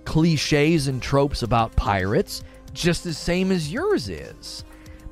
[0.05, 2.43] cliches and tropes about pirates,
[2.73, 4.63] just the same as yours is.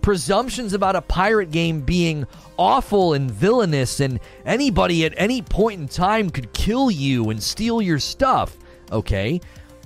[0.02, 2.26] Presumptions about a pirate game being
[2.58, 7.82] awful and villainous, and anybody at any point in time could kill you and steal
[7.82, 8.58] your stuff.
[8.92, 9.40] Okay,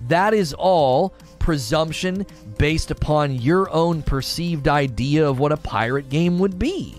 [0.07, 2.25] that is all presumption
[2.57, 6.95] based upon your own perceived idea of what a pirate game would be.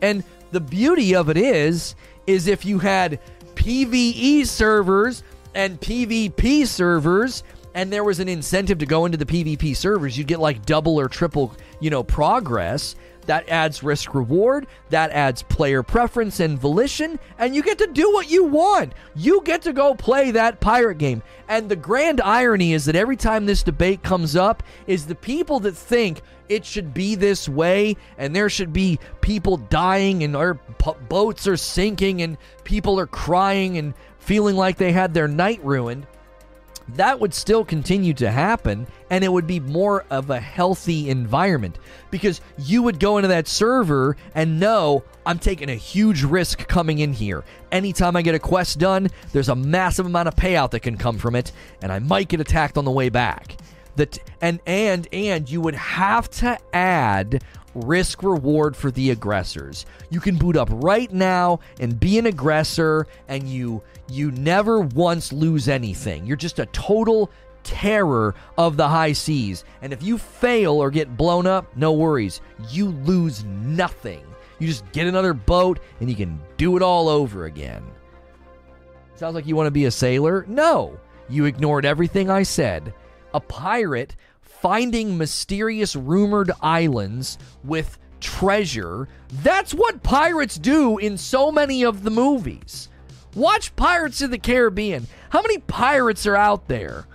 [0.00, 0.22] And
[0.54, 3.20] the beauty of it is is if you had
[3.56, 5.24] PvE servers
[5.54, 7.42] and PvP servers
[7.74, 10.98] and there was an incentive to go into the PvP servers, you'd get like double
[10.98, 12.94] or triple, you know, progress.
[13.26, 18.12] That adds risk reward, that adds player preference and volition, and you get to do
[18.12, 18.92] what you want.
[19.14, 21.22] You get to go play that pirate game.
[21.48, 25.60] And the grand irony is that every time this debate comes up, is the people
[25.60, 30.54] that think it should be this way and there should be people dying and our
[31.08, 36.06] boats are sinking and people are crying and feeling like they had their night ruined
[36.88, 41.78] that would still continue to happen and it would be more of a healthy environment
[42.10, 46.98] because you would go into that server and know I'm taking a huge risk coming
[46.98, 47.44] in here.
[47.72, 51.18] Anytime I get a quest done, there's a massive amount of payout that can come
[51.18, 51.52] from it
[51.82, 53.56] and I might get attacked on the way back.
[53.96, 57.42] That and and and you would have to add
[57.74, 59.86] risk reward for the aggressors.
[60.10, 65.32] You can boot up right now and be an aggressor and you you never once
[65.32, 66.26] lose anything.
[66.26, 67.30] You're just a total
[67.62, 69.64] terror of the high seas.
[69.82, 72.40] And if you fail or get blown up, no worries.
[72.70, 74.24] You lose nothing.
[74.58, 77.82] You just get another boat and you can do it all over again.
[79.16, 80.44] Sounds like you want to be a sailor?
[80.48, 80.98] No.
[81.28, 82.92] You ignored everything I said.
[83.32, 84.16] A pirate
[84.64, 89.06] finding mysterious rumored islands with treasure.
[89.42, 92.88] That's what pirates do in so many of the movies.
[93.34, 95.06] Watch Pirates of the Caribbean.
[95.28, 97.06] How many pirates are out there?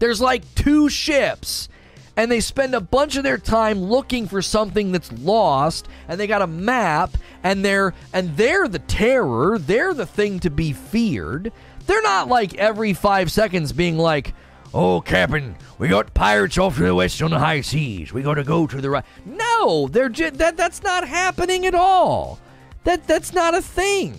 [0.00, 1.70] There's like two ships,
[2.14, 6.26] and they spend a bunch of their time looking for something that's lost, and they
[6.26, 9.58] got a map, and they're and they're the terror.
[9.58, 11.52] They're the thing to be feared.
[11.86, 14.34] They're not like every five seconds being like,
[14.74, 18.12] Oh, Captain, we got pirates off to the west on the high seas.
[18.12, 19.04] We got to go to the right.
[19.24, 22.38] No, they're just, that that's not happening at all.
[22.84, 24.18] That that's not a thing.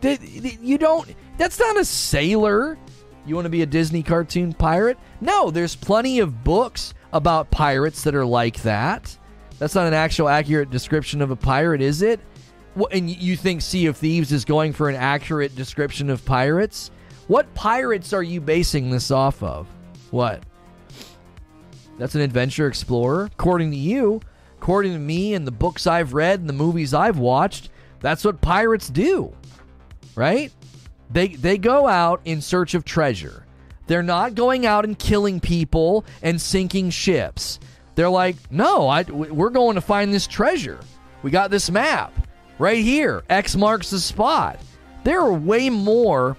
[0.00, 1.14] That you don't.
[1.38, 2.76] That's not a sailor.
[3.24, 4.98] You want to be a Disney cartoon pirate?
[5.20, 9.16] No, there's plenty of books about pirates that are like that.
[9.58, 12.18] That's not an actual accurate description of a pirate, is it?
[12.90, 16.90] And you think Sea of Thieves is going for an accurate description of pirates?
[17.28, 19.66] What pirates are you basing this off of?
[20.10, 20.42] What?
[21.98, 23.26] That's an adventure explorer?
[23.26, 24.20] According to you,
[24.58, 27.70] according to me and the books I've read and the movies I've watched,
[28.00, 29.32] that's what pirates do.
[30.14, 30.52] Right?
[31.10, 33.46] They they go out in search of treasure.
[33.86, 37.60] They're not going out and killing people and sinking ships.
[37.94, 40.80] They're like, "No, I, we're going to find this treasure.
[41.22, 42.12] We got this map
[42.58, 43.22] right here.
[43.28, 44.58] X marks the spot."
[45.04, 46.36] There are way more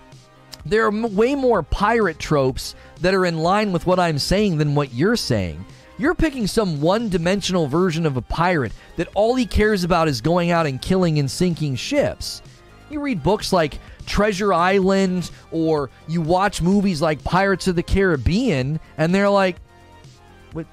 [0.65, 4.57] there are m- way more pirate tropes that are in line with what I'm saying
[4.57, 5.65] than what you're saying.
[5.97, 10.21] You're picking some one dimensional version of a pirate that all he cares about is
[10.21, 12.41] going out and killing and sinking ships.
[12.89, 18.79] You read books like Treasure Island or you watch movies like Pirates of the Caribbean
[18.97, 19.57] and they're like
[20.51, 20.65] what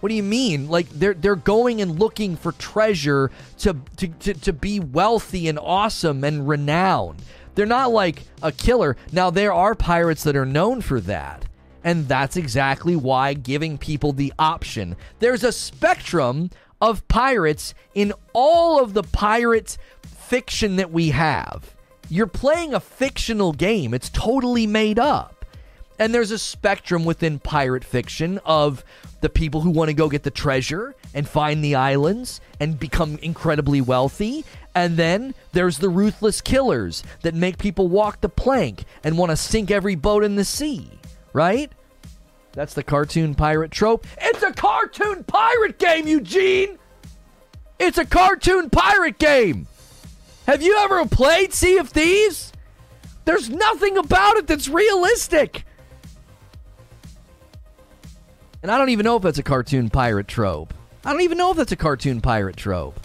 [0.00, 0.68] what do you mean?
[0.68, 5.58] Like they're they're going and looking for treasure to to, to, to be wealthy and
[5.58, 7.22] awesome and renowned.
[7.54, 8.96] They're not like a killer.
[9.12, 11.44] Now, there are pirates that are known for that.
[11.84, 14.96] And that's exactly why giving people the option.
[15.18, 16.50] There's a spectrum
[16.80, 21.74] of pirates in all of the pirate fiction that we have.
[22.08, 25.44] You're playing a fictional game, it's totally made up.
[25.98, 28.84] And there's a spectrum within pirate fiction of
[29.20, 33.18] the people who want to go get the treasure and find the islands and become
[33.22, 34.44] incredibly wealthy.
[34.74, 39.36] And then there's the ruthless killers that make people walk the plank and want to
[39.36, 40.90] sink every boat in the sea,
[41.32, 41.70] right?
[42.52, 44.06] That's the cartoon pirate trope.
[44.20, 46.78] It's a cartoon pirate game, Eugene!
[47.78, 49.66] It's a cartoon pirate game!
[50.46, 52.52] Have you ever played Sea of Thieves?
[53.24, 55.64] There's nothing about it that's realistic.
[58.62, 60.74] And I don't even know if that's a cartoon pirate trope.
[61.04, 62.98] I don't even know if that's a cartoon pirate trope.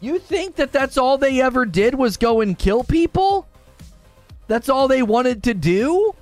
[0.00, 3.46] You think that that's all they ever did was go and kill people?
[4.46, 6.14] That's all they wanted to do?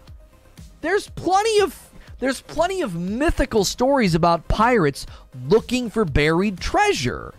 [0.81, 1.85] There's plenty of
[2.19, 5.07] there's plenty of mythical stories about pirates
[5.49, 7.33] looking for buried treasure.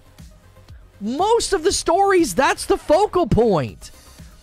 [1.01, 3.91] Most of the stories that's the focal point.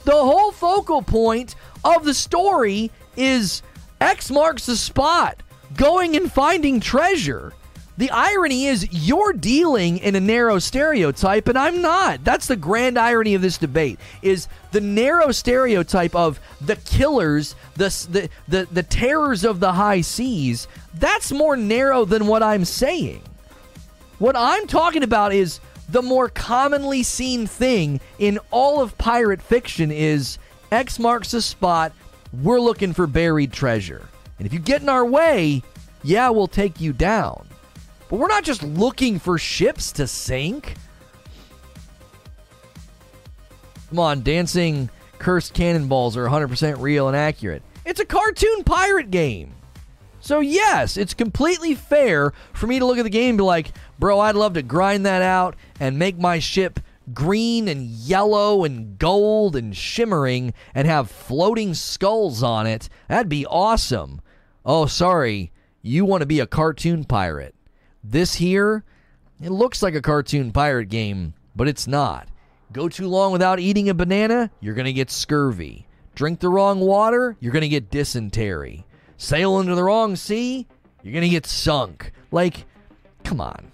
[0.04, 1.54] The whole focal point
[1.84, 3.62] of the story is
[4.00, 5.42] X marks the spot,
[5.74, 7.54] going and finding treasure.
[7.98, 12.22] The irony is you're dealing in a narrow stereotype and I'm not.
[12.24, 17.88] That's the grand irony of this debate is the narrow stereotype of the killers, the
[18.10, 20.68] the the, the terrors of the high seas.
[20.94, 23.22] That's more narrow than what I'm saying.
[24.18, 29.90] What I'm talking about is the more commonly seen thing in all of pirate fiction
[29.90, 30.38] is
[30.70, 31.92] X marks the spot,
[32.42, 34.06] we're looking for buried treasure.
[34.38, 35.62] And if you get in our way,
[36.02, 37.46] yeah, we'll take you down.
[38.08, 40.74] But we're not just looking for ships to sink.
[43.90, 47.62] Come on, dancing cursed cannonballs are 100% real and accurate.
[47.84, 49.54] It's a cartoon pirate game.
[50.20, 53.72] So, yes, it's completely fair for me to look at the game and be like,
[53.98, 56.80] bro, I'd love to grind that out and make my ship
[57.12, 62.88] green and yellow and gold and shimmering and have floating skulls on it.
[63.08, 64.20] That'd be awesome.
[64.64, 65.52] Oh, sorry.
[65.82, 67.55] You want to be a cartoon pirate.
[68.08, 68.84] This here,
[69.42, 72.28] it looks like a cartoon pirate game, but it's not.
[72.72, 75.88] Go too long without eating a banana, you're going to get scurvy.
[76.14, 78.86] Drink the wrong water, you're going to get dysentery.
[79.16, 80.68] Sail into the wrong sea,
[81.02, 82.12] you're going to get sunk.
[82.30, 82.64] Like,
[83.24, 83.72] come on.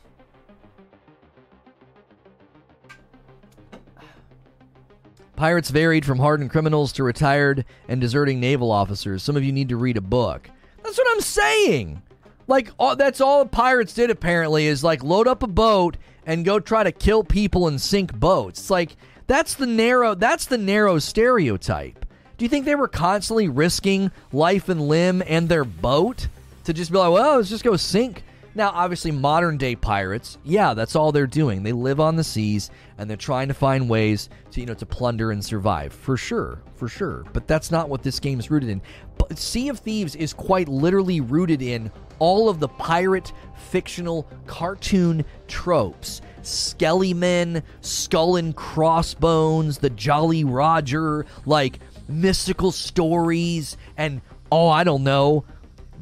[5.36, 9.22] Pirates varied from hardened criminals to retired and deserting naval officers.
[9.22, 10.48] Some of you need to read a book.
[10.82, 12.00] That's what I'm saying.
[12.46, 15.96] Like all, that's all pirates did apparently is like load up a boat
[16.26, 18.60] and go try to kill people and sink boats.
[18.60, 18.96] It's like
[19.26, 22.04] that's the narrow that's the narrow stereotype.
[22.36, 26.28] Do you think they were constantly risking life and limb and their boat
[26.64, 28.24] to just be like, well, let's just go sink
[28.54, 31.62] now, obviously, modern day pirates, yeah, that's all they're doing.
[31.62, 34.84] They live on the seas and they're trying to find ways to, you know, to
[34.84, 35.92] plunder and survive.
[35.92, 37.24] For sure, for sure.
[37.32, 38.82] But that's not what this game is rooted in.
[39.16, 41.90] But sea of Thieves is quite literally rooted in
[42.22, 51.26] all of the pirate fictional cartoon tropes skelly men Skull and Crossbones, the Jolly Roger,
[51.46, 54.20] like mystical stories, and
[54.52, 55.44] oh, I don't know,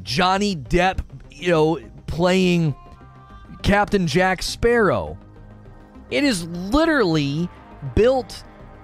[0.03, 0.99] Johnny Depp,
[1.31, 2.75] you know, playing
[3.63, 5.17] Captain Jack Sparrow.
[6.11, 7.49] It is literally
[7.95, 8.43] built.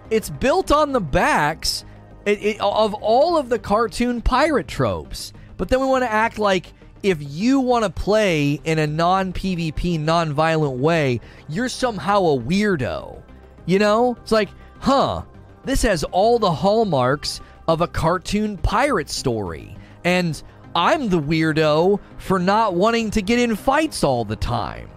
[0.10, 1.86] It's built on the backs
[2.26, 5.34] it, it, of all of the cartoon pirate tropes.
[5.58, 6.74] But then we want to act like
[7.10, 12.40] if you want to play in a non PvP, non violent way, you're somehow a
[12.40, 13.22] weirdo.
[13.66, 14.18] You know?
[14.22, 15.24] It's like, huh,
[15.64, 19.76] this has all the hallmarks of a cartoon pirate story.
[20.04, 20.42] And
[20.76, 24.90] I'm the weirdo for not wanting to get in fights all the time.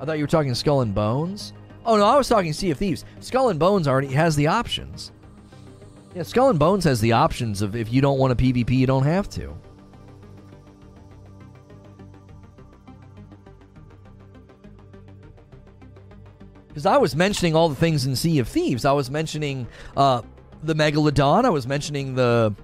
[0.00, 1.52] I thought you were talking Skull and Bones.
[1.84, 3.04] Oh no, I was talking Sea of Thieves.
[3.20, 5.12] Skull and Bones already has the options.
[6.14, 8.86] Yeah, Skull and Bones has the options of if you don't want a PvP, you
[8.86, 9.56] don't have to.
[16.76, 18.84] Because I was mentioning all the things in Sea of Thieves.
[18.84, 19.66] I was mentioning
[19.96, 20.20] uh,
[20.62, 21.46] the Megalodon.
[21.46, 22.54] I was mentioning the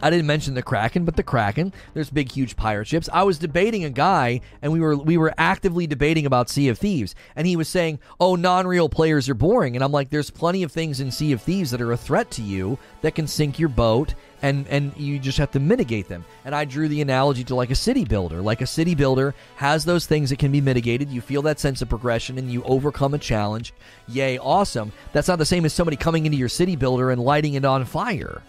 [0.00, 1.72] I didn't mention the Kraken, but the Kraken.
[1.92, 3.08] There's big, huge pirate ships.
[3.12, 6.78] I was debating a guy, and we were we were actively debating about Sea of
[6.78, 10.62] Thieves, and he was saying, "Oh, non-real players are boring," and I'm like, "There's plenty
[10.62, 13.58] of things in Sea of Thieves that are a threat to you that can sink
[13.58, 14.14] your boat,
[14.46, 17.70] and and you just have to mitigate them." And I drew the analogy to like
[17.70, 18.40] a city builder.
[18.40, 21.10] Like a city builder has those things that can be mitigated.
[21.10, 23.74] You feel that sense of progression, and you overcome a challenge.
[24.08, 24.92] Yay, awesome!
[25.12, 27.84] That's not the same as somebody coming into your city builder and lighting it on
[27.84, 28.42] fire.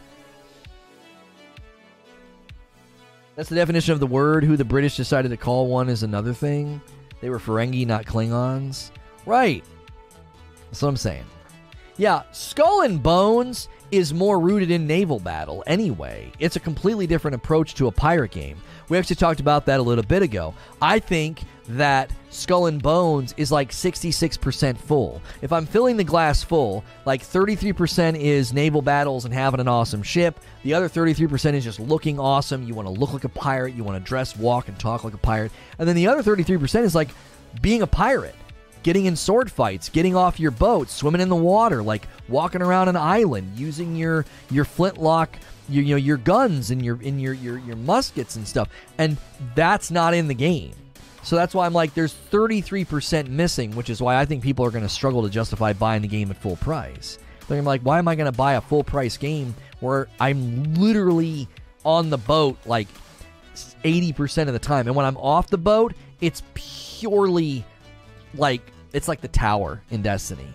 [3.35, 4.43] That's the definition of the word.
[4.43, 6.81] Who the British decided to call one is another thing.
[7.21, 8.91] They were Ferengi, not Klingons.
[9.25, 9.63] Right.
[10.65, 11.25] That's what I'm saying.
[11.97, 16.31] Yeah, Skull and Bones is more rooted in naval battle anyway.
[16.39, 18.57] It's a completely different approach to a pirate game.
[18.89, 20.53] We actually talked about that a little bit ago.
[20.81, 25.22] I think that Skull and Bones is like 66% full.
[25.41, 30.03] If I'm filling the glass full, like 33% is naval battles and having an awesome
[30.03, 30.39] ship.
[30.64, 32.64] The other 33% is just looking awesome.
[32.64, 33.73] You want to look like a pirate.
[33.73, 35.51] You want to dress, walk, and talk like a pirate.
[35.80, 37.09] And then the other 33% is like
[37.61, 38.35] being a pirate.
[38.83, 42.89] Getting in sword fights, getting off your boat, swimming in the water, like walking around
[42.89, 45.37] an island, using your your flintlock,
[45.69, 48.69] your, you know, your guns and your in your, your your muskets and stuff.
[48.97, 49.17] And
[49.55, 50.73] that's not in the game.
[51.23, 54.71] So that's why I'm like, there's 33% missing, which is why I think people are
[54.71, 57.19] going to struggle to justify buying the game at full price.
[57.49, 61.49] They're like, why am I going to buy a full price game where I'm literally
[61.83, 62.87] on the boat like
[63.83, 64.87] 80% of the time?
[64.87, 67.65] And when I'm off the boat, it's purely
[68.35, 68.61] like,
[68.93, 70.47] it's like the tower in Destiny.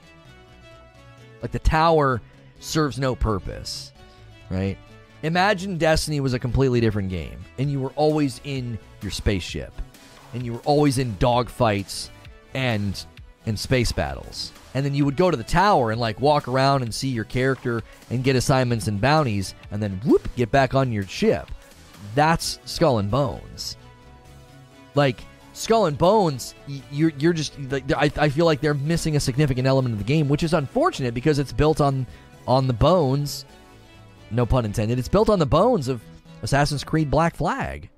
[1.41, 2.21] Like the tower
[2.61, 3.93] serves no purpose,
[4.51, 4.79] right?
[5.23, 9.73] Imagine Destiny was a completely different game and you were always in your spaceship
[10.35, 12.09] and you were always in dogfights
[12.55, 13.05] and
[13.47, 14.53] in space battles.
[14.75, 17.25] And then you would go to the tower and like walk around and see your
[17.25, 21.51] character and get assignments and bounties and then whoop get back on your ship.
[22.15, 23.77] That's Skull and Bones.
[24.95, 25.23] Like
[25.63, 26.55] Skull and Bones,
[26.91, 30.05] you're you're just like I, I feel like they're missing a significant element of the
[30.05, 32.07] game, which is unfortunate because it's built on
[32.47, 33.45] on the bones,
[34.31, 34.99] no pun intended.
[34.99, 36.03] It's built on the bones of
[36.43, 37.89] Assassin's Creed Black Flag.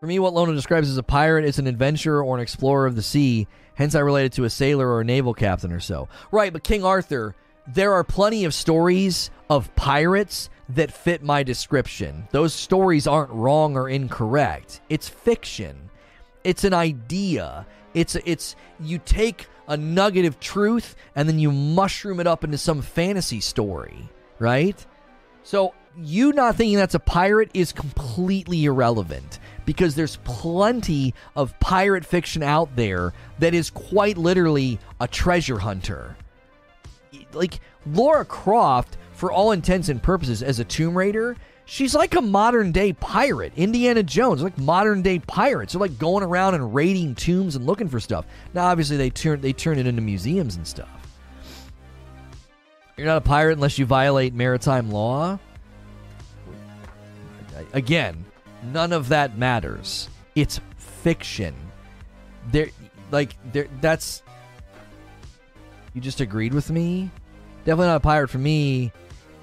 [0.00, 2.96] For me, what Lono describes as a pirate is an adventurer or an explorer of
[2.96, 3.46] the sea.
[3.74, 6.08] Hence, I relate it to a sailor or a naval captain or so.
[6.30, 7.34] Right, but King Arthur,
[7.66, 12.26] there are plenty of stories of pirates that fit my description.
[12.32, 14.80] Those stories aren't wrong or incorrect.
[14.88, 15.90] It's fiction.
[16.44, 17.66] It's an idea.
[17.94, 22.58] It's it's you take a nugget of truth and then you mushroom it up into
[22.58, 24.84] some fantasy story, right?
[25.42, 32.04] So you not thinking that's a pirate is completely irrelevant because there's plenty of pirate
[32.04, 36.16] fiction out there that is quite literally a treasure hunter.
[37.32, 42.20] Like Lara Croft, for all intents and purposes, as a Tomb Raider, she's like a
[42.20, 43.52] modern day pirate.
[43.56, 45.72] Indiana Jones, like modern day pirates.
[45.72, 48.26] They're like going around and raiding tombs and looking for stuff.
[48.54, 50.88] Now, obviously, they turn they turn it into museums and stuff.
[52.96, 55.38] You're not a pirate unless you violate maritime law.
[57.72, 58.24] Again,
[58.72, 60.08] None of that matters.
[60.34, 61.54] It's fiction.
[62.50, 62.68] There,
[63.10, 63.68] like there.
[63.80, 64.22] That's.
[65.94, 67.10] You just agreed with me.
[67.64, 68.92] Definitely not a pirate for me.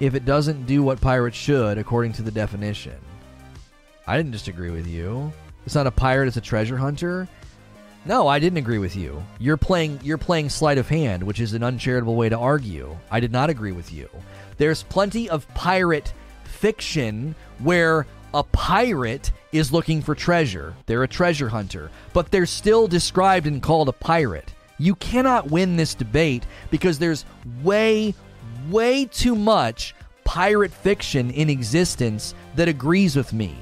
[0.04, 2.92] If it doesn't do what pirates should, according to the definition.
[4.06, 5.32] I didn't disagree with you.
[5.64, 6.28] It's not a pirate.
[6.28, 7.26] It's a treasure hunter.
[8.04, 9.24] No, I didn't agree with you.
[9.38, 12.94] You're playing you're playing sleight of hand, which is an uncharitable way to argue.
[13.10, 14.10] I did not agree with you.
[14.58, 16.12] There's plenty of pirate
[16.44, 20.74] fiction where a pirate is looking for treasure.
[20.84, 24.52] They're a treasure hunter, but they're still described and called a pirate.
[24.76, 27.24] You cannot win this debate because there's
[27.62, 28.14] way,
[28.70, 33.56] way too much pirate fiction in existence that agrees with me.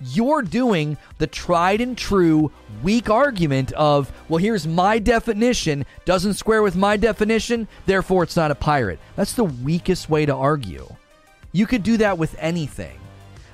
[0.00, 2.52] You're doing the tried and true
[2.82, 8.50] weak argument of, well, here's my definition, doesn't square with my definition, therefore it's not
[8.50, 9.00] a pirate.
[9.16, 10.86] That's the weakest way to argue.
[11.52, 12.98] You could do that with anything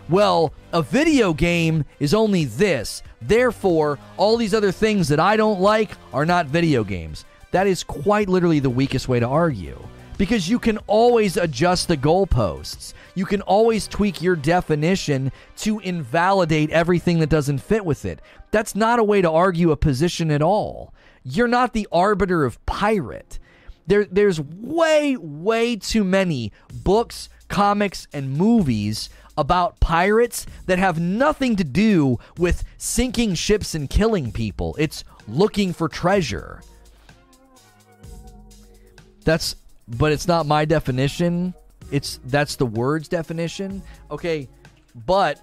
[0.09, 3.03] well, a video game is only this.
[3.23, 7.25] Therefore, all these other things that I don't like are not video games.
[7.53, 9.79] That is quite literally the weakest way to argue.
[10.17, 12.95] Because you can always adjust the goalposts.
[13.15, 18.21] You can always tweak your definition to invalidate everything that doesn't fit with it.
[18.51, 20.95] That's not a way to argue a position at all.
[21.25, 23.39] You're not the arbiter of pirate.
[23.87, 31.57] There, there's way, way too many books, comics, and movies about pirates that have nothing
[31.57, 34.77] to do with sinking ships and killing people.
[34.79, 36.63] It's looking for treasure.
[39.25, 39.57] That's
[39.89, 41.55] but it's not my definition.
[41.91, 43.83] It's that's the word's definition.
[44.11, 44.49] Okay,
[45.07, 45.41] but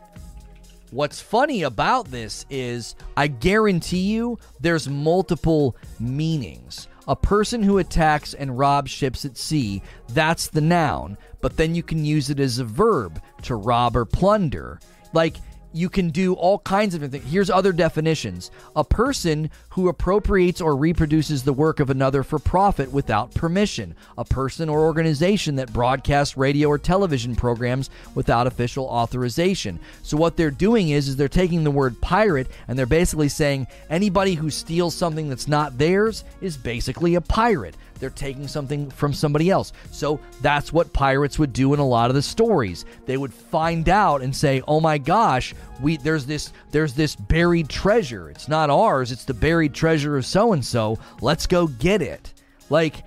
[0.91, 6.87] what's funny about this is I guarantee you there's multiple meanings.
[7.07, 11.83] A person who attacks and robs ships at sea, that's the noun but then you
[11.83, 14.79] can use it as a verb to rob or plunder.
[15.13, 15.35] Like
[15.73, 17.25] you can do all kinds of things.
[17.31, 22.91] Here's other definitions a person who appropriates or reproduces the work of another for profit
[22.91, 29.79] without permission, a person or organization that broadcasts radio or television programs without official authorization.
[30.03, 33.67] So, what they're doing is, is they're taking the word pirate and they're basically saying
[33.89, 37.75] anybody who steals something that's not theirs is basically a pirate.
[38.01, 39.71] They're taking something from somebody else.
[39.91, 42.83] So that's what pirates would do in a lot of the stories.
[43.05, 47.69] They would find out and say, "Oh my gosh, we there's this there's this buried
[47.69, 48.29] treasure.
[48.29, 49.13] It's not ours.
[49.13, 50.97] It's the buried treasure of so and so.
[51.21, 52.33] Let's go get it."
[52.69, 53.03] Like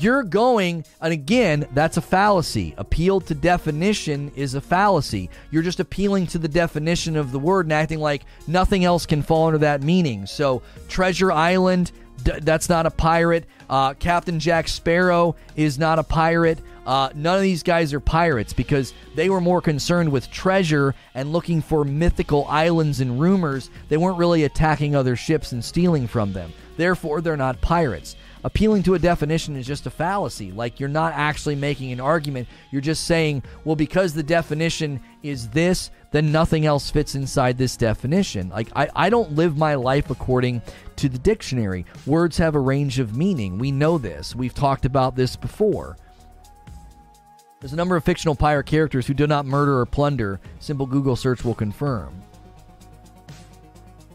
[0.00, 2.74] you're going, and again, that's a fallacy.
[2.76, 5.30] Appeal to definition is a fallacy.
[5.50, 9.22] You're just appealing to the definition of the word and acting like nothing else can
[9.22, 10.26] fall under that meaning.
[10.26, 11.92] So, Treasure Island,
[12.42, 13.44] that's not a pirate.
[13.68, 16.60] Uh, Captain Jack Sparrow is not a pirate.
[16.86, 21.32] Uh, none of these guys are pirates because they were more concerned with treasure and
[21.32, 23.70] looking for mythical islands and rumors.
[23.88, 26.52] They weren't really attacking other ships and stealing from them.
[26.76, 28.16] Therefore, they're not pirates
[28.46, 30.52] appealing to a definition is just a fallacy.
[30.52, 32.46] Like you're not actually making an argument.
[32.70, 37.76] You're just saying, well, because the definition is this, then nothing else fits inside this
[37.76, 38.48] definition.
[38.50, 40.62] Like I, I don't live my life according
[40.96, 41.86] to the dictionary.
[42.06, 43.58] Words have a range of meaning.
[43.58, 44.34] We know this.
[44.34, 45.96] We've talked about this before.
[47.60, 50.40] There's a number of fictional pirate characters who do not murder or plunder.
[50.60, 52.22] Simple Google search will confirm.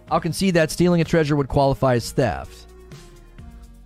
[0.09, 2.67] I'll concede that stealing a treasure would qualify as theft.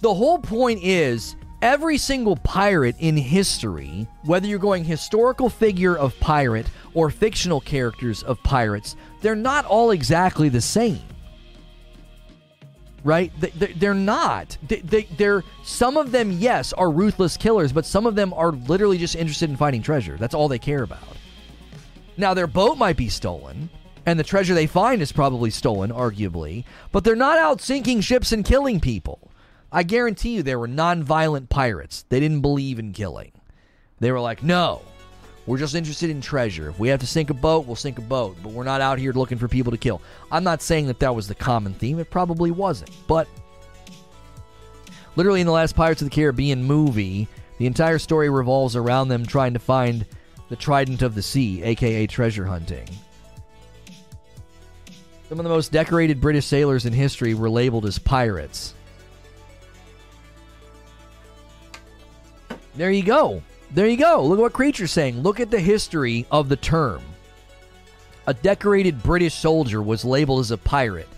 [0.02, 6.20] The whole point is every single pirate in history, whether you're going historical figure of
[6.20, 11.02] pirate or fictional characters of pirates, they're not all exactly the same.
[13.06, 13.32] Right?
[13.80, 14.58] They're not.
[14.68, 19.16] They're some of them, yes, are ruthless killers, but some of them are literally just
[19.16, 20.18] interested in finding treasure.
[20.18, 21.16] That's all they care about.
[22.18, 23.70] Now, their boat might be stolen,
[24.08, 28.32] and the treasure they find is probably stolen, arguably, but they're not out sinking ships
[28.32, 29.32] and killing people.
[29.72, 32.06] I guarantee you they were non-violent pirates.
[32.10, 33.34] They didn't believe in killing.
[34.00, 34.82] They were like, no,
[35.46, 36.70] we're just interested in treasure.
[36.70, 38.98] If we have to sink a boat, we'll sink a boat, but we're not out
[38.98, 40.02] here looking for people to kill.
[40.32, 42.00] I'm not saying that that was the common theme.
[42.00, 42.92] It probably wasn't.
[43.08, 43.28] But
[45.16, 47.28] literally in the last Pirates of the Caribbean movie,
[47.60, 50.06] the entire story revolves around them trying to find
[50.50, 52.88] the Trident of the Sea, aka treasure hunting.
[55.30, 58.74] Some of the most decorated British sailors in history were labeled as pirates.
[62.76, 63.42] There you go.
[63.72, 64.24] There you go.
[64.24, 65.22] Look at what Creature's saying.
[65.22, 67.02] Look at the history of the term.
[68.28, 71.10] A decorated British soldier was labeled as a pirate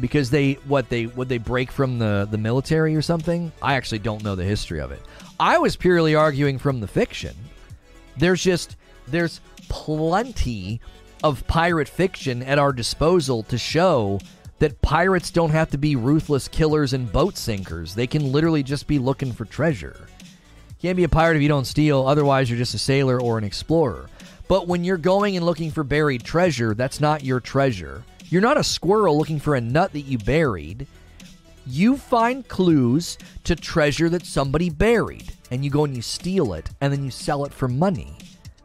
[0.00, 3.52] because they what they would they break from the the military or something.
[3.62, 5.02] I actually don't know the history of it.
[5.38, 7.36] I was purely arguing from the fiction.
[8.16, 8.76] There's just
[9.06, 10.80] there's plenty
[11.22, 14.20] of pirate fiction at our disposal to show
[14.58, 17.94] that pirates don't have to be ruthless killers and boat sinkers.
[17.94, 20.08] They can literally just be looking for treasure.
[20.80, 23.44] Can't be a pirate if you don't steal, otherwise, you're just a sailor or an
[23.44, 24.08] explorer.
[24.46, 28.04] But when you're going and looking for buried treasure, that's not your treasure.
[28.30, 30.86] You're not a squirrel looking for a nut that you buried.
[31.66, 36.70] You find clues to treasure that somebody buried, and you go and you steal it,
[36.80, 38.16] and then you sell it for money.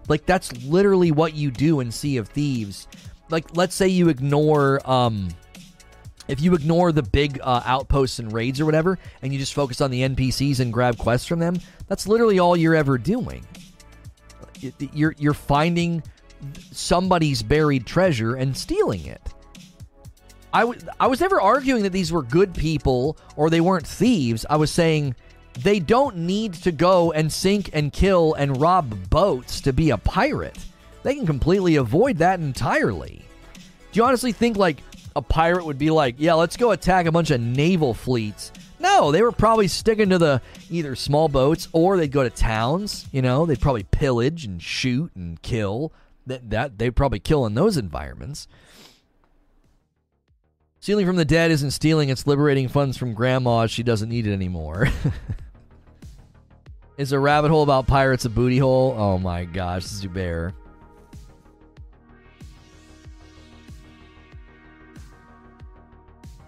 [0.08, 2.88] Like, that's literally what you do in Sea of Thieves.
[3.30, 5.30] Like, let's say you ignore, um,
[6.28, 9.82] if you ignore the big uh, outposts and raids or whatever, and you just focus
[9.82, 13.46] on the NPCs and grab quests from them, that's literally all you're ever doing.
[14.94, 16.02] You're you're finding
[16.72, 19.22] somebody's buried treasure and stealing it.
[20.54, 24.46] I, w- I was never arguing that these were good people or they weren't thieves.
[24.50, 25.16] I was saying
[25.60, 29.98] they don't need to go and sink and kill and rob boats to be a
[29.98, 30.58] pirate.
[31.02, 33.26] They can completely avoid that entirely.
[33.92, 34.78] Do you honestly think like
[35.16, 38.52] a pirate would be like, yeah, let's go attack a bunch of naval fleets.
[38.80, 43.06] No, they were probably sticking to the either small boats or they'd go to towns.
[43.12, 45.94] You know, they'd probably pillage and shoot and kill.
[46.26, 48.48] That that they'd probably kill in those environments.
[50.80, 53.68] Stealing from the dead isn't stealing; it's liberating funds from grandma.
[53.68, 54.90] She doesn't need it anymore.
[56.98, 58.96] Is a rabbit hole about pirates a booty hole?
[58.98, 60.54] Oh my gosh, Zubair.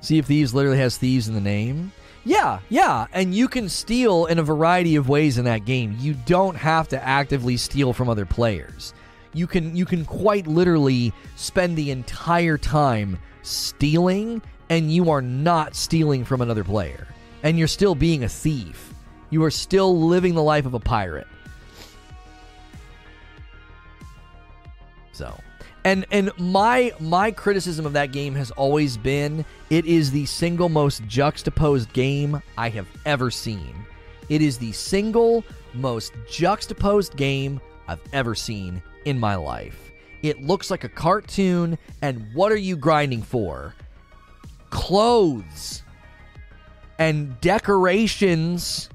[0.06, 1.92] Sea of Thieves literally has thieves in the name.
[2.26, 5.98] Yeah, yeah, and you can steal in a variety of ways in that game.
[6.00, 8.94] You don't have to actively steal from other players.
[9.34, 15.76] You can you can quite literally spend the entire time stealing and you are not
[15.76, 17.08] stealing from another player.
[17.42, 18.94] And you're still being a thief.
[19.32, 21.28] You are still living the life of a pirate.
[25.14, 25.36] So,
[25.86, 30.68] and and my my criticism of that game has always been it is the single
[30.68, 33.74] most juxtaposed game I have ever seen.
[34.28, 39.92] It is the single most juxtaposed game I've ever seen in my life.
[40.24, 43.76] It looks like a cartoon, and what are you grinding for?
[44.72, 45.84] Clothes
[46.98, 48.90] and decorations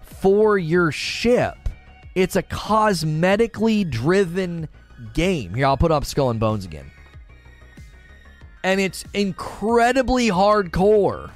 [0.00, 1.56] for your ship.
[2.16, 4.68] It's a cosmetically driven
[5.14, 5.54] game.
[5.54, 6.90] Here, I'll put up Skull and Bones again.
[8.64, 11.30] And it's incredibly hardcore.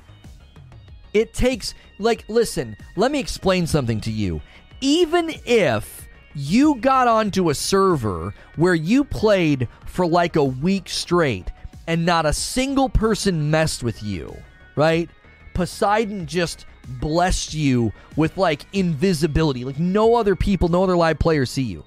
[1.13, 4.41] It takes, like, listen, let me explain something to you.
[4.81, 11.51] Even if you got onto a server where you played for like a week straight
[11.87, 14.37] and not a single person messed with you,
[14.77, 15.09] right?
[15.55, 16.67] Poseidon just
[17.01, 19.65] blessed you with like invisibility.
[19.65, 21.85] Like no other people, no other live players see you.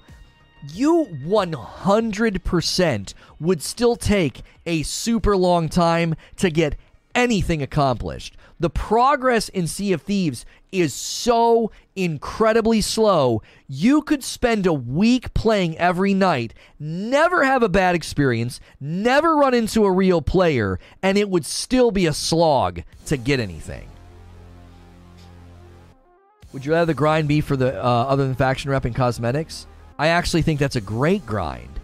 [0.68, 6.76] You 100% would still take a super long time to get
[7.14, 8.36] anything accomplished.
[8.58, 13.40] The progress in Sea of Thieves is so incredibly slow.
[13.68, 19.54] You could spend a week playing every night, never have a bad experience, never run
[19.54, 23.88] into a real player, and it would still be a slog to get anything.
[26.52, 29.66] Would you rather the grind be for the uh, other than faction rep and cosmetics?
[30.00, 31.78] I actually think that's a great grind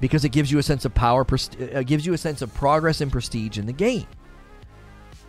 [0.00, 3.00] because it gives you a sense of power, uh, gives you a sense of progress
[3.00, 4.08] and prestige in the game.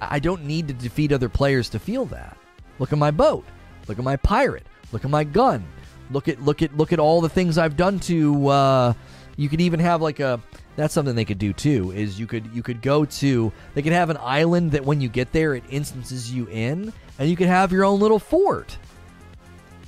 [0.01, 2.35] I don't need to defeat other players to feel that.
[2.79, 3.45] Look at my boat.
[3.87, 4.65] Look at my pirate.
[4.91, 5.63] Look at my gun.
[6.09, 8.47] Look at look at look at all the things I've done to.
[8.47, 8.93] Uh,
[9.37, 10.39] you could even have like a.
[10.77, 11.91] That's something they could do too.
[11.91, 13.53] Is you could you could go to.
[13.75, 17.29] They could have an island that when you get there it instances you in, and
[17.29, 18.79] you could have your own little fort.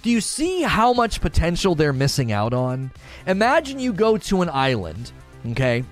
[0.04, 2.92] Do you see how much potential they're missing out on?
[3.26, 5.14] Imagine you go to an island,
[5.52, 5.86] okay,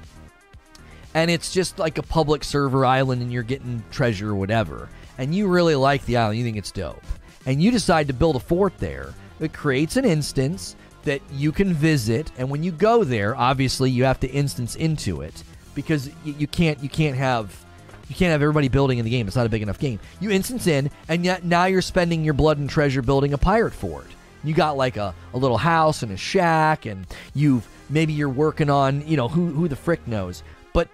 [1.14, 5.34] and it's just like a public server island and you're getting treasure or whatever, and
[5.34, 7.02] you really like the island, you think it's dope,
[7.46, 11.74] and you decide to build a fort there, it creates an instance that you can
[11.74, 15.42] visit, and when you go there, obviously you have to instance into it
[15.74, 17.66] because you, can't you can't have
[18.12, 19.26] you can't have everybody building in the game.
[19.26, 19.98] It's not a big enough game.
[20.20, 23.74] You instance in, and yet now you're spending your blood and treasure building a pirate
[23.74, 24.08] fort.
[24.44, 28.70] You got like a, a little house and a shack, and you've maybe you're working
[28.70, 30.44] on you know who who the frick knows.
[30.74, 30.90] But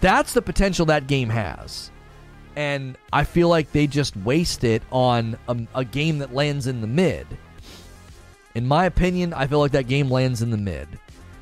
[0.00, 1.90] that's the potential that game has.
[2.56, 6.80] And I feel like they just waste it on a, a game that lands in
[6.80, 7.26] the mid.
[8.54, 10.88] In my opinion, I feel like that game lands in the mid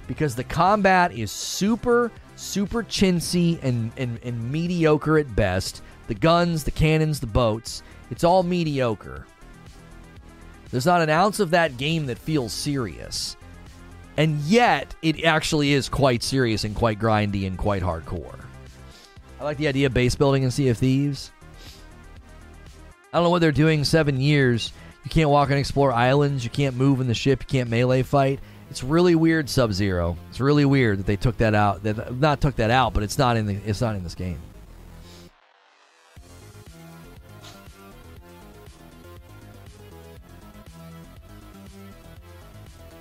[0.09, 5.83] because the combat is super, super chintzy and, and, and mediocre at best.
[6.07, 9.27] The guns, the cannons, the boats, it's all mediocre.
[10.71, 13.37] There's not an ounce of that game that feels serious.
[14.17, 18.39] And yet, it actually is quite serious and quite grindy and quite hardcore.
[19.41, 21.33] I like the idea of base building in Sea of Thieves.
[23.13, 24.73] I don't know what they're doing seven years.
[25.05, 26.45] You can't walk and explore islands.
[26.45, 27.43] You can't move in the ship.
[27.43, 28.41] You can't melee fight.
[28.71, 30.17] It's really weird, Sub Zero.
[30.31, 31.83] It's really weird that they took that out.
[31.85, 33.57] That not took that out, but it's not in the.
[33.65, 34.39] It's not in this game.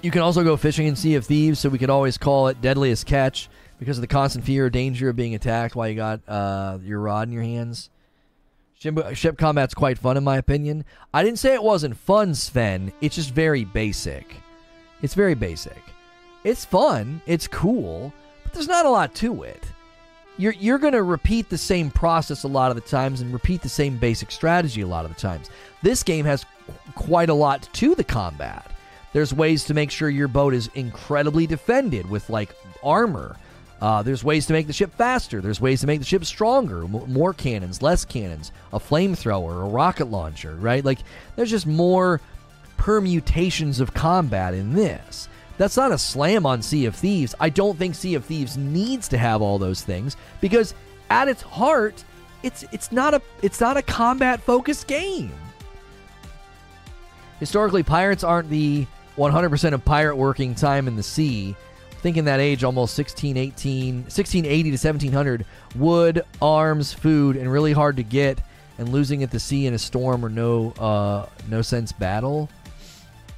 [0.03, 2.61] You can also go fishing in Sea of Thieves, so we could always call it
[2.61, 3.49] Deadliest Catch
[3.80, 6.99] because of the constant fear or danger of being attacked while you got uh, your
[6.99, 7.90] rod in your hands.
[8.77, 10.84] Ship, ship combat's quite fun, in my opinion.
[11.14, 12.91] I didn't say it wasn't fun, Sven.
[12.99, 14.43] It's just very basic.
[15.04, 15.82] It's very basic.
[16.44, 17.22] It's fun.
[17.28, 18.12] It's cool,
[18.44, 19.64] but there's not a lot to it.
[20.38, 23.70] You're you're gonna repeat the same process a lot of the times and repeat the
[23.70, 25.52] same basic strategy a lot of the times.
[25.84, 26.44] This game has
[26.96, 28.72] quite a lot to the combat.
[29.12, 33.38] There's ways to make sure your boat is incredibly defended with like armor
[33.84, 35.42] uh, there's ways to make the ship faster.
[35.42, 36.86] There's ways to make the ship stronger.
[36.86, 40.86] M- more cannons, less cannons, a flamethrower, a rocket launcher, right?
[40.86, 41.00] Like,
[41.36, 42.22] there's just more
[42.84, 45.30] permutations of combat in this.
[45.57, 47.34] That's not a slam on Sea of Thieves.
[47.39, 50.76] I don't think Sea of Thieves needs to have all those things because
[51.10, 52.03] at its heart,
[52.43, 55.31] it's it's not a it's not a combat focused game.
[57.39, 58.85] Historically, pirates aren't the
[59.18, 61.55] 100% of pirate working time in the sea
[62.01, 65.45] think in that age, almost 16, 18, 1680 to 1700,
[65.77, 68.41] wood, arms, food, and really hard to get,
[68.77, 72.49] and losing at the sea in a storm or no, uh, no sense battle.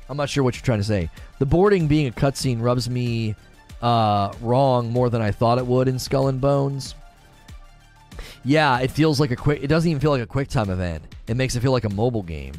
[0.10, 1.10] I'm not sure what you're trying to say.
[1.40, 3.36] The boarding being a cutscene rubs me
[3.82, 6.96] uh, wrong more than I thought it would in Skull and Bones.
[8.44, 9.64] Yeah, it feels like a quick.
[9.64, 11.04] It doesn't even feel like a quick time event.
[11.28, 12.54] It makes it feel like a mobile game.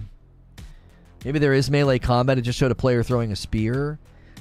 [1.25, 2.39] Maybe there is melee combat.
[2.39, 3.99] It just showed a player throwing a spear.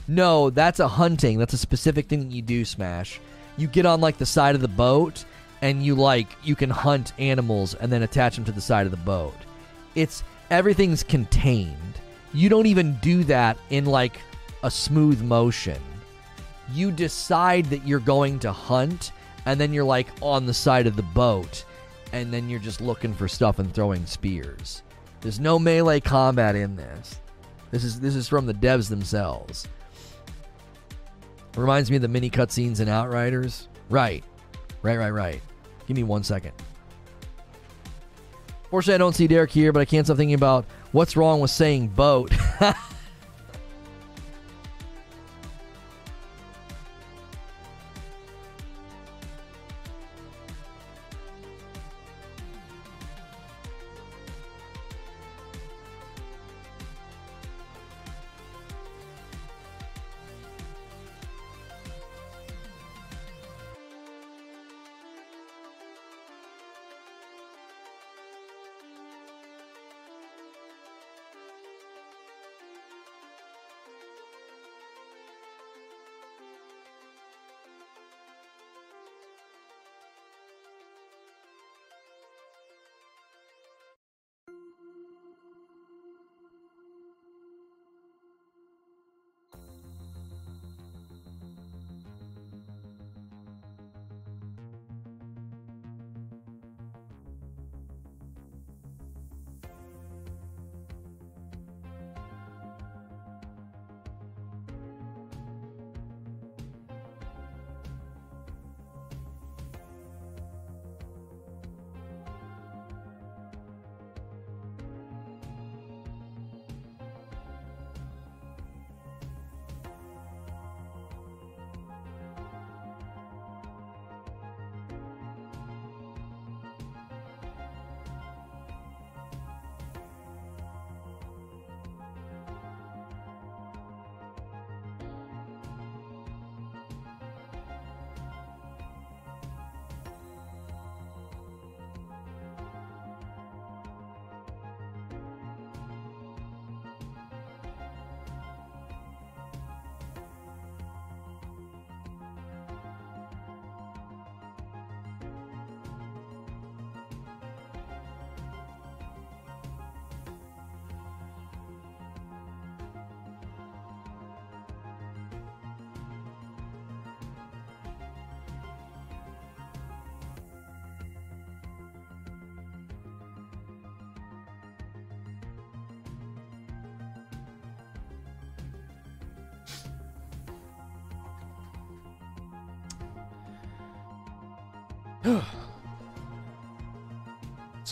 [0.08, 1.40] No, that's a hunting.
[1.40, 3.20] That's a specific thing that you do, Smash.
[3.58, 5.24] You get on like the side of the boat
[5.62, 8.92] and you like you can hunt animals and then attach them to the side of
[8.92, 9.36] the boat.
[9.96, 11.95] It's everything's contained.
[12.36, 14.20] You don't even do that in like
[14.62, 15.82] a smooth motion.
[16.74, 19.14] You decide that you're going to hunt
[19.46, 21.64] and then you're like on the side of the boat
[22.12, 24.84] and then you're just looking for stuff and throwing spears.
[25.22, 27.22] There's no melee combat in this.
[27.72, 29.66] This is this is from the devs themselves.
[31.56, 33.70] Reminds me of the mini cutscenes in Outriders.
[33.90, 34.26] Right.
[34.82, 35.42] Right, right, right.
[35.88, 36.52] Give me one second.
[38.70, 41.52] Fortunately, I don't see Derek here, but I can't stop thinking about what's wrong with
[41.52, 42.32] saying boat.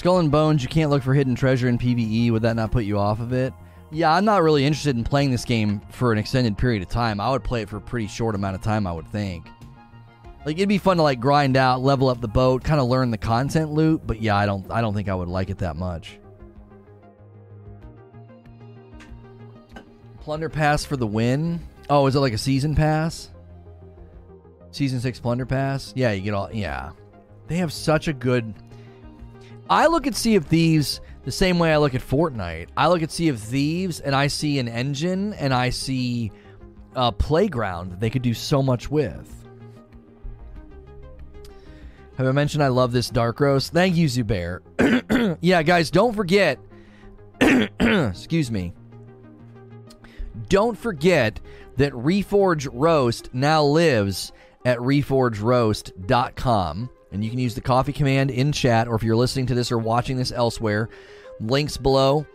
[0.03, 2.30] Skull and Bones, you can't look for hidden treasure in PvE.
[2.30, 3.53] Would that not put you off of it?
[3.89, 7.21] Yeah, I'm not really interested in playing this game for an extended period of time.
[7.21, 9.47] I would play it for a pretty short amount of time, I would think.
[10.45, 13.11] Like it'd be fun to like grind out, level up the boat, kind of learn
[13.11, 15.77] the content loop, but yeah, I don't I don't think I would like it that
[15.77, 16.19] much.
[20.19, 21.61] Plunder Pass for the win.
[21.89, 23.30] Oh, is it like a season pass?
[24.71, 25.93] Season 6 Plunder Pass?
[25.95, 26.91] Yeah, you get all yeah.
[27.47, 28.53] They have such a good.
[29.69, 32.69] I look at Sea of Thieves the same way I look at Fortnite.
[32.76, 36.31] I look at Sea of Thieves and I see an engine and I see
[36.95, 39.30] a playground that they could do so much with.
[42.18, 43.73] Have I mentioned I love this dark roast?
[43.73, 44.60] Thank you, Zubair.
[45.41, 46.60] yeah, guys, don't forget.
[47.41, 48.73] excuse me.
[50.49, 51.40] Don't forget
[51.77, 54.31] that Reforge Roast now lives
[54.65, 56.90] at reforgeroast.com.
[57.14, 59.72] And you can use the coffee command in chat, or if you're listening to this
[59.72, 60.90] or watching this elsewhere,
[61.40, 62.26] links below.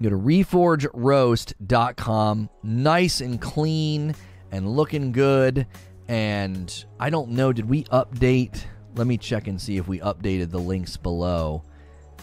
[0.00, 2.48] Go to reforgeroast.com.
[2.62, 4.14] Nice and clean
[4.52, 5.66] and looking good.
[6.06, 8.62] And I don't know, did we update?
[8.94, 11.64] Let me check and see if we updated the links below.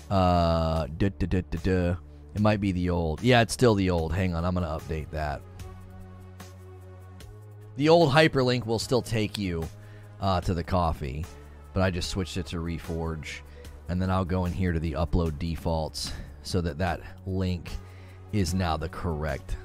[0.09, 1.95] Uh, duh, duh, duh.
[2.33, 3.21] It might be the old.
[3.21, 4.13] Yeah, it's still the old.
[4.13, 5.41] Hang on, I'm going to update that.
[7.75, 9.67] The old hyperlink will still take you
[10.21, 11.25] uh, to the coffee
[11.75, 13.41] but I just switched it to Reforge.
[13.89, 17.69] And then I'll go in here to the upload defaults so that that link
[18.31, 19.57] is now the correct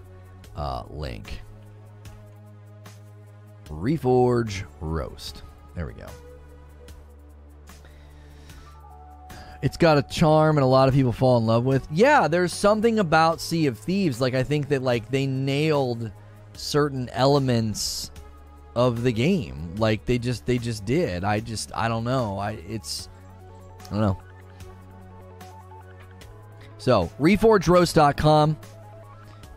[0.56, 1.40] uh, link.
[3.68, 5.44] Reforge Roast.
[5.76, 6.06] There we go.
[9.62, 11.86] It's got a charm and a lot of people fall in love with.
[11.92, 14.20] Yeah, there's something about Sea of Thieves.
[14.20, 16.10] Like I think that like they nailed
[16.54, 18.10] certain elements
[18.80, 19.74] of the game.
[19.76, 21.22] Like they just they just did.
[21.22, 22.38] I just I don't know.
[22.38, 23.10] I it's
[23.86, 24.22] I don't know.
[26.78, 28.56] So reforgeroast.com.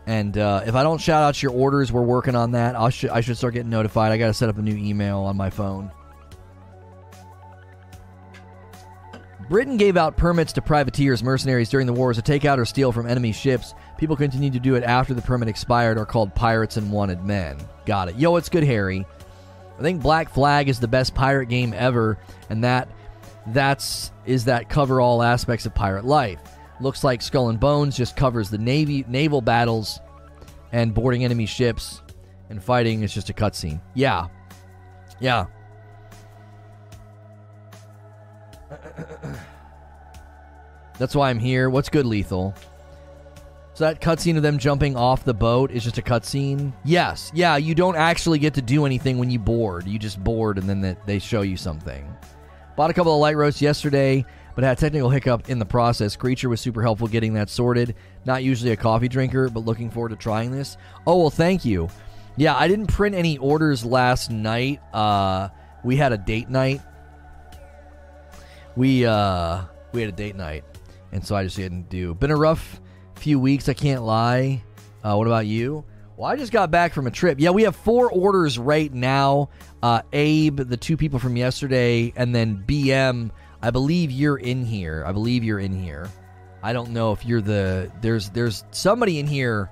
[0.06, 2.76] And uh, if I don't shout out your orders, we're working on that.
[2.76, 4.12] I should I should start getting notified.
[4.12, 5.90] I got to set up a new email on my phone.
[9.48, 12.92] Britain gave out permits to privateers, mercenaries during the wars to take out or steal
[12.92, 13.74] from enemy ships.
[14.04, 17.56] People continued to do it after the permit expired, are called pirates and wanted men.
[17.86, 18.16] Got it.
[18.16, 19.06] Yo, it's good, Harry.
[19.78, 22.18] I think Black Flag is the best pirate game ever,
[22.50, 22.90] and that
[23.46, 26.38] that's is that cover all aspects of pirate life.
[26.82, 30.00] Looks like Skull and Bones just covers the navy naval battles
[30.70, 32.02] and boarding enemy ships
[32.50, 33.80] and fighting is just a cutscene.
[33.94, 34.26] Yeah.
[35.18, 35.46] Yeah.
[40.98, 41.70] That's why I'm here.
[41.70, 42.54] What's good, Lethal?
[43.74, 46.72] So that cutscene of them jumping off the boat is just a cutscene.
[46.84, 47.56] Yes, yeah.
[47.56, 49.88] You don't actually get to do anything when you board.
[49.88, 52.08] You just board, and then they show you something.
[52.76, 54.24] Bought a couple of light roasts yesterday,
[54.54, 56.14] but had a technical hiccup in the process.
[56.14, 57.96] Creature was super helpful getting that sorted.
[58.24, 60.76] Not usually a coffee drinker, but looking forward to trying this.
[61.04, 61.88] Oh well, thank you.
[62.36, 64.80] Yeah, I didn't print any orders last night.
[64.92, 65.48] Uh,
[65.82, 66.80] we had a date night.
[68.76, 70.64] We uh, we had a date night,
[71.10, 72.14] and so I just didn't do.
[72.14, 72.80] Been a rough
[73.24, 73.70] few weeks.
[73.70, 74.62] I can't lie.
[75.02, 75.82] Uh, what about you?
[76.16, 77.40] Well, I just got back from a trip.
[77.40, 79.48] Yeah, we have four orders right now.
[79.82, 83.30] Uh, Abe, the two people from yesterday, and then BM.
[83.62, 85.02] I believe you're in here.
[85.06, 86.08] I believe you're in here.
[86.62, 87.90] I don't know if you're the.
[88.02, 89.70] There's there's somebody in here.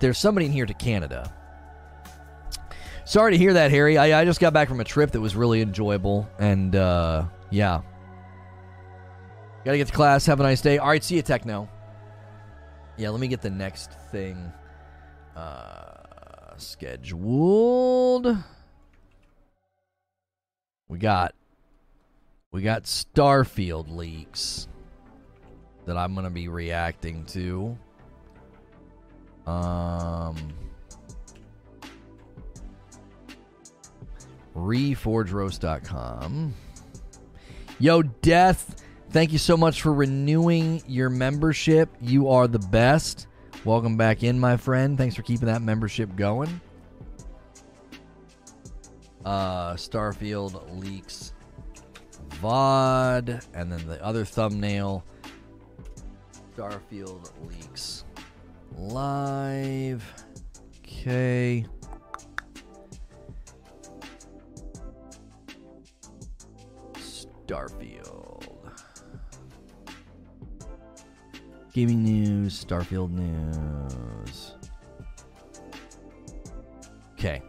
[0.00, 1.32] There's somebody in here to Canada.
[3.04, 3.98] Sorry to hear that, Harry.
[3.98, 7.82] I, I just got back from a trip that was really enjoyable, and uh, yeah.
[9.66, 10.24] Gotta get to class.
[10.24, 10.78] Have a nice day.
[10.78, 11.68] All right, see you, Techno.
[13.00, 14.52] Yeah, let me get the next thing
[15.34, 18.36] uh, scheduled.
[20.86, 21.34] We got
[22.52, 24.68] we got Starfield leaks
[25.86, 27.78] that I'm gonna be reacting to.
[29.46, 30.36] Um.
[34.54, 36.54] reforgeroast.com.
[37.78, 38.79] Yo, Death,
[39.10, 41.88] thank you so much for renewing your membership.
[42.00, 43.26] You are the best.
[43.64, 44.96] Welcome back in, my friend.
[44.96, 46.60] Thanks for keeping that membership going.
[49.24, 51.34] Uh, Starfield leaks
[52.40, 55.04] VOD, and then the other thumbnail
[56.56, 58.04] Starfield leaks
[58.76, 60.02] live.
[60.86, 61.66] Okay.
[66.94, 67.99] Starfield.
[71.72, 74.54] Gaming news, Starfield news.
[77.12, 77.42] Okay.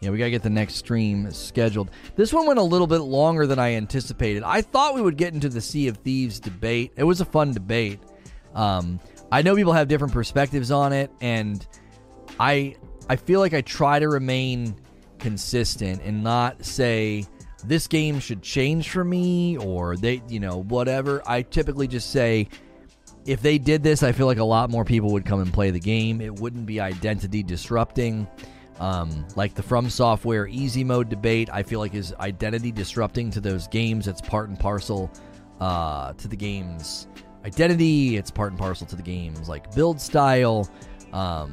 [0.00, 1.90] Yeah, we got to get the next stream scheduled.
[2.16, 4.42] This one went a little bit longer than I anticipated.
[4.42, 6.92] I thought we would get into the Sea of Thieves debate.
[6.96, 8.00] It was a fun debate.
[8.52, 8.98] Um,
[9.30, 11.64] I know people have different perspectives on it, and
[12.40, 12.74] I
[13.08, 14.74] I feel like I try to remain
[15.18, 17.24] consistent and not say
[17.64, 21.22] this game should change for me or they, you know, whatever.
[21.26, 22.48] I typically just say
[23.26, 25.70] if they did this, I feel like a lot more people would come and play
[25.70, 26.20] the game.
[26.20, 28.26] It wouldn't be identity disrupting.
[28.80, 33.40] Um, like the From Software easy mode debate, I feel like is identity disrupting to
[33.40, 34.08] those games.
[34.08, 35.10] It's part and parcel
[35.60, 37.06] uh, to the game's
[37.44, 38.16] identity.
[38.16, 40.68] It's part and parcel to the game's like build style.
[41.12, 41.52] Um,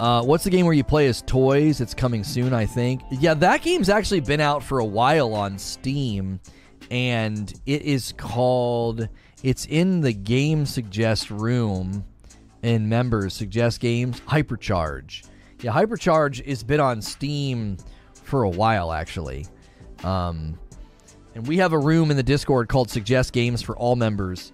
[0.00, 1.80] uh, what's the game where you play as toys?
[1.80, 3.02] It's coming soon, I think.
[3.10, 6.40] Yeah, that game's actually been out for a while on Steam,
[6.94, 9.08] and it is called.
[9.42, 12.04] It's in the game suggest room,
[12.62, 14.20] in members suggest games.
[14.20, 15.26] Hypercharge.
[15.60, 17.78] Yeah, Hypercharge has been on Steam
[18.12, 19.46] for a while, actually.
[20.04, 20.56] Um,
[21.34, 24.52] and we have a room in the Discord called Suggest Games for all members.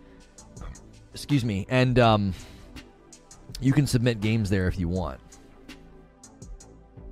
[1.13, 2.33] Excuse me, and um,
[3.61, 5.21] you can submit games there if you want.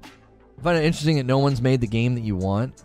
[0.02, 2.82] I find it interesting that no one's made the game that you want.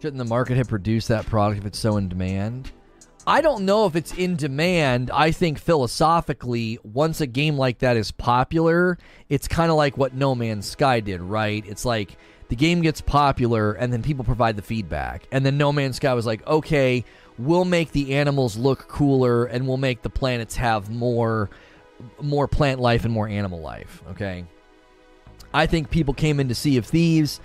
[0.00, 2.70] Shouldn't the market have produced that product if it's so in demand?
[3.26, 5.10] I don't know if it's in demand.
[5.10, 8.96] I think philosophically, once a game like that is popular,
[9.28, 11.64] it's kind of like what No Man's Sky did, right?
[11.66, 12.16] It's like
[12.48, 15.26] the game gets popular and then people provide the feedback.
[15.32, 17.04] And then No Man's Sky was like, okay,
[17.36, 21.50] we'll make the animals look cooler and we'll make the planets have more
[22.20, 24.44] more plant life and more animal life, okay?
[25.52, 27.40] I think people came in to Sea of Thieves.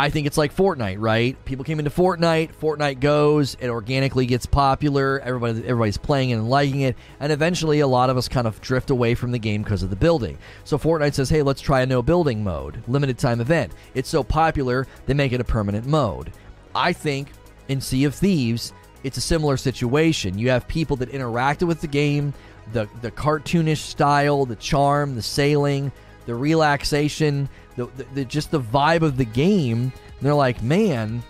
[0.00, 1.36] I think it's like Fortnite, right?
[1.44, 2.54] People came into Fortnite.
[2.58, 5.20] Fortnite goes, it organically gets popular.
[5.20, 8.58] Everybody, everybody's playing it and liking it, and eventually, a lot of us kind of
[8.62, 10.38] drift away from the game because of the building.
[10.64, 14.24] So Fortnite says, "Hey, let's try a no building mode, limited time event." It's so
[14.24, 16.32] popular, they make it a permanent mode.
[16.74, 17.32] I think
[17.68, 18.72] in Sea of Thieves,
[19.04, 20.38] it's a similar situation.
[20.38, 22.32] You have people that interacted with the game,
[22.72, 25.92] the the cartoonish style, the charm, the sailing,
[26.24, 29.92] the relaxation, the, the, the just the vibe of the game.
[30.20, 31.22] They're like, man,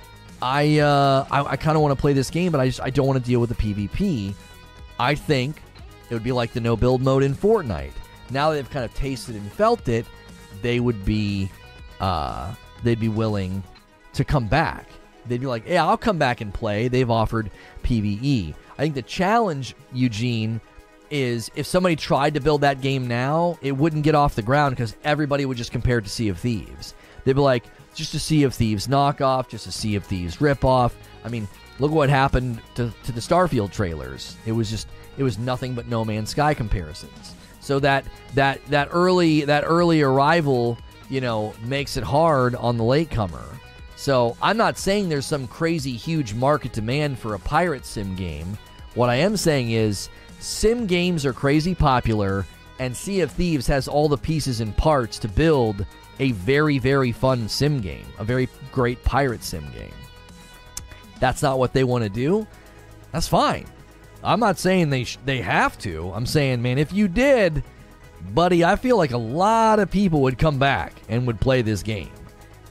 [0.43, 2.91] I uh, I, I kind of want to play this game, but I just I
[2.91, 4.35] don't want to deal with the PvP.
[4.99, 5.63] I think
[6.09, 7.93] it would be like the no build mode in Fortnite.
[8.31, 10.07] Now that they've kind of tasted and felt it,
[10.63, 11.51] they would be
[12.01, 13.63] uh, they'd be willing
[14.15, 14.87] to come back.
[15.27, 17.51] They'd be like, "Yeah, I'll come back and play." They've offered
[17.83, 18.55] PVE.
[18.79, 20.61] I think the challenge, Eugene,
[21.11, 24.77] is if somebody tried to build that game now, it wouldn't get off the ground
[24.77, 26.95] because everybody would just compare it to Sea of Thieves.
[27.25, 27.65] They'd be like,
[27.95, 30.93] just a Sea of Thieves knockoff, just a Sea of Thieves ripoff.
[31.25, 34.37] I mean, look what happened to, to the Starfield trailers.
[34.47, 34.89] It was just
[35.19, 37.35] it was nothing but No Man's Sky comparisons.
[37.61, 38.05] So that
[38.35, 40.79] that that early that early arrival,
[41.09, 43.45] you know, makes it hard on the latecomer.
[43.97, 48.57] So I'm not saying there's some crazy huge market demand for a pirate sim game.
[48.95, 50.09] What I am saying is
[50.41, 52.47] sim games are crazy popular
[52.79, 55.85] and Sea of Thieves has all the pieces and parts to build
[56.19, 59.93] a very very fun sim game, a very great pirate sim game.
[61.21, 62.47] That's not what they want to do.
[63.13, 63.67] That's fine.
[64.23, 66.11] I'm not saying they sh- they have to.
[66.15, 67.63] I'm saying, man, if you did,
[68.33, 71.83] buddy, I feel like a lot of people would come back and would play this
[71.83, 72.11] game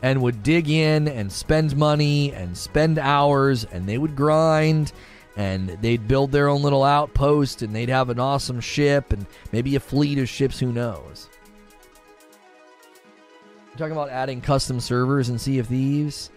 [0.01, 4.93] and would dig in and spend money and spend hours and they would grind
[5.39, 9.77] and they'd build their own little outpost and they'd have an awesome ship and maybe
[9.77, 11.29] a fleet of ships, who knows.
[13.77, 16.29] Talking about adding custom servers and Sea of Thieves?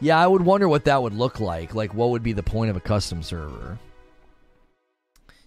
[0.00, 1.74] Yeah, I would wonder what that would look like.
[1.74, 3.78] Like, what would be the point of a custom server?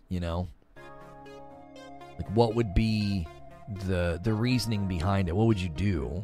[0.10, 3.28] You know, like what would be
[3.88, 5.36] the the reasoning behind it?
[5.36, 6.24] What would you do?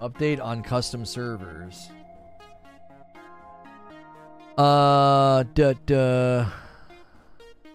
[0.00, 1.90] Update on custom servers.
[4.60, 6.44] Uh, duh, duh.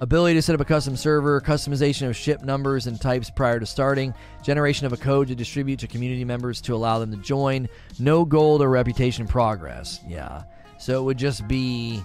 [0.02, 3.66] Ability to set up a custom server, customization of ship numbers and types prior to
[3.66, 4.14] starting,
[4.44, 7.68] generation of a code to distribute to community members to allow them to join,
[7.98, 9.99] no gold or reputation progress.
[10.07, 10.44] Yeah.
[10.78, 12.03] So it would just be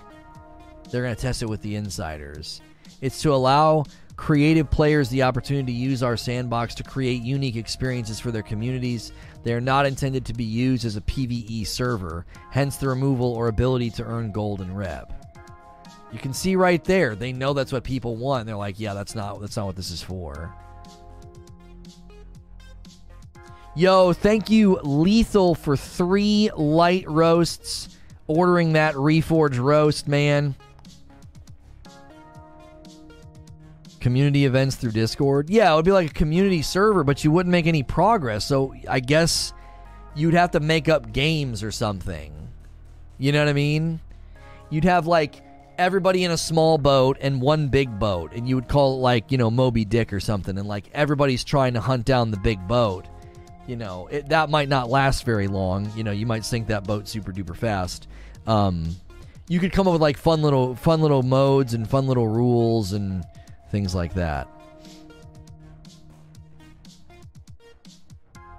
[0.91, 2.63] they're going to test it with the insiders.
[3.03, 3.85] It's to allow
[4.21, 9.13] creative players the opportunity to use our sandbox to create unique experiences for their communities.
[9.45, 13.49] They are not intended to be used as a PvE server, hence the removal or
[13.49, 15.11] ability to earn gold and rep.
[16.13, 18.45] You can see right there, they know that's what people want.
[18.45, 20.55] They're like, yeah, that's not that's not what this is for.
[23.75, 27.97] Yo, thank you, Lethal, for three light roasts.
[28.27, 30.55] Ordering that Reforge roast, man.
[34.01, 35.51] Community events through Discord.
[35.51, 38.45] Yeah, it would be like a community server, but you wouldn't make any progress.
[38.45, 39.53] So I guess
[40.15, 42.49] you'd have to make up games or something.
[43.19, 44.01] You know what I mean?
[44.71, 45.43] You'd have like
[45.79, 49.31] everybody in a small boat and one big boat, and you would call it like,
[49.31, 52.67] you know, Moby Dick or something, and like everybody's trying to hunt down the big
[52.67, 53.07] boat.
[53.67, 55.91] You know, it, that might not last very long.
[55.95, 58.09] You know, you might sink that boat super duper fast.
[58.47, 58.97] Um,
[59.49, 62.93] you could come up with like fun little fun little modes and fun little rules
[62.93, 63.25] and
[63.71, 64.49] things like that.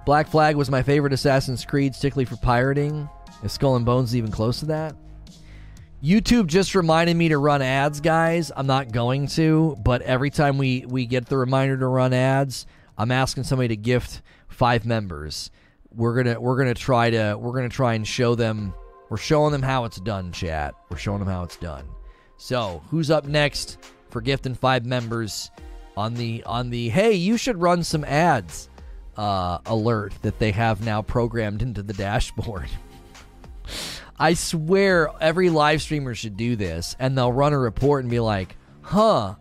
[0.04, 3.08] Black Flag was my favorite Assassin's Creed, strictly for pirating.
[3.44, 4.96] Is Skull and Bones even close to that?
[6.02, 8.50] YouTube just reminded me to run ads, guys.
[8.56, 12.66] I'm not going to, but every time we we get the reminder to run ads,
[12.98, 15.52] I'm asking somebody to gift five members.
[15.94, 18.74] We're gonna we're gonna try to we're gonna try and show them.
[19.10, 20.74] We're showing them how it's done, chat.
[20.90, 21.84] We're showing them how it's done.
[22.36, 23.78] So who's up next?
[24.12, 25.50] For gifting five members
[25.96, 28.68] on the on the hey you should run some ads
[29.16, 32.68] uh, alert that they have now programmed into the dashboard.
[34.18, 38.20] I swear every live streamer should do this, and they'll run a report and be
[38.20, 39.34] like, "Huh,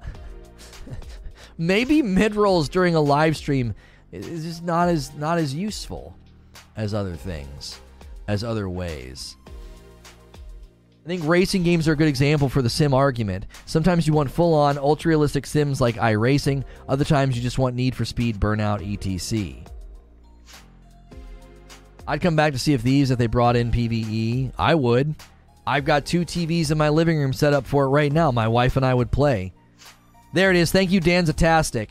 [1.57, 3.75] maybe mid rolls during a live stream
[4.11, 6.17] is just not as not as useful
[6.75, 7.79] as other things,
[8.27, 9.35] as other ways."
[11.03, 13.47] I think racing games are a good example for the sim argument.
[13.65, 17.75] Sometimes you want full on, ultra realistic sims like iRacing, other times you just want
[17.75, 19.63] Need for Speed, Burnout, etc.
[22.07, 24.51] I'd come back to see if these, if they brought in PvE.
[24.59, 25.15] I would.
[25.65, 28.31] I've got two TVs in my living room set up for it right now.
[28.31, 29.53] My wife and I would play.
[30.33, 30.71] There it is.
[30.71, 31.89] Thank you, Danzatastic.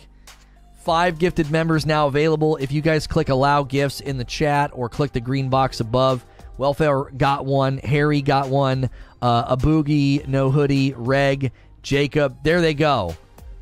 [0.84, 2.56] Five gifted members now available.
[2.56, 6.24] If you guys click allow gifts in the chat or click the green box above,
[6.60, 7.78] Welfare got one.
[7.78, 8.90] Harry got one.
[9.22, 12.36] Uh, a boogie, no hoodie, Reg, Jacob.
[12.44, 13.16] There they go.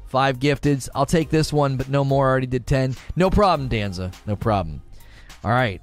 [0.06, 0.88] Five gifteds.
[0.96, 2.26] I'll take this one, but no more.
[2.26, 2.96] I already did 10.
[3.14, 4.10] No problem, Danza.
[4.26, 4.82] No problem.
[5.44, 5.80] All right.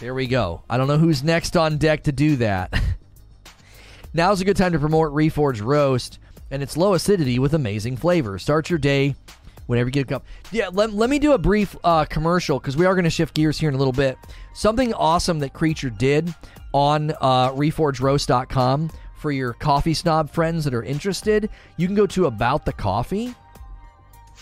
[0.00, 0.62] There we go.
[0.70, 2.72] I don't know who's next on deck to do that.
[4.14, 6.18] Now's a good time to promote Reforge Roast
[6.50, 8.38] and its low acidity with amazing flavor.
[8.38, 9.16] Start your day
[9.68, 10.26] whenever you get a cup.
[10.50, 13.34] Yeah, let, let me do a brief uh, commercial because we are going to shift
[13.34, 14.18] gears here in a little bit.
[14.52, 16.34] Something awesome that Creature did
[16.74, 21.50] on uh, reforgeroast.com for your coffee snob friends that are interested.
[21.76, 23.34] You can go to About the Coffee.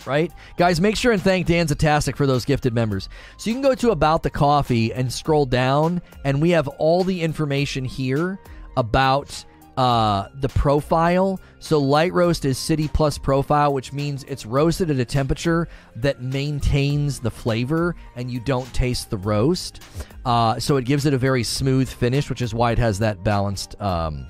[0.06, 0.30] right?
[0.56, 3.08] Guys, make sure and thank Danzatastic for those gifted members.
[3.36, 7.02] So you can go to About the Coffee and scroll down, and we have all
[7.04, 8.38] the information here
[8.76, 9.44] about
[9.76, 11.40] uh, the profile.
[11.58, 16.22] So light roast is city plus profile, which means it's roasted at a temperature that
[16.22, 19.82] maintains the flavor and you don't taste the roast.
[20.24, 23.22] Uh, so it gives it a very smooth finish, which is why it has that
[23.22, 24.26] balanced um,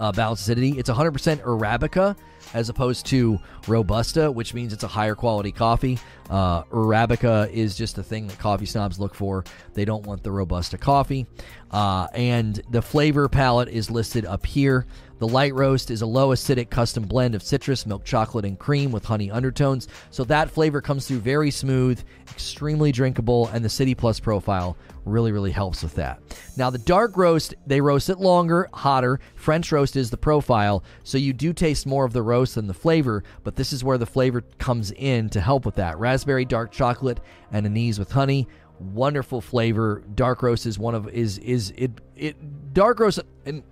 [0.00, 0.78] uh, balanced acidity.
[0.78, 2.16] It's 100% Arabica
[2.54, 5.98] as opposed to Robusta, which means it's a higher quality coffee.
[6.30, 9.44] Uh, Arabica is just a thing that coffee snobs look for.
[9.74, 11.26] They don't want the Robusta coffee.
[11.70, 14.86] Uh, and the flavor palette is listed up here.
[15.18, 18.92] The light roast is a low acidic custom blend of citrus, milk chocolate, and cream
[18.92, 19.88] with honey undertones.
[20.10, 24.76] So that flavor comes through very smooth, extremely drinkable, and the City Plus profile
[25.06, 26.20] really, really helps with that.
[26.58, 29.18] Now, the dark roast, they roast it longer, hotter.
[29.36, 32.74] French roast is the profile, so you do taste more of the roast than the
[32.74, 35.98] flavor, but this is where the flavor comes in to help with that.
[35.98, 37.20] Raspberry dark chocolate
[37.52, 38.48] and anise with honey.
[38.78, 40.02] Wonderful flavor.
[40.14, 43.62] Dark roast is one of is is it it dark roast and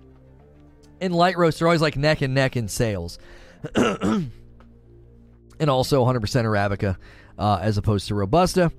[1.00, 3.18] and light roast are always like neck and neck in sales.
[3.74, 6.96] and also 100% Arabica
[7.38, 8.72] uh, as opposed to Robusta.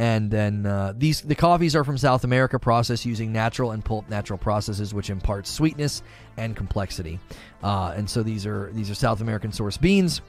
[0.00, 4.08] And then uh, these the coffees are from South America, processed using natural and pulp
[4.08, 6.04] natural processes, which impart sweetness
[6.36, 7.18] and complexity.
[7.64, 10.20] Uh, and so these are these are South American source beans.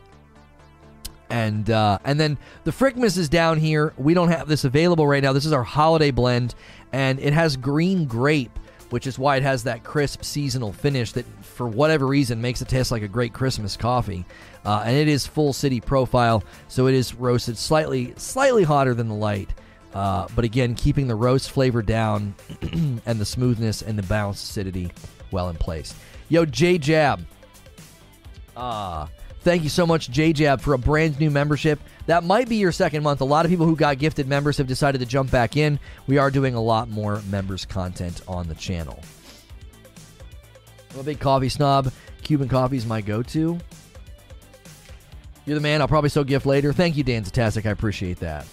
[1.29, 3.93] And uh, and then the Frickmas is down here.
[3.97, 5.33] We don't have this available right now.
[5.33, 6.55] This is our holiday blend,
[6.91, 8.57] and it has green grape
[8.89, 12.67] which is why it has that crisp seasonal finish that, for whatever reason, makes it
[12.67, 14.25] taste like a great Christmas coffee.
[14.65, 19.07] Uh, and it is full city profile, so it is roasted slightly, slightly hotter than
[19.07, 19.49] the light.
[19.93, 22.35] Uh, but again, keeping the roast flavor down
[23.05, 24.91] and the smoothness and the balanced acidity
[25.31, 25.93] well in place.
[26.27, 27.25] Yo, JJab.
[28.55, 29.03] Ah.
[29.03, 29.07] Uh,
[29.41, 31.79] Thank you so much, JJab, for a brand new membership.
[32.07, 33.21] That might be your second month.
[33.21, 35.79] A lot of people who got gifted members have decided to jump back in.
[36.07, 39.01] We are doing a lot more members content on the channel.
[40.93, 41.91] I'm a big coffee snob.
[42.21, 43.57] Cuban coffee is my go-to.
[45.45, 45.81] You're the man.
[45.81, 46.73] I'll probably still gift later.
[46.73, 47.65] Thank you, Danzatastic.
[47.65, 48.45] I appreciate that.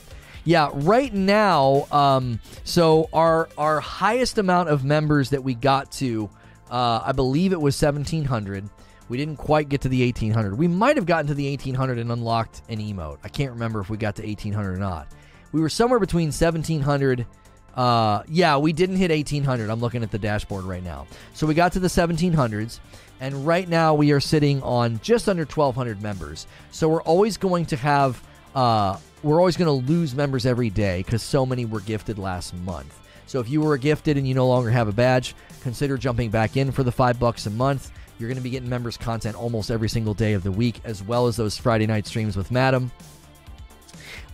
[0.45, 6.31] Yeah, right now, um, so our our highest amount of members that we got to,
[6.71, 8.71] uh, I believe it was 1,700.
[9.09, 10.59] We didn't quite get to the 1800.
[10.59, 13.19] We might have gotten to the 1800 and unlocked an emote.
[13.23, 15.09] I can't remember if we got to 1800 or not.
[15.53, 17.27] We were somewhere between 1700.
[17.75, 19.71] Uh, yeah, we didn't hit 1800.
[19.71, 21.07] I'm looking at the dashboard right now.
[21.35, 22.81] So we got to the 1700s,
[23.21, 26.47] and right now we are sitting on just under 1200 members.
[26.71, 28.23] So we're always going to have,
[28.55, 32.55] uh, we're always going to lose members every day because so many were gifted last
[32.55, 32.99] month.
[33.27, 36.57] So if you were gifted and you no longer have a badge, consider jumping back
[36.57, 37.91] in for the five bucks a month.
[38.19, 41.03] You're going to be getting members content almost every single day of the week, as
[41.03, 42.91] well as those Friday night streams with Madam.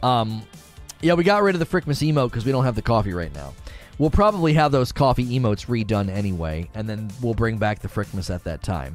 [0.03, 0.43] Um,
[1.01, 3.35] yeah, we got rid of the Frickmas emote because we don't have the coffee right
[3.35, 3.53] now.
[3.99, 8.35] We'll probably have those coffee emotes redone anyway, and then we'll bring back the Frickmas
[8.35, 8.95] at that time.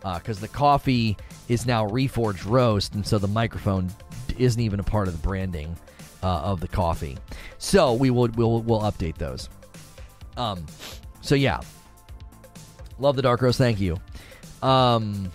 [0.00, 1.16] Because uh, the coffee
[1.48, 3.90] is now reforged roast, and so the microphone
[4.38, 5.76] isn't even a part of the branding
[6.22, 7.18] uh, of the coffee.
[7.58, 9.48] So we will we'll we'll update those.
[10.36, 10.64] Um,
[11.20, 11.60] so yeah,
[12.98, 13.58] love the dark roast.
[13.58, 13.98] Thank you.
[14.62, 15.30] Um,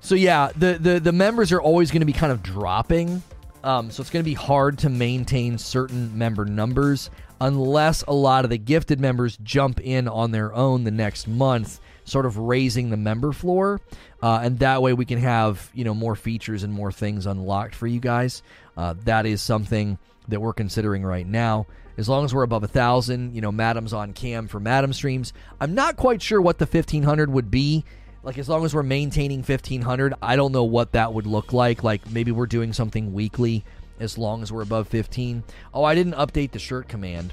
[0.00, 3.22] so yeah, the, the the members are always going to be kind of dropping.
[3.62, 7.10] Um, so it's going to be hard to maintain certain member numbers
[7.40, 11.80] unless a lot of the gifted members jump in on their own the next month,
[12.04, 13.80] sort of raising the member floor,
[14.22, 17.74] uh, and that way we can have you know more features and more things unlocked
[17.74, 18.42] for you guys.
[18.76, 21.66] Uh, that is something that we're considering right now.
[21.96, 25.32] As long as we're above a thousand, you know, Madam's on cam for Madam streams.
[25.60, 27.84] I'm not quite sure what the 1500 would be.
[28.22, 31.82] Like as long as we're maintaining 1500, I don't know what that would look like.
[31.82, 33.64] Like maybe we're doing something weekly
[33.98, 35.44] as long as we're above 15.
[35.72, 37.32] Oh, I didn't update the shirt command.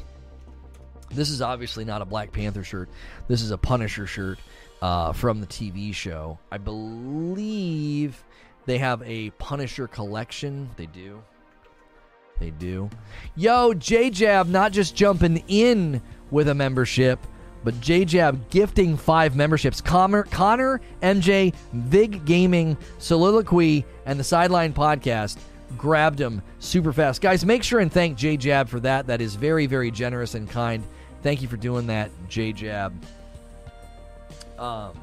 [1.10, 2.90] This is obviously not a Black Panther shirt.
[3.28, 4.40] This is a Punisher shirt
[4.82, 6.38] uh, from the TV show.
[6.52, 8.24] I believe
[8.66, 10.70] they have a Punisher collection.
[10.76, 11.24] They do.
[12.40, 12.90] They do.
[13.36, 16.02] Yo, JJab not just jumping in
[16.32, 17.20] with a membership,
[17.64, 19.82] but JJab gifting five memberships.
[19.82, 25.38] Connor, Connor, MJ, Vig Gaming, Soliloquy, and the Sideline Podcast
[25.78, 27.22] grabbed them super fast.
[27.22, 29.08] Guys, make sure and thank JJab for that.
[29.08, 30.84] That is very, very generous and kind.
[31.24, 32.94] Thank you for doing that, JJab.
[34.58, 34.94] Um,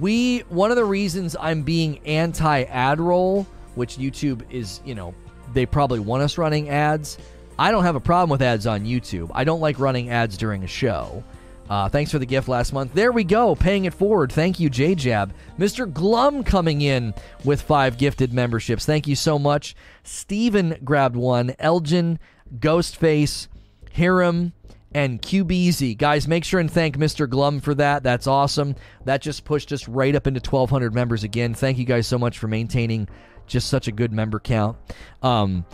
[0.00, 5.14] we one of the reasons I'm being anti ad roll which YouTube is, you know,
[5.52, 7.18] they probably want us running ads.
[7.58, 9.30] I don't have a problem with ads on YouTube.
[9.34, 11.22] I don't like running ads during a show.
[11.68, 12.92] Uh, thanks for the gift last month.
[12.92, 14.30] There we go, paying it forward.
[14.32, 15.30] Thank you, JJab.
[15.58, 15.90] Mr.
[15.90, 18.84] Glum coming in with five gifted memberships.
[18.84, 19.74] Thank you so much.
[20.02, 21.54] Steven grabbed one.
[21.58, 22.18] Elgin,
[22.58, 23.48] Ghostface,
[23.96, 24.52] Hiram,
[24.92, 25.96] and QBZ.
[25.96, 27.28] Guys, make sure and thank Mr.
[27.28, 28.02] Glum for that.
[28.02, 28.76] That's awesome.
[29.06, 31.54] That just pushed us right up into 1,200 members again.
[31.54, 33.08] Thank you guys so much for maintaining
[33.46, 34.76] just such a good member count.
[35.22, 35.64] Um,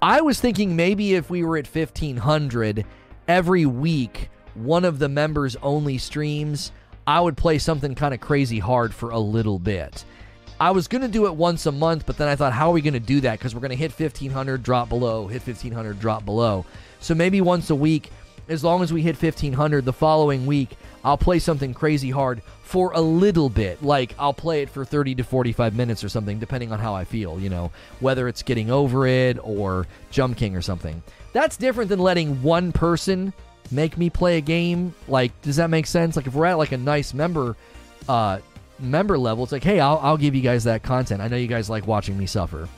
[0.00, 2.84] I was thinking maybe if we were at 1,500
[3.26, 6.72] every week one of the members only streams,
[7.06, 10.04] I would play something kind of crazy hard for a little bit.
[10.60, 12.72] I was going to do it once a month, but then I thought, how are
[12.72, 13.38] we going to do that?
[13.38, 16.66] Because we're going to hit 1500, drop below, hit 1500, drop below.
[16.98, 18.10] So maybe once a week,
[18.48, 22.92] as long as we hit 1500 the following week, I'll play something crazy hard for
[22.92, 23.82] a little bit.
[23.82, 27.04] Like I'll play it for 30 to 45 minutes or something, depending on how I
[27.04, 27.70] feel, you know,
[28.00, 31.02] whether it's getting over it or Jump King or something.
[31.32, 33.32] That's different than letting one person
[33.70, 34.94] make me play a game.
[35.06, 36.16] Like, does that make sense?
[36.16, 37.56] Like, if we're at like a nice member,
[38.08, 38.38] uh,
[38.78, 41.20] member level, it's like, hey, I'll, I'll give you guys that content.
[41.20, 42.68] I know you guys like watching me suffer.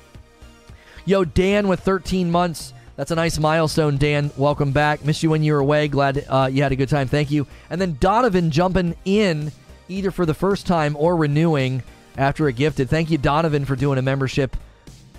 [1.05, 2.75] Yo, Dan with 13 months.
[3.01, 4.31] That's a nice milestone, Dan.
[4.37, 5.03] Welcome back.
[5.07, 5.89] Missed you when you were away.
[5.89, 7.09] Glad uh, you had a good time.
[7.09, 7.47] Thank you.
[7.71, 9.53] And then Donovan jumping in
[9.89, 11.83] either for the first time or renewing
[12.19, 12.91] after a gifted.
[12.91, 14.55] Thank you, Donovan, for doing a membership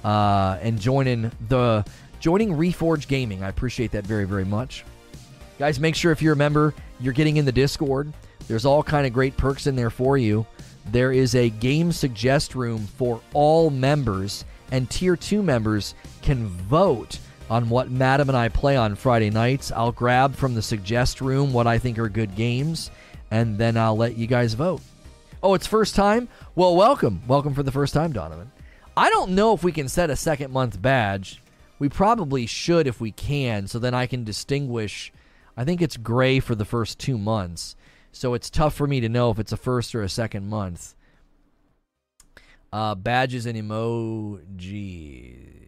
[0.04, 1.84] uh, and joining the
[2.20, 3.42] joining Reforge Gaming.
[3.42, 4.86] I appreciate that very, very much.
[5.58, 8.14] Guys, make sure if you're a member, you're getting in the Discord.
[8.48, 10.46] There's all kind of great perks in there for you.
[10.92, 17.18] There is a game suggest room for all members, and tier 2 members can vote
[17.52, 19.74] on what Madam and I play on Friday nights.
[19.74, 22.90] I'll grab from the suggest room what I think are good games,
[23.30, 24.80] and then I'll let you guys vote.
[25.44, 26.30] Oh, it's first time?
[26.56, 27.22] Well, welcome.
[27.28, 28.50] Welcome for the first time, Donovan.
[28.96, 31.42] I don't know if we can set a second month badge.
[31.78, 35.12] We probably should if we can, so then I can distinguish
[35.58, 37.76] I think it's gray for the first two months.
[38.14, 40.96] So it's tough for me to know if it's a first or a second month.
[42.72, 45.61] Uh, badges and emojis.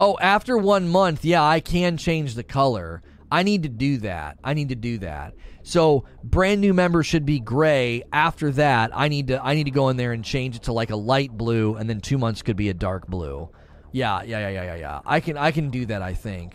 [0.00, 3.02] Oh, after one month, yeah, I can change the color.
[3.30, 4.38] I need to do that.
[4.42, 5.34] I need to do that.
[5.62, 8.02] So brand new members should be gray.
[8.12, 10.72] After that, I need to I need to go in there and change it to
[10.72, 13.50] like a light blue, and then two months could be a dark blue.
[13.92, 15.00] Yeah, yeah, yeah, yeah, yeah, yeah.
[15.04, 16.02] I can I can do that.
[16.02, 16.54] I think.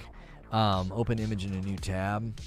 [0.51, 2.39] Um, open image in a new tab.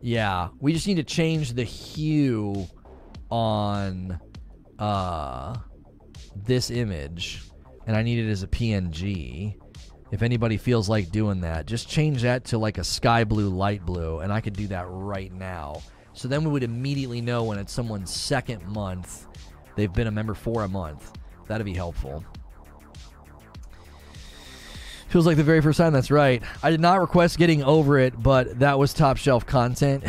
[0.00, 2.66] Yeah, we just need to change the hue
[3.30, 4.20] on
[4.78, 5.56] uh
[6.34, 7.42] this image,
[7.86, 9.56] and I need it as a PNG.
[10.12, 13.84] If anybody feels like doing that, just change that to like a sky blue, light
[13.84, 15.82] blue, and I could do that right now.
[16.12, 19.26] So then we would immediately know when it's someone's second month,
[19.74, 21.12] they've been a member for a month.
[21.46, 22.22] That'd be helpful.
[25.08, 25.94] Feels like the very first time.
[25.94, 26.42] That's right.
[26.62, 30.04] I did not request getting over it, but that was top shelf content.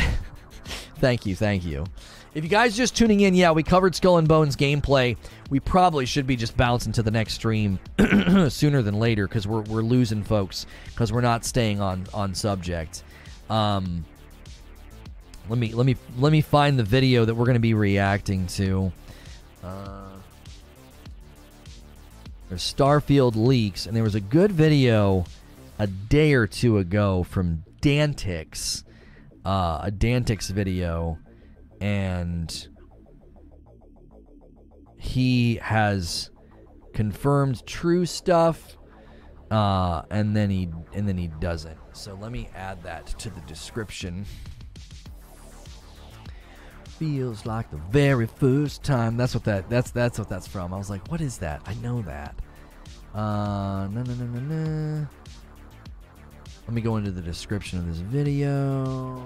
[0.97, 1.85] thank you, thank you.
[2.33, 5.17] If you guys just tuning in, yeah, we covered Skull and Bones gameplay.
[5.51, 7.79] We probably should be just bouncing to the next stream
[8.49, 13.03] sooner than later because we're, we're losing folks because we're not staying on on subject.
[13.51, 14.03] Um,
[15.47, 18.47] let me let me let me find the video that we're going to be reacting
[18.47, 18.91] to.
[19.63, 20.09] Uh,
[22.49, 25.25] there's Starfield leaks, and there was a good video
[25.77, 28.83] a day or two ago from Dantix,
[29.45, 31.19] uh, a Dantix video,
[31.83, 32.69] and
[34.97, 36.31] he has
[36.93, 38.77] confirmed true stuff,
[39.51, 41.77] uh, and then he and then he doesn't.
[41.91, 44.25] So let me add that to the description
[46.85, 49.17] feels like the very first time.
[49.17, 50.73] That's what that that's that's what that's from.
[50.73, 51.61] I was like, what is that?
[51.65, 52.33] I know that.
[53.13, 55.07] Uh, no, no, no, no.
[56.65, 59.21] Let me go into the description of this video.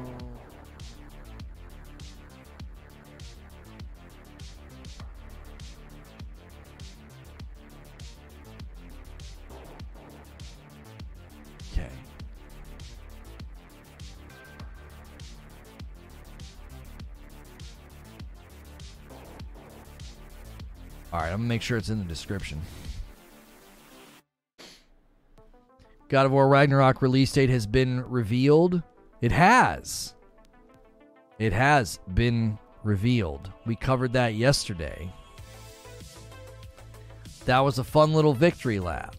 [21.17, 22.61] All right, I'm gonna make sure it's in the description.
[26.09, 28.83] God of War Ragnarok release date has been revealed.
[29.19, 30.13] It has.
[31.39, 33.51] It has been revealed.
[33.65, 35.11] We covered that yesterday.
[37.45, 39.15] That was a fun little victory lap.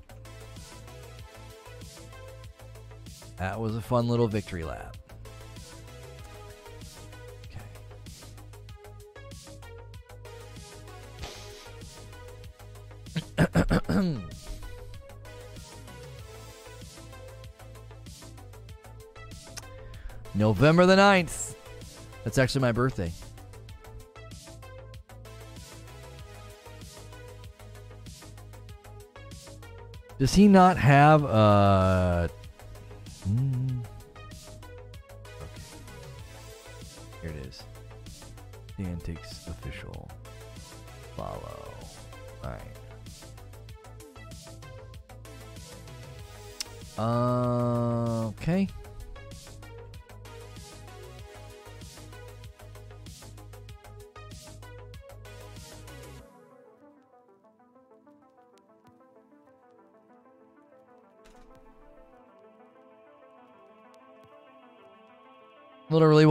[3.39, 4.98] That was a fun little victory lap.
[20.35, 21.55] November the 9th.
[22.25, 23.13] That's actually my birthday.
[30.19, 32.29] Does he not have a.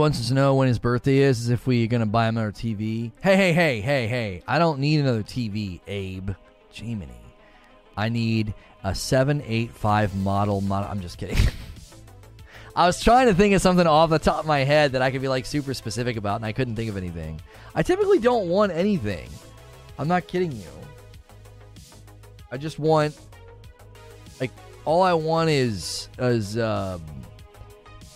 [0.08, 3.12] Wants to know when his birthday is, as if we're gonna buy him another TV.
[3.20, 4.42] Hey, hey, hey, hey, hey!
[4.48, 6.30] I don't need another TV, Abe.
[6.72, 7.12] Jiminy.
[7.94, 10.64] I need a seven eight five model.
[10.72, 11.36] I'm just kidding.
[12.74, 15.10] I was trying to think of something off the top of my head that I
[15.10, 17.38] could be like super specific about, and I couldn't think of anything.
[17.74, 19.28] I typically don't want anything.
[19.98, 20.70] I'm not kidding you.
[22.50, 23.14] I just want
[24.40, 24.52] like
[24.86, 27.02] all I want is is um,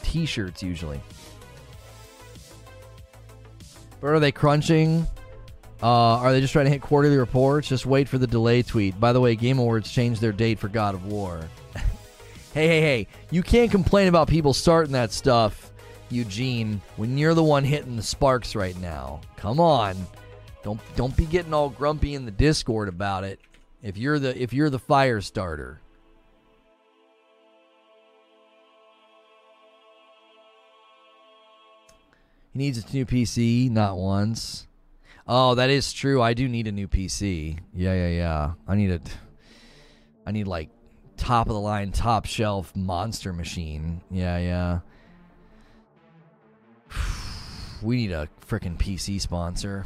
[0.02, 1.02] t-shirts usually.
[4.02, 5.06] But are they crunching?
[5.80, 7.68] Uh, are they just trying to hit quarterly reports?
[7.68, 8.98] Just wait for the delay tweet.
[9.00, 11.48] By the way, Game Awards changed their date for God of War.
[12.52, 13.08] hey, hey, hey.
[13.30, 15.72] You can't complain about people starting that stuff,
[16.10, 19.20] Eugene, when you're the one hitting the sparks right now.
[19.36, 19.96] Come on.
[20.64, 23.40] Don't don't be getting all grumpy in the Discord about it.
[23.82, 25.80] If you're the if you're the fire starter.
[32.52, 34.66] He needs a new PC, not once.
[35.26, 36.20] Oh, that is true.
[36.20, 37.58] I do need a new PC.
[37.72, 38.52] Yeah, yeah, yeah.
[38.68, 39.00] I need a.
[40.26, 40.68] I need like
[41.16, 44.02] top of the line, top shelf monster machine.
[44.10, 44.80] Yeah, yeah.
[47.82, 49.84] We need a freaking PC sponsor.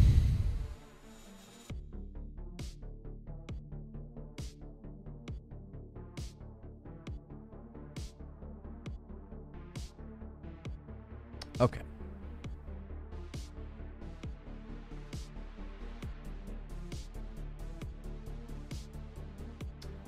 [11.59, 11.86] Okay.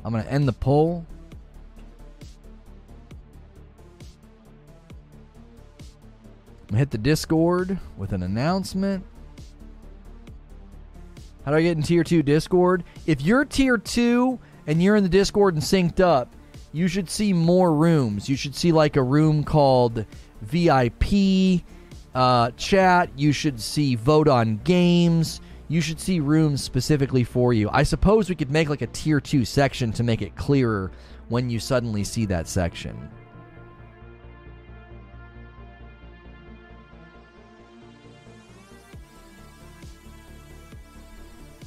[0.08, 1.04] I'm going to end the poll.
[6.74, 9.04] hit the Discord with an announcement.
[11.44, 12.84] How do I get in tier 2 Discord?
[13.04, 16.34] If you're tier 2 and you're in the Discord and synced up,
[16.72, 18.30] you should see more rooms.
[18.30, 20.06] You should see like a room called
[20.40, 21.64] VIP
[22.14, 23.10] uh, chat.
[23.14, 27.68] You should see vote on games you should see rooms specifically for you.
[27.70, 30.90] I suppose we could make like a tier 2 section to make it clearer
[31.28, 33.10] when you suddenly see that section.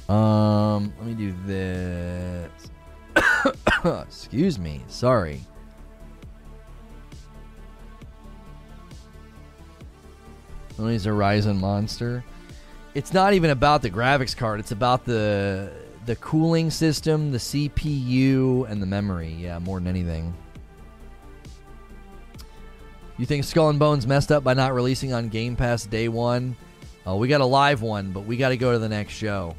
[0.08, 2.50] Um, let me do this.
[3.84, 4.82] Excuse me.
[4.88, 5.40] Sorry.
[10.78, 12.24] Oh, He's a Ryzen monster
[12.94, 14.60] it's not even about the graphics card.
[14.60, 15.72] It's about the
[16.04, 19.32] the cooling system, the CPU, and the memory.
[19.38, 20.34] Yeah, more than anything.
[23.18, 26.56] You think Skull and Bones messed up by not releasing on Game Pass day one?
[27.06, 29.54] Oh, we got a live one, but we got to go to the next show.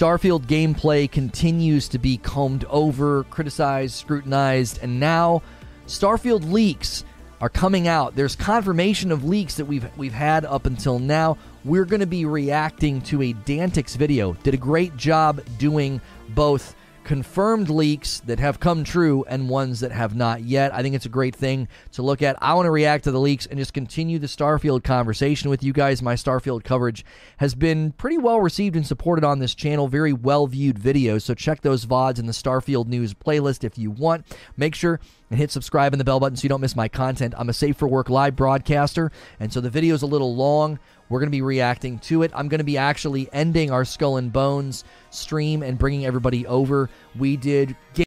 [0.00, 5.42] Starfield gameplay continues to be combed over, criticized, scrutinized, and now
[5.86, 7.04] Starfield leaks
[7.42, 8.16] are coming out.
[8.16, 11.36] There's confirmation of leaks that we've we've had up until now.
[11.66, 14.32] We're going to be reacting to a Dantix video.
[14.42, 19.92] Did a great job doing both confirmed leaks that have come true and ones that
[19.92, 20.72] have not yet.
[20.74, 22.36] I think it's a great thing to look at.
[22.40, 25.72] I want to react to the leaks and just continue the Starfield conversation with you
[25.72, 26.02] guys.
[26.02, 27.04] My Starfield coverage
[27.38, 29.88] has been pretty well received and supported on this channel.
[29.88, 31.22] Very well viewed videos.
[31.22, 34.26] So check those VODs in the Starfield News playlist if you want.
[34.56, 37.34] Make sure and hit subscribe and the bell button so you don't miss my content.
[37.36, 40.78] I'm a safe for work live broadcaster, and so the video is a little long.
[41.10, 42.30] We're going to be reacting to it.
[42.34, 46.88] I'm going to be actually ending our Skull and Bones stream and bringing everybody over.
[47.18, 47.76] We did.